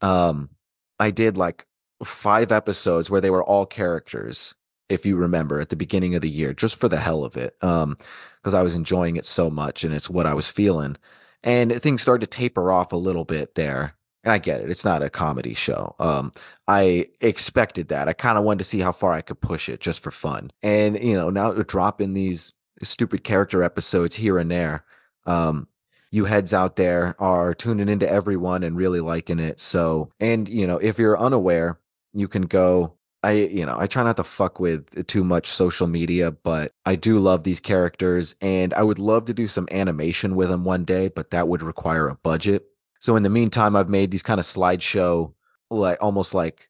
Um, 0.00 0.50
I 0.98 1.10
did 1.10 1.36
like 1.36 1.66
five 2.04 2.52
episodes 2.52 3.10
where 3.10 3.20
they 3.20 3.30
were 3.30 3.44
all 3.44 3.66
characters, 3.66 4.54
if 4.88 5.06
you 5.06 5.16
remember, 5.16 5.60
at 5.60 5.68
the 5.68 5.76
beginning 5.76 6.14
of 6.14 6.22
the 6.22 6.28
year, 6.28 6.52
just 6.52 6.76
for 6.76 6.88
the 6.88 6.98
hell 6.98 7.24
of 7.24 7.36
it. 7.36 7.56
Um, 7.62 7.96
because 8.42 8.54
I 8.54 8.62
was 8.62 8.74
enjoying 8.74 9.16
it 9.16 9.24
so 9.24 9.50
much 9.50 9.84
and 9.84 9.94
it's 9.94 10.10
what 10.10 10.26
I 10.26 10.34
was 10.34 10.50
feeling. 10.50 10.96
And 11.44 11.80
things 11.80 12.02
started 12.02 12.28
to 12.28 12.36
taper 12.36 12.72
off 12.72 12.92
a 12.92 12.96
little 12.96 13.24
bit 13.24 13.54
there 13.54 13.94
and 14.24 14.32
I 14.32 14.38
get 14.38 14.60
it. 14.60 14.70
It's 14.70 14.84
not 14.84 15.02
a 15.02 15.10
comedy 15.10 15.54
show. 15.54 15.94
Um, 15.98 16.32
I 16.68 17.08
expected 17.20 17.88
that. 17.88 18.08
I 18.08 18.12
kind 18.12 18.38
of 18.38 18.44
wanted 18.44 18.58
to 18.58 18.64
see 18.64 18.80
how 18.80 18.92
far 18.92 19.12
I 19.12 19.20
could 19.20 19.40
push 19.40 19.68
it 19.68 19.80
just 19.80 20.00
for 20.00 20.10
fun. 20.10 20.50
And 20.62 21.02
you 21.02 21.14
know, 21.14 21.30
now 21.30 21.52
dropping 21.52 22.14
these 22.14 22.52
stupid 22.82 23.24
character 23.24 23.62
episodes 23.62 24.16
here 24.16 24.38
and 24.38 24.50
there. 24.50 24.84
Um, 25.26 25.68
you 26.12 26.26
heads 26.26 26.54
out 26.54 26.76
there 26.76 27.16
are 27.18 27.52
tuning 27.54 27.88
into 27.88 28.08
everyone 28.08 28.62
and 28.62 28.76
really 28.76 29.00
liking 29.00 29.40
it. 29.40 29.58
So, 29.60 30.12
and 30.20 30.48
you 30.48 30.68
know, 30.68 30.78
if 30.78 31.00
you're 31.00 31.18
unaware, 31.18 31.80
you 32.12 32.28
can 32.28 32.42
go 32.42 32.94
I, 33.24 33.32
you 33.32 33.64
know, 33.64 33.76
I 33.78 33.86
try 33.86 34.02
not 34.02 34.16
to 34.16 34.24
fuck 34.24 34.58
with 34.58 35.06
too 35.06 35.22
much 35.22 35.46
social 35.46 35.86
media, 35.86 36.32
but 36.32 36.72
I 36.84 36.96
do 36.96 37.18
love 37.18 37.44
these 37.44 37.60
characters 37.60 38.34
and 38.40 38.74
I 38.74 38.82
would 38.82 38.98
love 38.98 39.26
to 39.26 39.34
do 39.34 39.46
some 39.46 39.68
animation 39.70 40.34
with 40.34 40.48
them 40.48 40.64
one 40.64 40.84
day, 40.84 41.06
but 41.08 41.30
that 41.30 41.46
would 41.46 41.62
require 41.62 42.08
a 42.08 42.16
budget. 42.16 42.66
So 42.98 43.14
in 43.14 43.22
the 43.22 43.30
meantime, 43.30 43.76
I've 43.76 43.88
made 43.88 44.10
these 44.10 44.24
kind 44.24 44.40
of 44.40 44.46
slideshow, 44.46 45.34
like 45.70 45.98
almost 46.02 46.34
like 46.34 46.68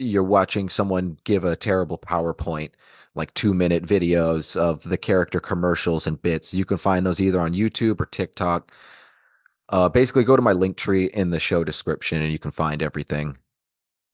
you're 0.00 0.24
watching 0.24 0.68
someone 0.68 1.18
give 1.22 1.44
a 1.44 1.54
terrible 1.54 1.98
PowerPoint, 1.98 2.70
like 3.14 3.32
two 3.34 3.54
minute 3.54 3.84
videos 3.84 4.56
of 4.56 4.82
the 4.84 4.96
character 4.96 5.40
commercials 5.40 6.06
and 6.06 6.20
bits. 6.20 6.54
You 6.54 6.64
can 6.64 6.78
find 6.78 7.04
those 7.04 7.20
either 7.20 7.40
on 7.40 7.54
YouTube 7.54 8.00
or 8.00 8.06
TikTok. 8.06 8.72
Uh, 9.68 9.88
basically, 9.88 10.24
go 10.24 10.36
to 10.36 10.42
my 10.42 10.52
link 10.52 10.76
tree 10.76 11.06
in 11.06 11.30
the 11.30 11.40
show 11.40 11.64
description 11.64 12.22
and 12.22 12.32
you 12.32 12.38
can 12.38 12.50
find 12.50 12.82
everything. 12.82 13.38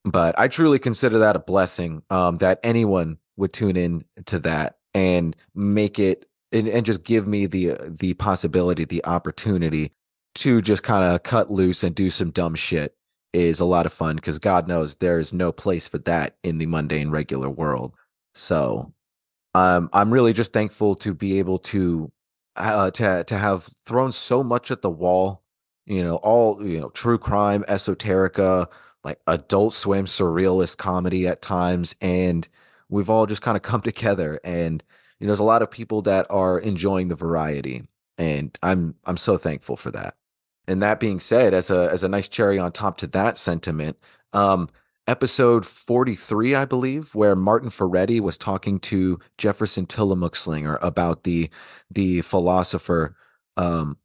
But 0.05 0.37
I 0.39 0.47
truly 0.47 0.79
consider 0.79 1.19
that 1.19 1.35
a 1.35 1.39
blessing 1.39 2.03
um, 2.09 2.37
that 2.37 2.59
anyone 2.63 3.17
would 3.37 3.53
tune 3.53 3.75
in 3.75 4.03
to 4.25 4.39
that 4.39 4.77
and 4.93 5.35
make 5.53 5.99
it 5.99 6.25
and, 6.51 6.67
and 6.67 6.85
just 6.85 7.03
give 7.03 7.27
me 7.27 7.45
the 7.45 7.75
the 7.87 8.13
possibility, 8.15 8.85
the 8.85 9.05
opportunity 9.05 9.91
to 10.35 10.61
just 10.61 10.83
kind 10.83 11.03
of 11.03 11.23
cut 11.23 11.51
loose 11.51 11.83
and 11.83 11.95
do 11.95 12.09
some 12.09 12.31
dumb 12.31 12.55
shit 12.55 12.95
is 13.33 13.59
a 13.59 13.65
lot 13.65 13.85
of 13.85 13.93
fun 13.93 14.15
because 14.15 14.39
God 14.39 14.67
knows 14.67 14.95
there 14.95 15.19
is 15.19 15.33
no 15.33 15.51
place 15.51 15.87
for 15.87 15.99
that 15.99 16.37
in 16.43 16.57
the 16.57 16.65
mundane 16.65 17.09
regular 17.09 17.49
world. 17.49 17.93
So 18.33 18.93
um, 19.55 19.89
I'm 19.93 20.11
really 20.11 20.33
just 20.33 20.53
thankful 20.53 20.95
to 20.95 21.13
be 21.13 21.39
able 21.39 21.57
to 21.59 22.11
uh, 22.55 22.91
to 22.91 23.23
to 23.23 23.37
have 23.37 23.63
thrown 23.85 24.11
so 24.11 24.43
much 24.43 24.71
at 24.71 24.81
the 24.81 24.89
wall. 24.89 25.43
You 25.85 26.03
know, 26.03 26.17
all 26.17 26.65
you 26.65 26.79
know, 26.79 26.89
true 26.89 27.17
crime, 27.17 27.63
esoterica, 27.67 28.67
like 29.03 29.19
adult 29.27 29.73
swim, 29.73 30.05
surrealist 30.05 30.77
comedy 30.77 31.27
at 31.27 31.41
times, 31.41 31.95
and 32.01 32.47
we've 32.89 33.09
all 33.09 33.25
just 33.25 33.41
kind 33.41 33.57
of 33.57 33.63
come 33.63 33.81
together. 33.83 34.39
And 34.43 34.83
you 35.19 35.25
know, 35.25 35.31
there's 35.31 35.39
a 35.39 35.43
lot 35.43 35.61
of 35.61 35.71
people 35.71 36.01
that 36.03 36.27
are 36.29 36.59
enjoying 36.59 37.07
the 37.07 37.15
variety, 37.15 37.87
and 38.17 38.55
I'm 38.61 38.95
I'm 39.05 39.17
so 39.17 39.37
thankful 39.37 39.77
for 39.77 39.91
that. 39.91 40.15
And 40.67 40.83
that 40.83 40.99
being 40.99 41.19
said, 41.19 41.53
as 41.53 41.71
a 41.71 41.89
as 41.91 42.03
a 42.03 42.09
nice 42.09 42.29
cherry 42.29 42.59
on 42.59 42.71
top 42.71 42.97
to 42.97 43.07
that 43.07 43.37
sentiment, 43.39 43.97
um, 44.33 44.69
episode 45.09 45.65
43, 45.65 46.53
I 46.53 46.65
believe, 46.65 47.15
where 47.15 47.35
Martin 47.35 47.71
Ferretti 47.71 48.19
was 48.19 48.37
talking 48.37 48.79
to 48.81 49.19
Jefferson 49.39 49.87
Tillamook-Slinger 49.87 50.77
about 50.83 51.23
the 51.23 51.49
the 51.89 52.21
philosopher 52.21 53.15
um, 53.57 53.97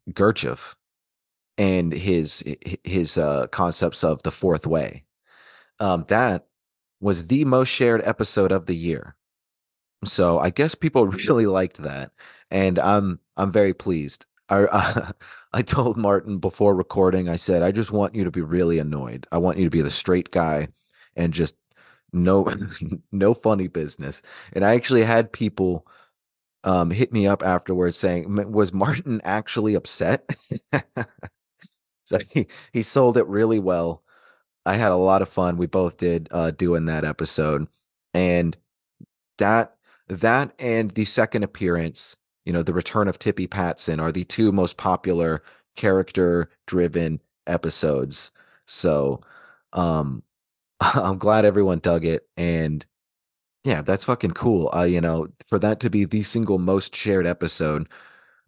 and 1.58 1.92
his 1.92 2.42
his 2.84 3.18
uh, 3.18 3.48
concepts 3.48 4.02
of 4.02 4.22
the 4.22 4.30
fourth 4.30 4.66
way. 4.66 5.04
Um, 5.78 6.06
that 6.08 6.46
was 7.00 7.26
the 7.26 7.44
most 7.44 7.68
shared 7.68 8.00
episode 8.04 8.50
of 8.50 8.64
the 8.64 8.74
year. 8.74 9.14
So 10.06 10.38
I 10.38 10.48
guess 10.48 10.74
people 10.74 11.06
really 11.28 11.46
liked 11.46 11.82
that, 11.82 12.12
and 12.50 12.78
I'm 12.78 13.20
I'm 13.36 13.52
very 13.52 13.74
pleased. 13.74 14.24
I 14.48 14.64
uh, 14.64 15.12
I 15.52 15.60
told 15.60 15.98
Martin 15.98 16.38
before 16.38 16.74
recording, 16.74 17.28
I 17.28 17.36
said, 17.36 17.62
I 17.62 17.72
just 17.72 17.90
want 17.92 18.14
you 18.14 18.24
to 18.24 18.30
be 18.30 18.40
really 18.40 18.78
annoyed. 18.78 19.26
I 19.30 19.36
want 19.36 19.58
you 19.58 19.64
to 19.64 19.70
be 19.70 19.82
the 19.82 19.90
straight 19.90 20.30
guy 20.30 20.68
and 21.16 21.32
just 21.32 21.54
no 22.12 22.52
no 23.12 23.34
funny 23.34 23.68
business. 23.68 24.22
And 24.52 24.64
I 24.64 24.74
actually 24.74 25.04
had 25.04 25.32
people 25.32 25.86
um, 26.64 26.90
hit 26.90 27.12
me 27.12 27.26
up 27.26 27.42
afterwards 27.42 27.96
saying, 27.96 28.52
"Was 28.52 28.72
Martin 28.72 29.20
actually 29.24 29.74
upset?" 29.74 30.24
so 32.04 32.18
he 32.32 32.46
he 32.72 32.82
sold 32.82 33.16
it 33.16 33.26
really 33.26 33.58
well. 33.58 34.02
I 34.66 34.76
had 34.76 34.92
a 34.92 34.96
lot 34.96 35.22
of 35.22 35.28
fun. 35.28 35.56
We 35.56 35.66
both 35.66 35.98
did 35.98 36.28
uh, 36.30 36.50
doing 36.52 36.86
that 36.86 37.04
episode, 37.04 37.68
and 38.14 38.56
that 39.38 39.76
that 40.08 40.54
and 40.58 40.90
the 40.92 41.04
second 41.04 41.42
appearance, 41.42 42.16
you 42.44 42.52
know, 42.52 42.62
the 42.62 42.74
return 42.74 43.08
of 43.08 43.18
Tippy 43.18 43.46
Patson 43.46 44.00
are 44.00 44.12
the 44.12 44.24
two 44.24 44.52
most 44.52 44.76
popular 44.76 45.42
character 45.76 46.48
driven 46.66 47.20
episodes. 47.46 48.30
So, 48.66 49.20
um, 49.72 50.22
I'm 50.94 51.18
glad 51.18 51.44
everyone 51.44 51.78
dug 51.78 52.04
it. 52.04 52.26
And 52.36 52.84
yeah, 53.64 53.82
that's 53.82 54.04
fucking 54.04 54.32
cool. 54.32 54.70
Uh, 54.74 54.84
you 54.84 55.00
know, 55.00 55.28
for 55.46 55.58
that 55.58 55.80
to 55.80 55.90
be 55.90 56.04
the 56.04 56.22
single 56.22 56.58
most 56.58 56.94
shared 56.94 57.26
episode, 57.26 57.88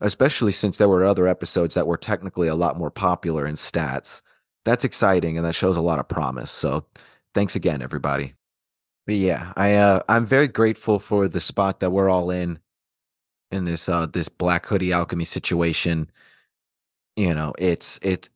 especially 0.01 0.53
since 0.53 0.77
there 0.77 0.89
were 0.89 1.05
other 1.05 1.27
episodes 1.27 1.75
that 1.75 1.87
were 1.87 1.97
technically 1.97 2.49
a 2.49 2.55
lot 2.55 2.79
more 2.79 2.91
popular 2.91 3.47
in 3.47 3.55
stats. 3.55 4.21
That's 4.65 4.85
exciting 4.85 5.37
and 5.39 5.47
that 5.47 5.55
shows 5.55 5.77
a 5.77 5.83
lot 5.83 5.99
of 5.99 6.09
promise. 6.09 6.51
So 6.51 6.85
thanks 7.35 7.57
again, 7.57 7.81
everybody. 7.81 8.35
But 9.07 9.15
yeah, 9.17 9.53
I 9.57 9.75
uh, 9.75 10.03
I'm 10.09 10.27
very 10.27 10.49
grateful 10.49 10.99
for 10.99 11.29
the 11.29 11.41
spot 11.41 11.81
that 11.81 11.91
we're 11.91 12.11
all 12.11 12.31
in 12.31 12.59
in 13.53 13.65
this 13.65 13.89
uh 13.89 14.07
this 14.07 14.29
black 14.29 14.67
hoodie 14.67 14.93
alchemy 14.93 15.25
situation. 15.25 16.11
You 17.15 17.35
know, 17.35 17.55
it's 17.57 17.99
it 18.03 18.29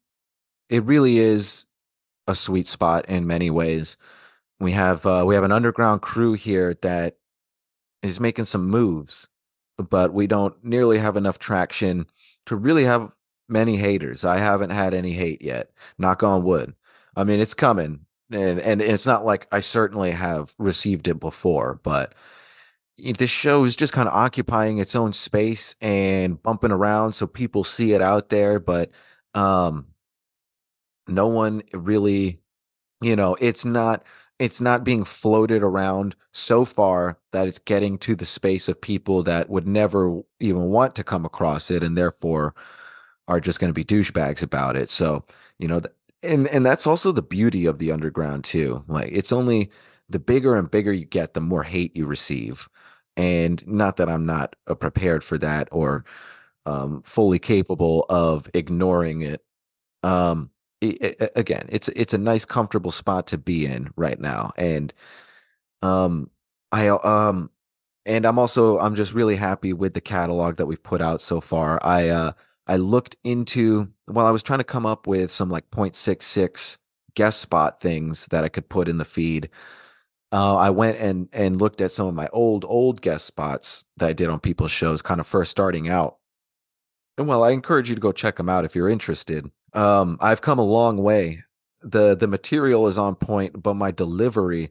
it 0.68 0.84
really 0.84 1.18
is 1.18 1.66
a 2.30 2.34
sweet 2.34 2.66
spot 2.66 3.06
in 3.08 3.26
many 3.26 3.50
ways. 3.50 3.96
We 4.58 4.72
have 4.72 5.06
uh, 5.06 5.24
we 5.26 5.34
have 5.34 5.44
an 5.44 5.52
underground 5.52 6.02
crew 6.02 6.34
here 6.34 6.74
that 6.82 7.16
is 8.02 8.20
making 8.20 8.46
some 8.46 8.68
moves, 8.68 9.28
but 9.76 10.12
we 10.12 10.26
don't 10.26 10.54
nearly 10.64 10.98
have 10.98 11.16
enough 11.16 11.38
traction 11.38 12.06
to 12.46 12.56
really 12.56 12.84
have 12.84 13.12
many 13.48 13.76
haters. 13.76 14.24
I 14.24 14.38
haven't 14.38 14.70
had 14.70 14.94
any 14.94 15.12
hate 15.12 15.42
yet. 15.42 15.70
Knock 15.98 16.22
on 16.22 16.44
wood. 16.44 16.74
I 17.16 17.24
mean, 17.24 17.40
it's 17.40 17.54
coming, 17.54 18.06
and 18.30 18.60
and 18.60 18.80
it's 18.82 19.06
not 19.06 19.24
like 19.24 19.46
I 19.52 19.60
certainly 19.60 20.12
have 20.12 20.54
received 20.58 21.08
it 21.08 21.20
before, 21.20 21.80
but 21.82 22.14
this 22.98 23.30
show 23.30 23.64
is 23.64 23.76
just 23.76 23.92
kind 23.92 24.08
of 24.08 24.14
occupying 24.14 24.78
its 24.78 24.94
own 24.94 25.12
space 25.12 25.74
and 25.80 26.42
bumping 26.42 26.70
around 26.70 27.14
so 27.14 27.26
people 27.26 27.64
see 27.64 27.92
it 27.92 28.02
out 28.02 28.28
there, 28.28 28.58
but 28.60 28.90
um 29.34 29.86
no 31.10 31.26
one 31.26 31.62
really 31.72 32.40
you 33.02 33.16
know 33.16 33.36
it's 33.40 33.64
not 33.64 34.04
it's 34.40 34.60
not 34.60 34.84
being 34.84 35.04
floated 35.04 35.62
around 35.62 36.16
so 36.32 36.64
far 36.64 37.18
that 37.32 37.46
it's 37.46 37.58
getting 37.58 37.98
to 37.98 38.16
the 38.16 38.24
space 38.24 38.68
of 38.70 38.80
people 38.80 39.22
that 39.22 39.50
would 39.50 39.68
never 39.68 40.22
even 40.40 40.62
want 40.62 40.94
to 40.94 41.04
come 41.04 41.26
across 41.26 41.70
it 41.70 41.82
and 41.82 41.96
therefore 41.96 42.54
are 43.28 43.38
just 43.40 43.60
going 43.60 43.68
to 43.68 43.74
be 43.74 43.84
douchebags 43.84 44.42
about 44.42 44.76
it. 44.76 44.90
So 44.90 45.22
you 45.58 45.68
know 45.68 45.80
and 46.22 46.48
and 46.48 46.64
that's 46.66 46.86
also 46.86 47.12
the 47.12 47.22
beauty 47.22 47.66
of 47.66 47.78
the 47.78 47.92
underground 47.92 48.44
too. 48.44 48.84
Like 48.88 49.10
it's 49.12 49.32
only 49.32 49.70
the 50.08 50.18
bigger 50.18 50.56
and 50.56 50.70
bigger 50.70 50.92
you 50.92 51.04
get 51.04 51.34
the 51.34 51.40
more 51.40 51.62
hate 51.62 51.96
you 51.96 52.06
receive. 52.06 52.68
And 53.16 53.66
not 53.66 53.96
that 53.96 54.08
i'm 54.08 54.24
not 54.26 54.56
uh, 54.66 54.74
prepared 54.74 55.22
for 55.24 55.36
that 55.38 55.68
or 55.72 56.04
um, 56.66 57.02
fully 57.04 57.38
capable 57.38 58.06
of 58.08 58.48
ignoring 58.54 59.22
it. 59.22 59.42
Um 60.02 60.50
it, 60.80 61.32
again, 61.36 61.66
it's 61.68 61.88
it's 61.88 62.14
a 62.14 62.18
nice, 62.18 62.44
comfortable 62.44 62.90
spot 62.90 63.26
to 63.28 63.38
be 63.38 63.66
in 63.66 63.90
right 63.96 64.18
now, 64.18 64.52
and 64.56 64.92
um, 65.82 66.30
I 66.72 66.88
um, 66.88 67.50
and 68.06 68.24
I'm 68.24 68.38
also 68.38 68.78
I'm 68.78 68.94
just 68.94 69.12
really 69.12 69.36
happy 69.36 69.72
with 69.72 69.94
the 69.94 70.00
catalog 70.00 70.56
that 70.56 70.66
we've 70.66 70.82
put 70.82 71.00
out 71.00 71.22
so 71.22 71.40
far. 71.40 71.78
I 71.84 72.08
uh, 72.08 72.32
I 72.66 72.76
looked 72.76 73.16
into 73.24 73.88
while 74.06 74.26
I 74.26 74.30
was 74.30 74.42
trying 74.42 74.60
to 74.60 74.64
come 74.64 74.86
up 74.86 75.06
with 75.06 75.30
some 75.30 75.50
like 75.50 75.70
0.66 75.70 76.78
guest 77.14 77.40
spot 77.40 77.80
things 77.80 78.26
that 78.28 78.44
I 78.44 78.48
could 78.48 78.68
put 78.68 78.88
in 78.88 78.98
the 78.98 79.04
feed. 79.04 79.50
Uh, 80.32 80.56
I 80.56 80.70
went 80.70 80.98
and 80.98 81.28
and 81.32 81.60
looked 81.60 81.80
at 81.80 81.92
some 81.92 82.06
of 82.06 82.14
my 82.14 82.28
old 82.32 82.64
old 82.64 83.02
guest 83.02 83.26
spots 83.26 83.84
that 83.96 84.08
I 84.08 84.12
did 84.12 84.28
on 84.28 84.40
people's 84.40 84.70
shows, 84.70 85.02
kind 85.02 85.20
of 85.20 85.26
first 85.26 85.50
starting 85.50 85.88
out. 85.88 86.18
And 87.18 87.28
well, 87.28 87.44
I 87.44 87.50
encourage 87.50 87.88
you 87.88 87.96
to 87.96 88.00
go 88.00 88.12
check 88.12 88.36
them 88.36 88.48
out 88.48 88.64
if 88.64 88.74
you're 88.74 88.88
interested. 88.88 89.50
Um, 89.72 90.18
I've 90.20 90.40
come 90.40 90.58
a 90.58 90.64
long 90.64 90.98
way. 90.98 91.44
the 91.82 92.16
The 92.16 92.26
material 92.26 92.86
is 92.86 92.98
on 92.98 93.14
point, 93.14 93.62
but 93.62 93.74
my 93.74 93.90
delivery 93.90 94.70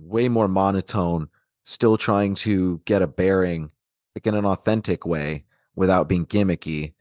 way 0.00 0.28
more 0.28 0.48
monotone. 0.48 1.28
Still 1.64 1.96
trying 1.96 2.36
to 2.36 2.80
get 2.84 3.02
a 3.02 3.08
bearing, 3.08 3.70
like 4.14 4.26
in 4.26 4.36
an 4.36 4.44
authentic 4.46 5.04
way, 5.04 5.44
without 5.74 6.08
being 6.08 6.24
gimmicky 6.24 6.94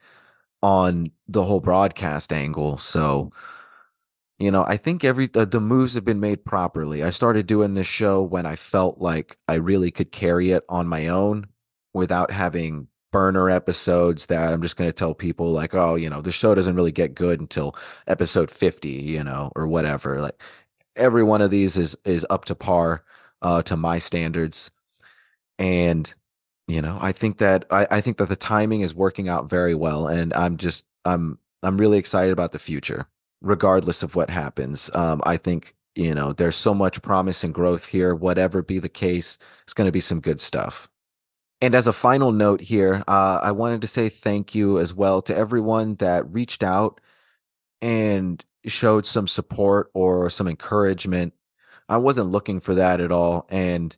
on 0.64 1.12
the 1.28 1.44
whole 1.44 1.60
broadcast 1.60 2.34
angle. 2.34 2.78
So, 2.78 3.32
you 4.40 4.50
know, 4.50 4.66
I 4.66 4.78
think 4.78 5.04
every 5.04 5.28
the, 5.28 5.46
the 5.46 5.62
moves 5.62 5.94
have 5.94 6.06
been 6.06 6.20
made 6.20 6.44
properly. 6.46 7.04
I 7.04 7.12
started 7.12 7.46
doing 7.46 7.76
this 7.76 7.88
show 7.88 8.24
when 8.24 8.46
I 8.48 8.56
felt 8.56 9.00
like 9.00 9.38
I 9.48 9.56
really 9.56 9.92
could 9.92 10.12
carry 10.12 10.50
it 10.52 10.64
on 10.68 10.88
my 10.88 11.08
own 11.08 11.48
without 11.94 12.32
having 12.32 12.88
burner 13.16 13.50
episodes 13.50 14.26
that 14.26 14.52
I'm 14.52 14.62
just 14.62 14.76
going 14.76 14.90
to 14.90 14.94
tell 14.94 15.14
people 15.14 15.54
like, 15.54 15.74
oh, 15.74 15.96
you 15.96 16.10
know, 16.10 16.20
the 16.20 16.34
show 16.34 16.54
doesn't 16.54 16.76
really 16.76 16.92
get 16.92 17.16
good 17.16 17.40
until 17.40 17.74
episode 18.08 18.52
50, 18.52 18.90
you 18.90 19.24
know, 19.24 19.54
or 19.56 19.70
whatever. 19.70 20.20
Like 20.20 20.38
every 20.98 21.24
one 21.24 21.42
of 21.42 21.50
these 21.50 21.78
is 21.78 21.96
is 22.04 22.28
up 22.30 22.44
to 22.44 22.56
par 22.56 23.06
uh 23.42 23.62
to 23.62 23.78
my 23.78 24.00
standards. 24.00 24.70
And 25.58 26.14
you 26.68 26.82
know, 26.82 26.98
I 27.02 27.14
think 27.14 27.38
that 27.38 27.64
I, 27.72 27.88
I 27.90 28.02
think 28.02 28.18
that 28.18 28.28
the 28.28 28.36
timing 28.36 28.82
is 28.82 28.94
working 28.94 29.30
out 29.30 29.50
very 29.50 29.76
well 29.76 30.08
and 30.08 30.34
I'm 30.34 30.58
just 30.58 30.86
I'm 31.06 31.40
I'm 31.64 31.78
really 31.78 31.98
excited 31.98 32.34
about 32.34 32.52
the 32.52 32.60
future 32.60 33.08
regardless 33.42 34.04
of 34.04 34.18
what 34.18 34.30
happens. 34.30 34.92
Um 34.94 35.22
I 35.26 35.38
think 35.38 35.74
you 35.96 36.14
know, 36.14 36.34
there's 36.34 36.58
so 36.58 36.74
much 36.74 37.02
promise 37.02 37.46
and 37.46 37.54
growth 37.54 37.86
here. 37.86 38.14
Whatever 38.14 38.62
be 38.62 38.78
the 38.80 38.90
case, 38.90 39.38
it's 39.64 39.74
going 39.74 39.88
to 39.88 39.94
be 39.94 40.02
some 40.02 40.20
good 40.20 40.42
stuff. 40.42 40.90
And 41.66 41.74
as 41.74 41.88
a 41.88 41.94
final 41.94 42.32
note 42.32 42.62
here, 42.62 43.04
uh, 43.08 43.40
I 43.42 43.52
wanted 43.52 43.82
to 43.82 43.88
say 43.88 44.08
thank 44.08 44.54
you 44.54 44.78
as 44.78 44.94
well 44.94 45.24
to 45.24 45.36
everyone 45.36 45.96
that 45.96 46.32
reached 46.32 46.62
out 46.62 47.02
and 47.82 48.46
showed 48.68 49.08
some 49.08 49.28
support 49.28 49.90
or 49.96 50.30
some 50.30 50.48
encouragement. 50.48 51.34
I 51.90 51.98
wasn't 51.98 52.30
looking 52.30 52.60
for 52.60 52.76
that 52.76 53.02
at 53.02 53.12
all, 53.12 53.48
and 53.50 53.98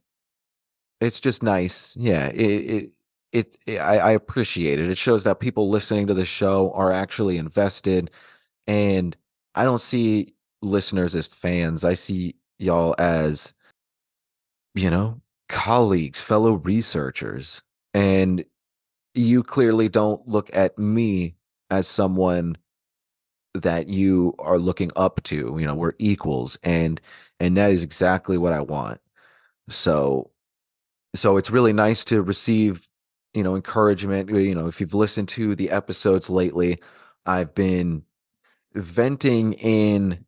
it's 1.02 1.20
just 1.20 1.44
nice. 1.44 1.94
Yeah, 1.98 2.28
it 2.28 2.92
it, 3.34 3.58
it, 3.66 3.80
I, 3.80 3.98
I 3.98 4.12
appreciate 4.12 4.80
it. 4.80 4.90
It 4.90 4.98
shows 4.98 5.26
that 5.26 5.42
people 5.42 5.70
listening 5.70 6.08
to 6.08 6.14
the 6.14 6.24
show 6.24 6.72
are 6.72 6.94
actually 6.94 7.38
invested, 7.38 8.12
and 8.66 9.14
I 9.56 9.66
don't 9.66 9.82
see 9.82 10.36
listeners 10.62 11.16
as 11.16 11.28
fans. 11.28 11.84
I 11.84 11.96
see 11.96 12.36
y'all 12.60 12.96
as 12.98 13.54
you 14.74 14.90
know 14.90 15.20
colleagues, 15.50 16.22
fellow 16.22 16.54
researchers, 16.54 17.64
and 17.94 18.44
you 19.14 19.44
clearly 19.44 19.90
don't 19.90 20.28
look 20.28 20.50
at 20.54 20.78
me 20.78 21.36
as 21.70 21.88
someone 21.88 22.58
that 23.54 23.88
you 23.88 24.36
are 24.40 24.60
looking 24.60 24.92
up 24.96 25.22
to 25.24 25.58
you 25.60 25.66
know 25.66 25.74
we're 25.74 25.94
equals 25.98 26.60
and 26.64 27.02
and 27.40 27.58
that 27.58 27.72
is 27.72 27.84
exactly 27.84 28.38
what 28.38 28.54
i 28.54 28.62
want. 28.62 29.02
So 29.70 30.32
so 31.16 31.38
it's 31.38 31.50
really 31.52 31.74
nice 31.74 32.06
to 32.06 32.22
receive 32.22 32.88
you 33.34 33.44
know 33.44 33.56
encouragement. 33.56 34.30
You 34.30 34.56
know 34.56 34.68
if 34.68 34.82
you've 34.82 34.94
listened 34.94 35.30
to 35.30 35.56
the 35.56 35.72
episodes 35.72 36.30
lately 36.30 36.80
i've 37.26 37.54
been 37.56 38.04
venting 38.74 39.54
in 39.54 40.26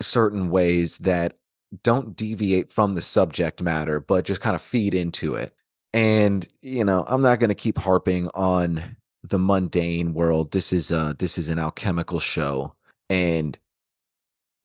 certain 0.00 0.50
ways 0.50 0.98
that 0.98 1.36
don't 1.82 2.16
deviate 2.16 2.68
from 2.68 2.94
the 2.94 3.02
subject 3.02 3.62
matter 3.62 4.00
but 4.00 4.24
just 4.24 4.40
kind 4.40 4.54
of 4.54 4.62
feed 4.62 4.94
into 4.94 5.34
it 5.34 5.54
and 5.92 6.48
you 6.60 6.84
know 6.84 7.04
i'm 7.08 7.22
not 7.22 7.38
going 7.38 7.48
to 7.48 7.54
keep 7.54 7.78
harping 7.78 8.28
on 8.34 8.96
the 9.22 9.38
mundane 9.38 10.14
world. 10.14 10.52
This 10.52 10.72
is 10.72 10.92
uh 10.92 11.14
this 11.18 11.38
is 11.38 11.48
an 11.48 11.58
alchemical 11.58 12.18
show, 12.18 12.74
and 13.08 13.58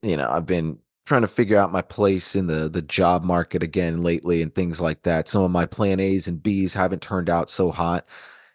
you 0.01 0.17
know 0.17 0.29
I've 0.29 0.45
been 0.45 0.79
trying 1.05 1.21
to 1.21 1.27
figure 1.27 1.57
out 1.57 1.71
my 1.71 1.81
place 1.81 2.35
in 2.35 2.47
the 2.47 2.69
the 2.69 2.81
job 2.81 3.23
market 3.23 3.63
again 3.63 4.01
lately 4.01 4.41
and 4.41 4.53
things 4.53 4.81
like 4.81 5.03
that. 5.03 5.27
Some 5.29 5.43
of 5.43 5.51
my 5.51 5.65
plan 5.65 5.99
A's 5.99 6.27
and 6.27 6.41
B's 6.41 6.73
haven't 6.73 7.01
turned 7.01 7.29
out 7.29 7.49
so 7.49 7.71
hot, 7.71 8.05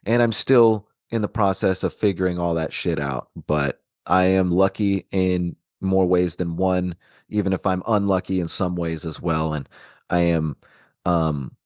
and 0.05 0.23
I'm 0.23 0.33
still 0.33 0.89
in 1.11 1.23
the 1.23 1.29
process 1.29 1.85
of 1.85 1.95
figuring 1.95 2.39
all 2.39 2.55
that 2.55 2.73
shit 2.73 2.99
out. 2.99 3.29
But 3.47 3.81
I 4.07 4.25
am 4.25 4.51
lucky 4.51 5.07
in 5.13 5.57
more 5.81 6.07
ways 6.07 6.37
than 6.37 6.57
one, 6.57 6.97
even 7.33 7.53
if 7.53 7.67
I'm 7.67 7.83
unlucky 7.87 8.41
in 8.41 8.49
some 8.49 8.77
ways 8.77 9.05
as 9.05 9.21
well. 9.21 9.55
And 9.55 9.69
I 10.11 10.21
am 10.21 10.57
um 11.05 11.57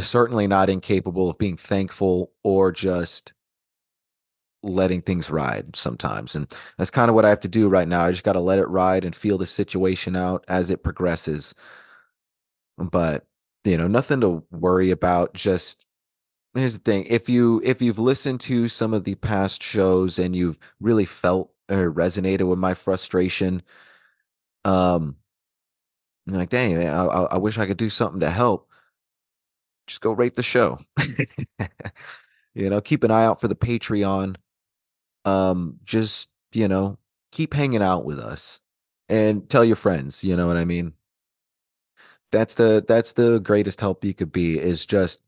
certainly 0.00 0.46
not 0.46 0.70
incapable 0.70 1.28
of 1.28 1.38
being 1.38 1.56
thankful 1.56 2.32
or 2.42 2.72
just 2.72 3.34
letting 4.62 5.02
things 5.02 5.30
ride 5.30 5.76
sometimes. 5.76 6.34
And 6.34 6.46
that's 6.78 6.90
kind 6.90 7.08
of 7.08 7.14
what 7.14 7.24
I 7.24 7.28
have 7.30 7.40
to 7.40 7.48
do 7.48 7.68
right 7.68 7.88
now. 7.88 8.04
I 8.04 8.10
just 8.12 8.24
got 8.24 8.34
to 8.34 8.40
let 8.40 8.58
it 8.58 8.68
ride 8.68 9.04
and 9.04 9.14
feel 9.14 9.38
the 9.38 9.46
situation 9.46 10.16
out 10.16 10.44
as 10.48 10.70
it 10.70 10.82
progresses. 10.82 11.54
But, 12.78 13.26
you 13.64 13.76
know, 13.76 13.88
nothing 13.88 14.20
to 14.20 14.44
worry 14.50 14.90
about. 14.90 15.34
Just 15.34 15.84
here's 16.54 16.74
the 16.74 16.78
thing. 16.78 17.04
If 17.08 17.28
you 17.28 17.60
if 17.64 17.82
you've 17.82 17.98
listened 17.98 18.40
to 18.42 18.68
some 18.68 18.94
of 18.94 19.04
the 19.04 19.16
past 19.16 19.62
shows 19.62 20.18
and 20.18 20.34
you've 20.34 20.58
really 20.80 21.04
felt 21.04 21.50
or 21.68 21.92
resonated 21.92 22.48
with 22.48 22.58
my 22.58 22.74
frustration, 22.74 23.62
um, 24.64 25.16
like, 26.26 26.50
dang, 26.50 26.78
man, 26.78 26.94
I, 26.94 27.04
I 27.04 27.36
wish 27.38 27.58
I 27.58 27.66
could 27.66 27.76
do 27.76 27.90
something 27.90 28.20
to 28.20 28.30
help 28.30 28.68
just 29.86 30.00
go 30.00 30.12
rate 30.12 30.36
the 30.36 30.42
show. 30.42 30.78
you 32.54 32.70
know, 32.70 32.80
keep 32.80 33.04
an 33.04 33.10
eye 33.10 33.24
out 33.24 33.40
for 33.40 33.48
the 33.48 33.56
Patreon. 33.56 34.36
Um, 35.24 35.78
just, 35.84 36.30
you 36.52 36.68
know, 36.68 36.98
keep 37.30 37.54
hanging 37.54 37.82
out 37.82 38.04
with 38.04 38.18
us 38.18 38.60
and 39.08 39.48
tell 39.48 39.64
your 39.64 39.76
friends, 39.76 40.24
you 40.24 40.36
know 40.36 40.46
what 40.46 40.56
I 40.56 40.64
mean? 40.64 40.94
That's 42.30 42.54
the 42.54 42.82
that's 42.86 43.12
the 43.12 43.38
greatest 43.38 43.80
help 43.80 44.04
you 44.04 44.14
could 44.14 44.32
be 44.32 44.58
is 44.58 44.86
just 44.86 45.20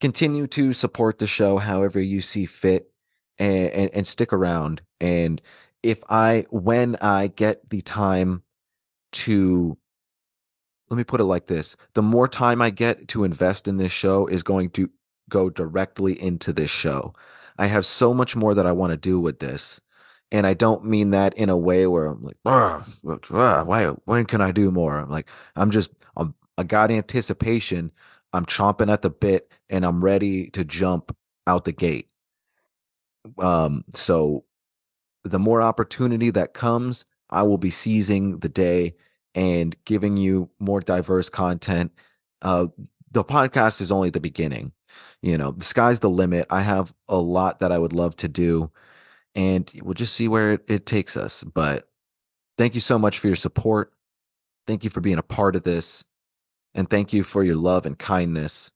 continue 0.00 0.46
to 0.46 0.72
support 0.72 1.18
the 1.18 1.26
show 1.26 1.58
however 1.58 2.00
you 2.00 2.20
see 2.20 2.46
fit 2.46 2.92
and, 3.36 3.68
and, 3.70 3.90
and 3.92 4.06
stick 4.06 4.32
around. 4.32 4.80
And 5.00 5.42
if 5.82 6.02
I 6.08 6.46
when 6.50 6.96
I 6.96 7.28
get 7.28 7.70
the 7.70 7.80
time 7.80 8.42
to 9.12 9.78
let 10.90 10.96
me 10.96 11.04
put 11.04 11.20
it 11.20 11.24
like 11.24 11.46
this 11.46 11.76
the 11.94 12.02
more 12.02 12.28
time 12.28 12.60
I 12.60 12.70
get 12.70 13.08
to 13.08 13.24
invest 13.24 13.68
in 13.68 13.76
this 13.76 13.92
show 13.92 14.26
is 14.26 14.42
going 14.42 14.70
to 14.70 14.90
go 15.28 15.50
directly 15.50 16.20
into 16.20 16.52
this 16.52 16.70
show. 16.70 17.14
I 17.58 17.66
have 17.66 17.84
so 17.84 18.14
much 18.14 18.36
more 18.36 18.54
that 18.54 18.66
I 18.66 18.72
want 18.72 18.92
to 18.92 18.96
do 18.96 19.20
with 19.20 19.40
this. 19.40 19.80
And 20.30 20.46
I 20.46 20.54
don't 20.54 20.84
mean 20.84 21.10
that 21.10 21.34
in 21.34 21.48
a 21.48 21.56
way 21.56 21.86
where 21.86 22.06
I'm 22.06 22.22
like, 22.22 22.36
ah, 22.44 22.84
why, 23.64 23.86
when 24.04 24.26
can 24.26 24.40
I 24.40 24.52
do 24.52 24.70
more? 24.70 24.98
I'm 24.98 25.08
like, 25.08 25.28
I'm 25.56 25.70
just, 25.70 25.90
I'm, 26.16 26.34
I 26.58 26.64
got 26.64 26.90
anticipation. 26.90 27.92
I'm 28.32 28.44
chomping 28.44 28.92
at 28.92 29.00
the 29.02 29.10
bit 29.10 29.50
and 29.70 29.86
I'm 29.86 30.04
ready 30.04 30.50
to 30.50 30.64
jump 30.64 31.16
out 31.46 31.64
the 31.64 31.72
gate. 31.72 32.08
Um, 33.38 33.84
so 33.94 34.44
the 35.28 35.38
more 35.38 35.62
opportunity 35.62 36.30
that 36.30 36.54
comes, 36.54 37.04
I 37.30 37.42
will 37.42 37.58
be 37.58 37.70
seizing 37.70 38.38
the 38.38 38.48
day 38.48 38.94
and 39.34 39.76
giving 39.84 40.16
you 40.16 40.50
more 40.58 40.80
diverse 40.80 41.28
content. 41.28 41.92
Uh, 42.42 42.68
the 43.10 43.24
podcast 43.24 43.80
is 43.80 43.92
only 43.92 44.10
the 44.10 44.20
beginning. 44.20 44.72
You 45.22 45.38
know, 45.38 45.52
the 45.52 45.64
sky's 45.64 46.00
the 46.00 46.10
limit. 46.10 46.46
I 46.50 46.62
have 46.62 46.94
a 47.08 47.18
lot 47.18 47.60
that 47.60 47.72
I 47.72 47.78
would 47.78 47.92
love 47.92 48.16
to 48.16 48.28
do, 48.28 48.70
and 49.34 49.70
we'll 49.82 49.94
just 49.94 50.14
see 50.14 50.28
where 50.28 50.54
it, 50.54 50.64
it 50.68 50.86
takes 50.86 51.16
us. 51.16 51.44
But 51.44 51.88
thank 52.56 52.74
you 52.74 52.80
so 52.80 52.98
much 52.98 53.18
for 53.18 53.26
your 53.26 53.36
support. 53.36 53.92
Thank 54.66 54.84
you 54.84 54.90
for 54.90 55.00
being 55.00 55.18
a 55.18 55.22
part 55.22 55.56
of 55.56 55.62
this. 55.62 56.04
And 56.74 56.88
thank 56.88 57.12
you 57.12 57.24
for 57.24 57.42
your 57.42 57.56
love 57.56 57.86
and 57.86 57.98
kindness. 57.98 58.72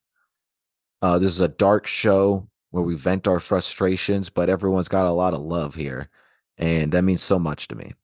Uh, 1.00 1.18
this 1.18 1.30
is 1.32 1.40
a 1.40 1.48
dark 1.48 1.86
show 1.86 2.48
where 2.70 2.82
we 2.82 2.94
vent 2.94 3.28
our 3.28 3.40
frustrations, 3.40 4.30
but 4.30 4.48
everyone's 4.48 4.88
got 4.88 5.06
a 5.06 5.10
lot 5.10 5.34
of 5.34 5.40
love 5.40 5.74
here. 5.74 6.08
And 6.58 6.92
that 6.92 7.02
means 7.02 7.22
so 7.22 7.38
much 7.38 7.68
to 7.68 7.74
me. 7.74 7.94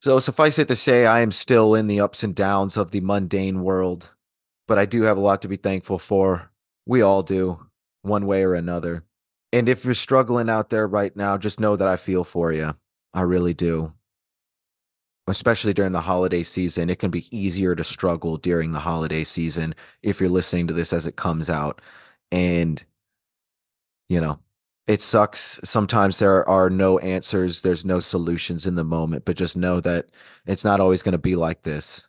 So 0.00 0.18
suffice 0.18 0.58
it 0.58 0.66
to 0.68 0.76
say, 0.76 1.06
I 1.06 1.20
am 1.20 1.30
still 1.30 1.74
in 1.74 1.86
the 1.86 2.00
ups 2.00 2.24
and 2.24 2.34
downs 2.34 2.76
of 2.76 2.90
the 2.90 3.00
mundane 3.00 3.62
world, 3.62 4.10
but 4.66 4.78
I 4.78 4.84
do 4.84 5.02
have 5.02 5.16
a 5.16 5.20
lot 5.20 5.42
to 5.42 5.48
be 5.48 5.56
thankful 5.56 5.98
for. 5.98 6.50
We 6.86 7.02
all 7.02 7.22
do, 7.22 7.66
one 8.02 8.26
way 8.26 8.42
or 8.42 8.54
another. 8.54 9.04
And 9.52 9.68
if 9.68 9.84
you're 9.84 9.94
struggling 9.94 10.48
out 10.48 10.70
there 10.70 10.88
right 10.88 11.14
now, 11.14 11.38
just 11.38 11.60
know 11.60 11.76
that 11.76 11.86
I 11.86 11.96
feel 11.96 12.24
for 12.24 12.52
you. 12.52 12.74
I 13.14 13.20
really 13.20 13.54
do. 13.54 13.92
Especially 15.28 15.72
during 15.72 15.92
the 15.92 16.00
holiday 16.00 16.42
season, 16.42 16.90
it 16.90 16.98
can 16.98 17.12
be 17.12 17.28
easier 17.30 17.76
to 17.76 17.84
struggle 17.84 18.38
during 18.38 18.72
the 18.72 18.80
holiday 18.80 19.22
season 19.22 19.74
if 20.02 20.20
you're 20.20 20.30
listening 20.30 20.66
to 20.66 20.74
this 20.74 20.92
as 20.92 21.06
it 21.06 21.14
comes 21.14 21.48
out. 21.48 21.80
And, 22.32 22.82
you 24.08 24.20
know, 24.20 24.40
it 24.92 25.00
sucks. 25.00 25.58
Sometimes 25.64 26.18
there 26.18 26.46
are 26.46 26.68
no 26.68 26.98
answers, 26.98 27.62
there's 27.62 27.82
no 27.82 27.98
solutions 27.98 28.66
in 28.66 28.74
the 28.74 28.84
moment, 28.84 29.24
but 29.24 29.38
just 29.38 29.56
know 29.56 29.80
that 29.80 30.10
it's 30.44 30.64
not 30.64 30.80
always 30.80 31.02
going 31.02 31.12
to 31.12 31.18
be 31.18 31.34
like 31.34 31.62
this. 31.62 32.08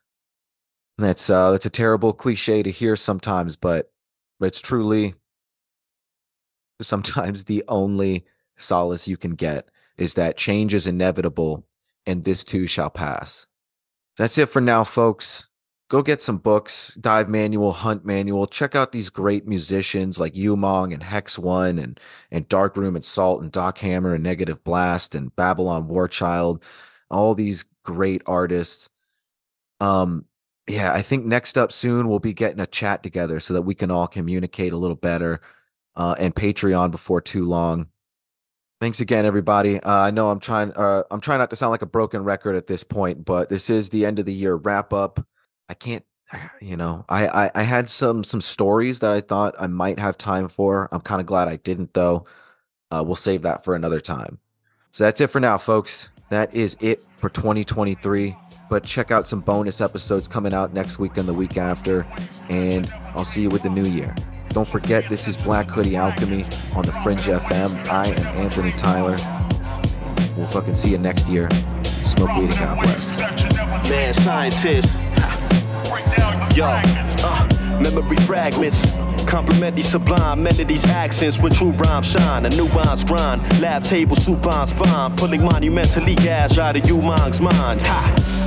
that's 0.97 1.29
uh 1.29 1.51
that's 1.51 1.65
a 1.65 1.69
terrible 1.69 2.11
cliche 2.11 2.61
to 2.61 2.69
hear 2.69 2.97
sometimes, 2.97 3.55
but 3.55 3.89
it's 4.41 4.59
truly 4.59 5.15
sometimes 6.81 7.45
the 7.45 7.63
only 7.69 8.25
solace 8.57 9.07
you 9.07 9.15
can 9.15 9.35
get 9.35 9.69
is 9.97 10.15
that 10.15 10.35
change 10.35 10.73
is 10.75 10.85
inevitable 10.85 11.65
and 12.05 12.25
this 12.25 12.43
too 12.43 12.67
shall 12.67 12.89
pass. 12.89 13.47
That's 14.17 14.37
it 14.37 14.49
for 14.49 14.59
now, 14.59 14.83
folks 14.83 15.47
go 15.93 16.01
get 16.01 16.23
some 16.23 16.39
books, 16.39 16.95
Dive 16.99 17.29
Manual, 17.29 17.71
Hunt 17.71 18.03
Manual. 18.03 18.47
Check 18.47 18.73
out 18.73 18.93
these 18.93 19.11
great 19.11 19.47
musicians 19.47 20.19
like 20.19 20.33
Umang 20.33 20.91
and 20.91 21.03
Hex 21.03 21.37
One 21.37 21.77
and 21.77 21.99
and 22.31 22.49
Darkroom 22.49 22.95
and 22.95 23.05
Salt 23.05 23.43
and 23.43 23.51
Doc 23.51 23.77
Hammer 23.77 24.15
and 24.15 24.23
Negative 24.23 24.63
Blast 24.63 25.13
and 25.13 25.35
Babylon 25.35 25.87
Warchild. 25.87 26.63
All 27.11 27.35
these 27.35 27.65
great 27.83 28.23
artists. 28.25 28.89
Um, 29.79 30.25
yeah, 30.67 30.91
I 30.91 31.03
think 31.03 31.25
next 31.25 31.59
up 31.59 31.71
soon 31.71 32.07
we'll 32.07 32.17
be 32.17 32.33
getting 32.33 32.59
a 32.59 32.65
chat 32.65 33.03
together 33.03 33.39
so 33.39 33.53
that 33.53 33.61
we 33.61 33.75
can 33.75 33.91
all 33.91 34.07
communicate 34.07 34.73
a 34.73 34.77
little 34.77 34.95
better. 34.95 35.41
Uh, 35.95 36.15
and 36.17 36.33
Patreon 36.33 36.89
before 36.89 37.21
too 37.21 37.45
long. 37.45 37.85
Thanks 38.81 38.99
again, 38.99 39.27
everybody. 39.27 39.79
Uh, 39.79 39.91
I 39.91 40.09
know 40.09 40.31
I'm 40.31 40.39
trying. 40.39 40.71
Uh, 40.71 41.03
I'm 41.11 41.21
trying 41.21 41.37
not 41.37 41.51
to 41.51 41.55
sound 41.55 41.69
like 41.69 41.83
a 41.83 41.85
broken 41.85 42.23
record 42.23 42.55
at 42.55 42.65
this 42.65 42.83
point, 42.83 43.25
but 43.25 43.49
this 43.49 43.69
is 43.69 43.91
the 43.91 44.07
end 44.07 44.17
of 44.17 44.25
the 44.25 44.33
year 44.33 44.55
wrap 44.55 44.91
up. 44.91 45.23
I 45.69 45.73
can't 45.73 46.05
you 46.59 46.75
know 46.75 47.05
I, 47.07 47.27
I 47.27 47.51
i 47.53 47.61
had 47.61 47.91
some 47.91 48.23
some 48.23 48.41
stories 48.41 49.01
that 49.01 49.11
i 49.11 49.21
thought 49.21 49.53
i 49.59 49.67
might 49.67 49.99
have 49.99 50.17
time 50.17 50.47
for 50.47 50.89
i'm 50.91 51.01
kind 51.01 51.21
of 51.21 51.27
glad 51.27 51.47
i 51.47 51.57
didn't 51.57 51.93
though 51.93 52.25
uh, 52.89 53.03
we'll 53.05 53.15
save 53.15 53.43
that 53.43 53.63
for 53.63 53.75
another 53.75 53.99
time 53.99 54.39
so 54.89 55.03
that's 55.03 55.21
it 55.21 55.27
for 55.27 55.39
now 55.39 55.59
folks 55.59 56.09
that 56.31 56.51
is 56.55 56.75
it 56.79 57.05
for 57.17 57.29
2023 57.29 58.35
but 58.73 58.83
check 58.83 59.11
out 59.11 59.27
some 59.27 59.39
bonus 59.39 59.81
episodes 59.81 60.27
coming 60.27 60.51
out 60.51 60.73
next 60.73 60.97
week 60.97 61.17
and 61.17 61.27
the 61.27 61.33
week 61.33 61.57
after. 61.57 62.07
And 62.49 62.91
I'll 63.15 63.23
see 63.23 63.43
you 63.43 63.49
with 63.49 63.61
the 63.61 63.69
new 63.69 63.85
year. 63.85 64.15
Don't 64.49 64.67
forget, 64.67 65.07
this 65.09 65.27
is 65.27 65.37
Black 65.37 65.69
Hoodie 65.69 65.95
Alchemy 65.95 66.45
on 66.75 66.83
the 66.83 66.91
Fringe 67.03 67.19
FM. 67.19 67.87
I 67.87 68.07
am 68.07 68.25
Anthony 68.39 68.71
Tyler. 68.71 69.17
We'll 70.35 70.47
fucking 70.47 70.73
see 70.73 70.89
you 70.89 70.97
next 70.97 71.27
year. 71.27 71.49
Smoke 72.03 72.35
weed 72.35 72.45
and 72.45 72.53
God 72.53 72.81
bless. 72.81 73.19
Man, 73.89 74.13
scientist. 74.15 74.89
Yo, 76.55 76.65
uh, 76.65 77.79
memory 77.81 78.17
fragments. 78.17 78.85
Compliment 79.25 79.75
these 79.75 79.89
sublime 79.89 80.43
melodies, 80.43 80.85
accents 80.85 81.39
with 81.39 81.55
true 81.55 81.71
rhyme 81.71 82.03
shine. 82.03 82.45
A 82.45 82.49
nuance 82.49 83.03
grind, 83.03 83.41
lab 83.61 83.83
table, 83.83 84.15
soup 84.15 84.43
supine 84.43 84.67
spine. 84.67 85.15
Pulling 85.15 85.43
monumentally 85.43 86.15
gas 86.15 86.57
out 86.57 86.75
of 86.75 86.87
you 86.87 87.01
mind's 87.01 87.39
mind. 87.39 87.81
Ha, 87.87 88.13
ha. 88.15 88.42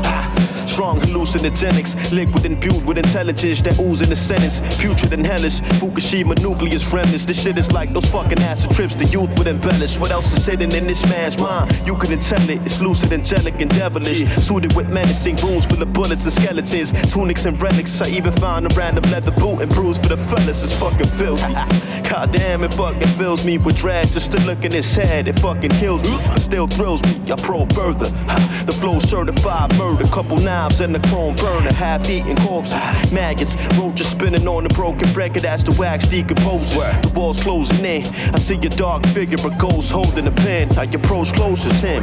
Strong 0.67 1.01
hallucinogenics, 1.01 2.12
liquid 2.12 2.45
imbued 2.45 2.85
with 2.85 2.99
intelligence 2.99 3.62
that 3.62 3.79
ooze 3.79 4.03
in 4.03 4.11
a 4.12 4.17
sentence. 4.17 4.61
Putrid 4.79 5.12
and 5.12 5.25
hellish, 5.27 5.61
Fukushima 5.81 6.39
nucleus 6.43 6.85
remnants. 6.93 7.25
This 7.25 7.41
shit 7.43 7.57
is 7.57 7.73
like 7.73 7.93
those 7.93 8.07
fucking 8.11 8.41
acid 8.41 8.73
trips 8.73 8.95
the 8.95 9.05
youth 9.07 9.31
would 9.39 9.47
embellish. 9.47 9.99
What 9.99 10.11
else 10.11 10.37
is 10.37 10.45
hidden 10.45 10.75
in 10.75 10.87
this 10.87 11.03
man's 11.09 11.39
mind? 11.39 11.75
You 11.87 11.97
couldn't 11.97 12.21
tell 12.21 12.51
it. 12.51 12.61
It's 12.67 12.81
lucid, 12.81 13.12
angelic, 13.12 13.61
and 13.61 13.71
devilish. 13.71 14.25
Suited 14.45 14.75
with 14.75 14.89
menacing 14.89 15.37
rooms 15.37 15.67
full 15.67 15.81
of 15.81 15.93
bullets 15.93 16.25
and 16.25 16.33
skeletons, 16.33 16.93
tunics 17.12 17.45
and 17.47 17.61
relics. 17.62 18.01
I 18.03 18.09
even 18.09 18.33
found 18.33 18.71
a 18.71 18.75
random 18.75 19.11
leather 19.11 19.33
boot 19.33 19.62
and 19.62 19.71
bruise 19.73 19.99
for 19.99 20.09
the 20.09 20.17
fellas. 20.17 20.62
It's 20.62 20.75
fucking 20.75 21.07
filthy. 21.07 21.55
God 22.11 22.33
damn, 22.33 22.64
it 22.64 22.75
fucking 22.75 23.09
fills 23.19 23.45
me 23.45 23.59
with 23.59 23.77
dread 23.77 24.12
just 24.12 24.33
to 24.33 24.41
look 24.47 24.64
in 24.64 24.73
his 24.73 24.95
head. 24.95 25.29
It 25.29 25.39
fucking 25.41 25.71
kills 25.71 26.03
me, 26.03 26.17
but 26.27 26.41
still 26.41 26.67
thrills 26.67 27.03
me. 27.03 27.33
I 27.33 27.37
probe 27.37 27.73
further. 27.73 28.11
The 28.67 28.73
flow 28.73 28.99
certified 28.99 29.79
murder, 29.79 30.05
couple 30.07 30.41
knives 30.57 30.81
and 30.81 30.95
the 30.95 31.09
chrome 31.09 31.35
burner, 31.37 31.73
half 31.73 32.09
eaten 32.09 32.35
corpses, 32.37 33.13
maggots, 33.13 33.55
roaches 33.77 34.09
spinning 34.09 34.49
on 34.49 34.63
the 34.63 34.71
broken 34.71 35.13
record 35.13 35.45
as 35.45 35.63
the 35.63 35.73
wax 35.73 36.09
decomposes. 36.09 36.73
The 36.75 37.13
walls 37.15 37.39
closing 37.41 37.85
in. 37.85 38.07
I 38.35 38.39
see 38.39 38.55
a 38.55 38.71
dark 38.85 39.05
figure, 39.09 39.39
a 39.47 39.51
ghost 39.59 39.93
holding 39.93 40.27
a 40.27 40.31
pen. 40.31 40.67
I 40.79 40.85
approach 40.85 41.33
close 41.35 41.67
as 41.67 41.83
him. 41.89 42.03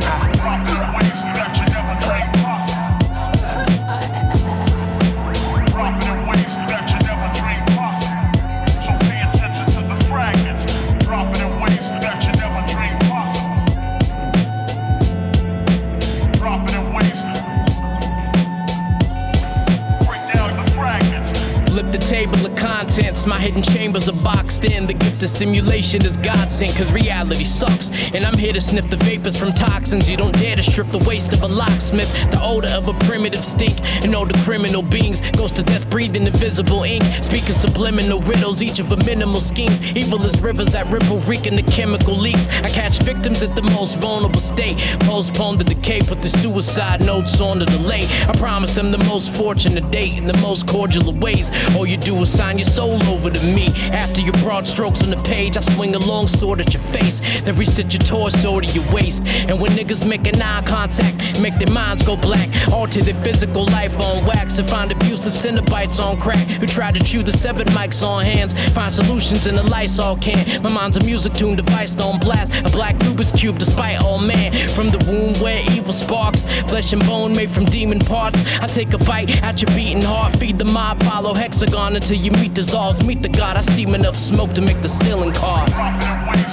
Flip 21.74 21.92
the 21.92 21.98
table 21.98 22.46
of 22.46 22.56
contents. 22.56 23.26
My 23.26 23.40
hidden 23.40 23.64
chambers 23.64 24.08
are 24.08 24.22
boxed 24.24 24.64
in. 24.64 24.86
The 24.86 24.94
gift 24.94 25.24
of 25.24 25.30
simulation 25.30 26.06
is 26.06 26.18
godsend, 26.18 26.76
cause 26.76 26.92
reality 26.92 27.44
sucks. 27.44 27.90
And 28.14 28.24
I'm 28.24 28.38
here 28.38 28.54
to 28.54 28.62
sniff 28.62 28.88
the 28.92 28.98
vapors 28.98 29.36
from 29.36 29.54
toxins. 29.54 30.08
You 30.08 30.16
don't 30.16 30.38
dare 30.38 30.56
to 30.56 30.62
strip 30.62 30.92
the 30.92 31.00
waste 31.00 31.34
of 31.34 31.42
a 31.42 31.48
locksmith. 31.48 32.12
The 32.30 32.40
odor 32.44 32.68
of 32.68 32.90
a 32.90 32.94
primitive 33.06 33.44
stink. 33.44 33.82
And 34.04 34.14
all 34.14 34.28
the 34.28 34.38
criminal 34.46 34.84
beings 34.84 35.22
goes 35.32 35.52
to 35.54 35.64
death 35.64 35.90
breathing 35.90 36.28
invisible 36.28 36.84
ink. 36.84 37.04
Speaking 37.24 37.54
subliminal 37.54 38.20
riddles, 38.22 38.62
each 38.62 38.78
of 38.78 38.92
a 38.92 38.98
minimal 38.98 39.42
schemes. 39.42 39.82
Evil 39.96 40.22
as 40.22 40.40
rivers 40.42 40.74
that 40.74 40.86
ripple, 40.92 41.18
reeking 41.22 41.56
the 41.56 41.64
chemical 41.64 42.14
leaks. 42.14 42.48
I 42.62 42.70
catch 42.70 43.00
victims 43.00 43.42
at 43.42 43.56
the 43.56 43.64
most 43.64 43.98
vulnerable 43.98 44.42
state. 44.42 44.78
Postpone 45.00 45.58
the 45.58 45.64
decay, 45.64 46.02
put 46.02 46.22
the 46.22 46.30
suicide 46.30 47.04
notes 47.04 47.42
on 47.42 47.58
the 47.58 47.66
delay. 47.66 48.06
I 48.28 48.34
promise 48.38 48.76
them 48.76 48.92
the 48.92 49.04
most 49.06 49.32
fortunate 49.32 49.90
date 49.90 50.20
in 50.20 50.28
the 50.28 50.38
most 50.38 50.68
cordial 50.68 51.10
of 51.10 51.18
ways. 51.18 51.50
All 51.76 51.86
you 51.86 51.98
do 51.98 52.16
is 52.22 52.32
sign 52.32 52.58
your 52.58 52.66
soul 52.66 53.02
over 53.04 53.30
to 53.30 53.44
me. 53.44 53.68
After 53.92 54.22
your 54.22 54.34
broad 54.44 54.68
strokes 54.68 55.02
on 55.04 55.10
the 55.10 55.22
page, 55.24 55.58
I 55.58 55.62
swing 55.62 55.96
a 55.96 56.00
long 56.00 56.28
sword 56.28 56.62
at 56.62 56.74
your 56.74 56.84
face. 56.84 57.20
Then 57.42 57.56
restitch 57.56 57.94
your 57.94 58.02
torso 58.02 58.60
to 58.60 58.68
your 58.68 58.86
waist. 58.94 59.24
And 59.26 59.60
when 59.60 59.72
niggas 59.72 60.08
make 60.08 60.28
an 60.28 60.42
eye 60.42 60.62
contact, 60.64 61.40
make 61.40 61.58
their 61.58 61.72
minds 61.72 62.04
go 62.04 62.16
black. 62.16 62.50
Alter 62.72 63.02
their 63.02 63.22
physical 63.24 63.66
life 63.66 63.98
on 64.00 64.26
wax 64.26 64.60
and 64.60 64.70
find 64.70 64.92
abusive 64.92 65.34
Cenobites 65.34 66.04
on 66.04 66.20
crack. 66.20 66.46
Who 66.60 66.68
try 66.68 66.92
to 66.92 67.04
chew 67.04 67.24
the 67.24 67.32
seven 67.32 67.68
mics 67.68 68.06
on 68.06 68.24
hands. 68.24 68.54
Find 68.74 68.92
solutions 68.92 69.46
in 69.46 69.56
the 69.56 69.64
Lysol 69.64 70.18
can. 70.18 70.62
My 70.62 70.72
mind's 70.72 70.98
a 70.98 71.04
music 71.04 71.34
tune 71.34 71.56
device 71.56 71.96
on 71.98 72.20
blast. 72.20 72.54
A 72.66 72.70
black 72.70 72.96
Rubik's 72.98 73.32
Cube 73.32 73.58
despite 73.58 74.02
all 74.02 74.20
man. 74.20 74.70
From 74.70 74.92
the 74.92 75.00
womb 75.10 75.34
where 75.42 75.62
evil 75.72 75.94
sparks. 75.94 76.46
Flesh 76.68 76.94
and 76.94 77.06
bone 77.06 77.36
made 77.36 77.50
from 77.52 77.66
demon 77.66 78.00
parts. 78.00 78.40
I 78.62 78.68
take 78.68 78.94
a 78.94 78.98
bite 78.98 79.44
at 79.44 79.62
your 79.62 79.76
beating 79.76 80.02
heart. 80.02 80.36
Feed 80.38 80.58
the 80.60 80.66
mob, 80.66 81.02
follow 81.04 81.34
hexagon 81.54 81.96
until 81.96 82.18
you 82.18 82.32
meet 82.32 82.54
dissolves. 82.56 83.06
Meet 83.06 83.22
the 83.22 83.30
god, 83.30 83.58
I 83.58 83.62
steam 83.62 83.94
enough 83.94 84.16
smoke 84.16 84.54
to 84.56 84.62
make 84.62 84.82
the 84.82 84.90
ceiling 84.90 85.34
carve. 85.34 86.53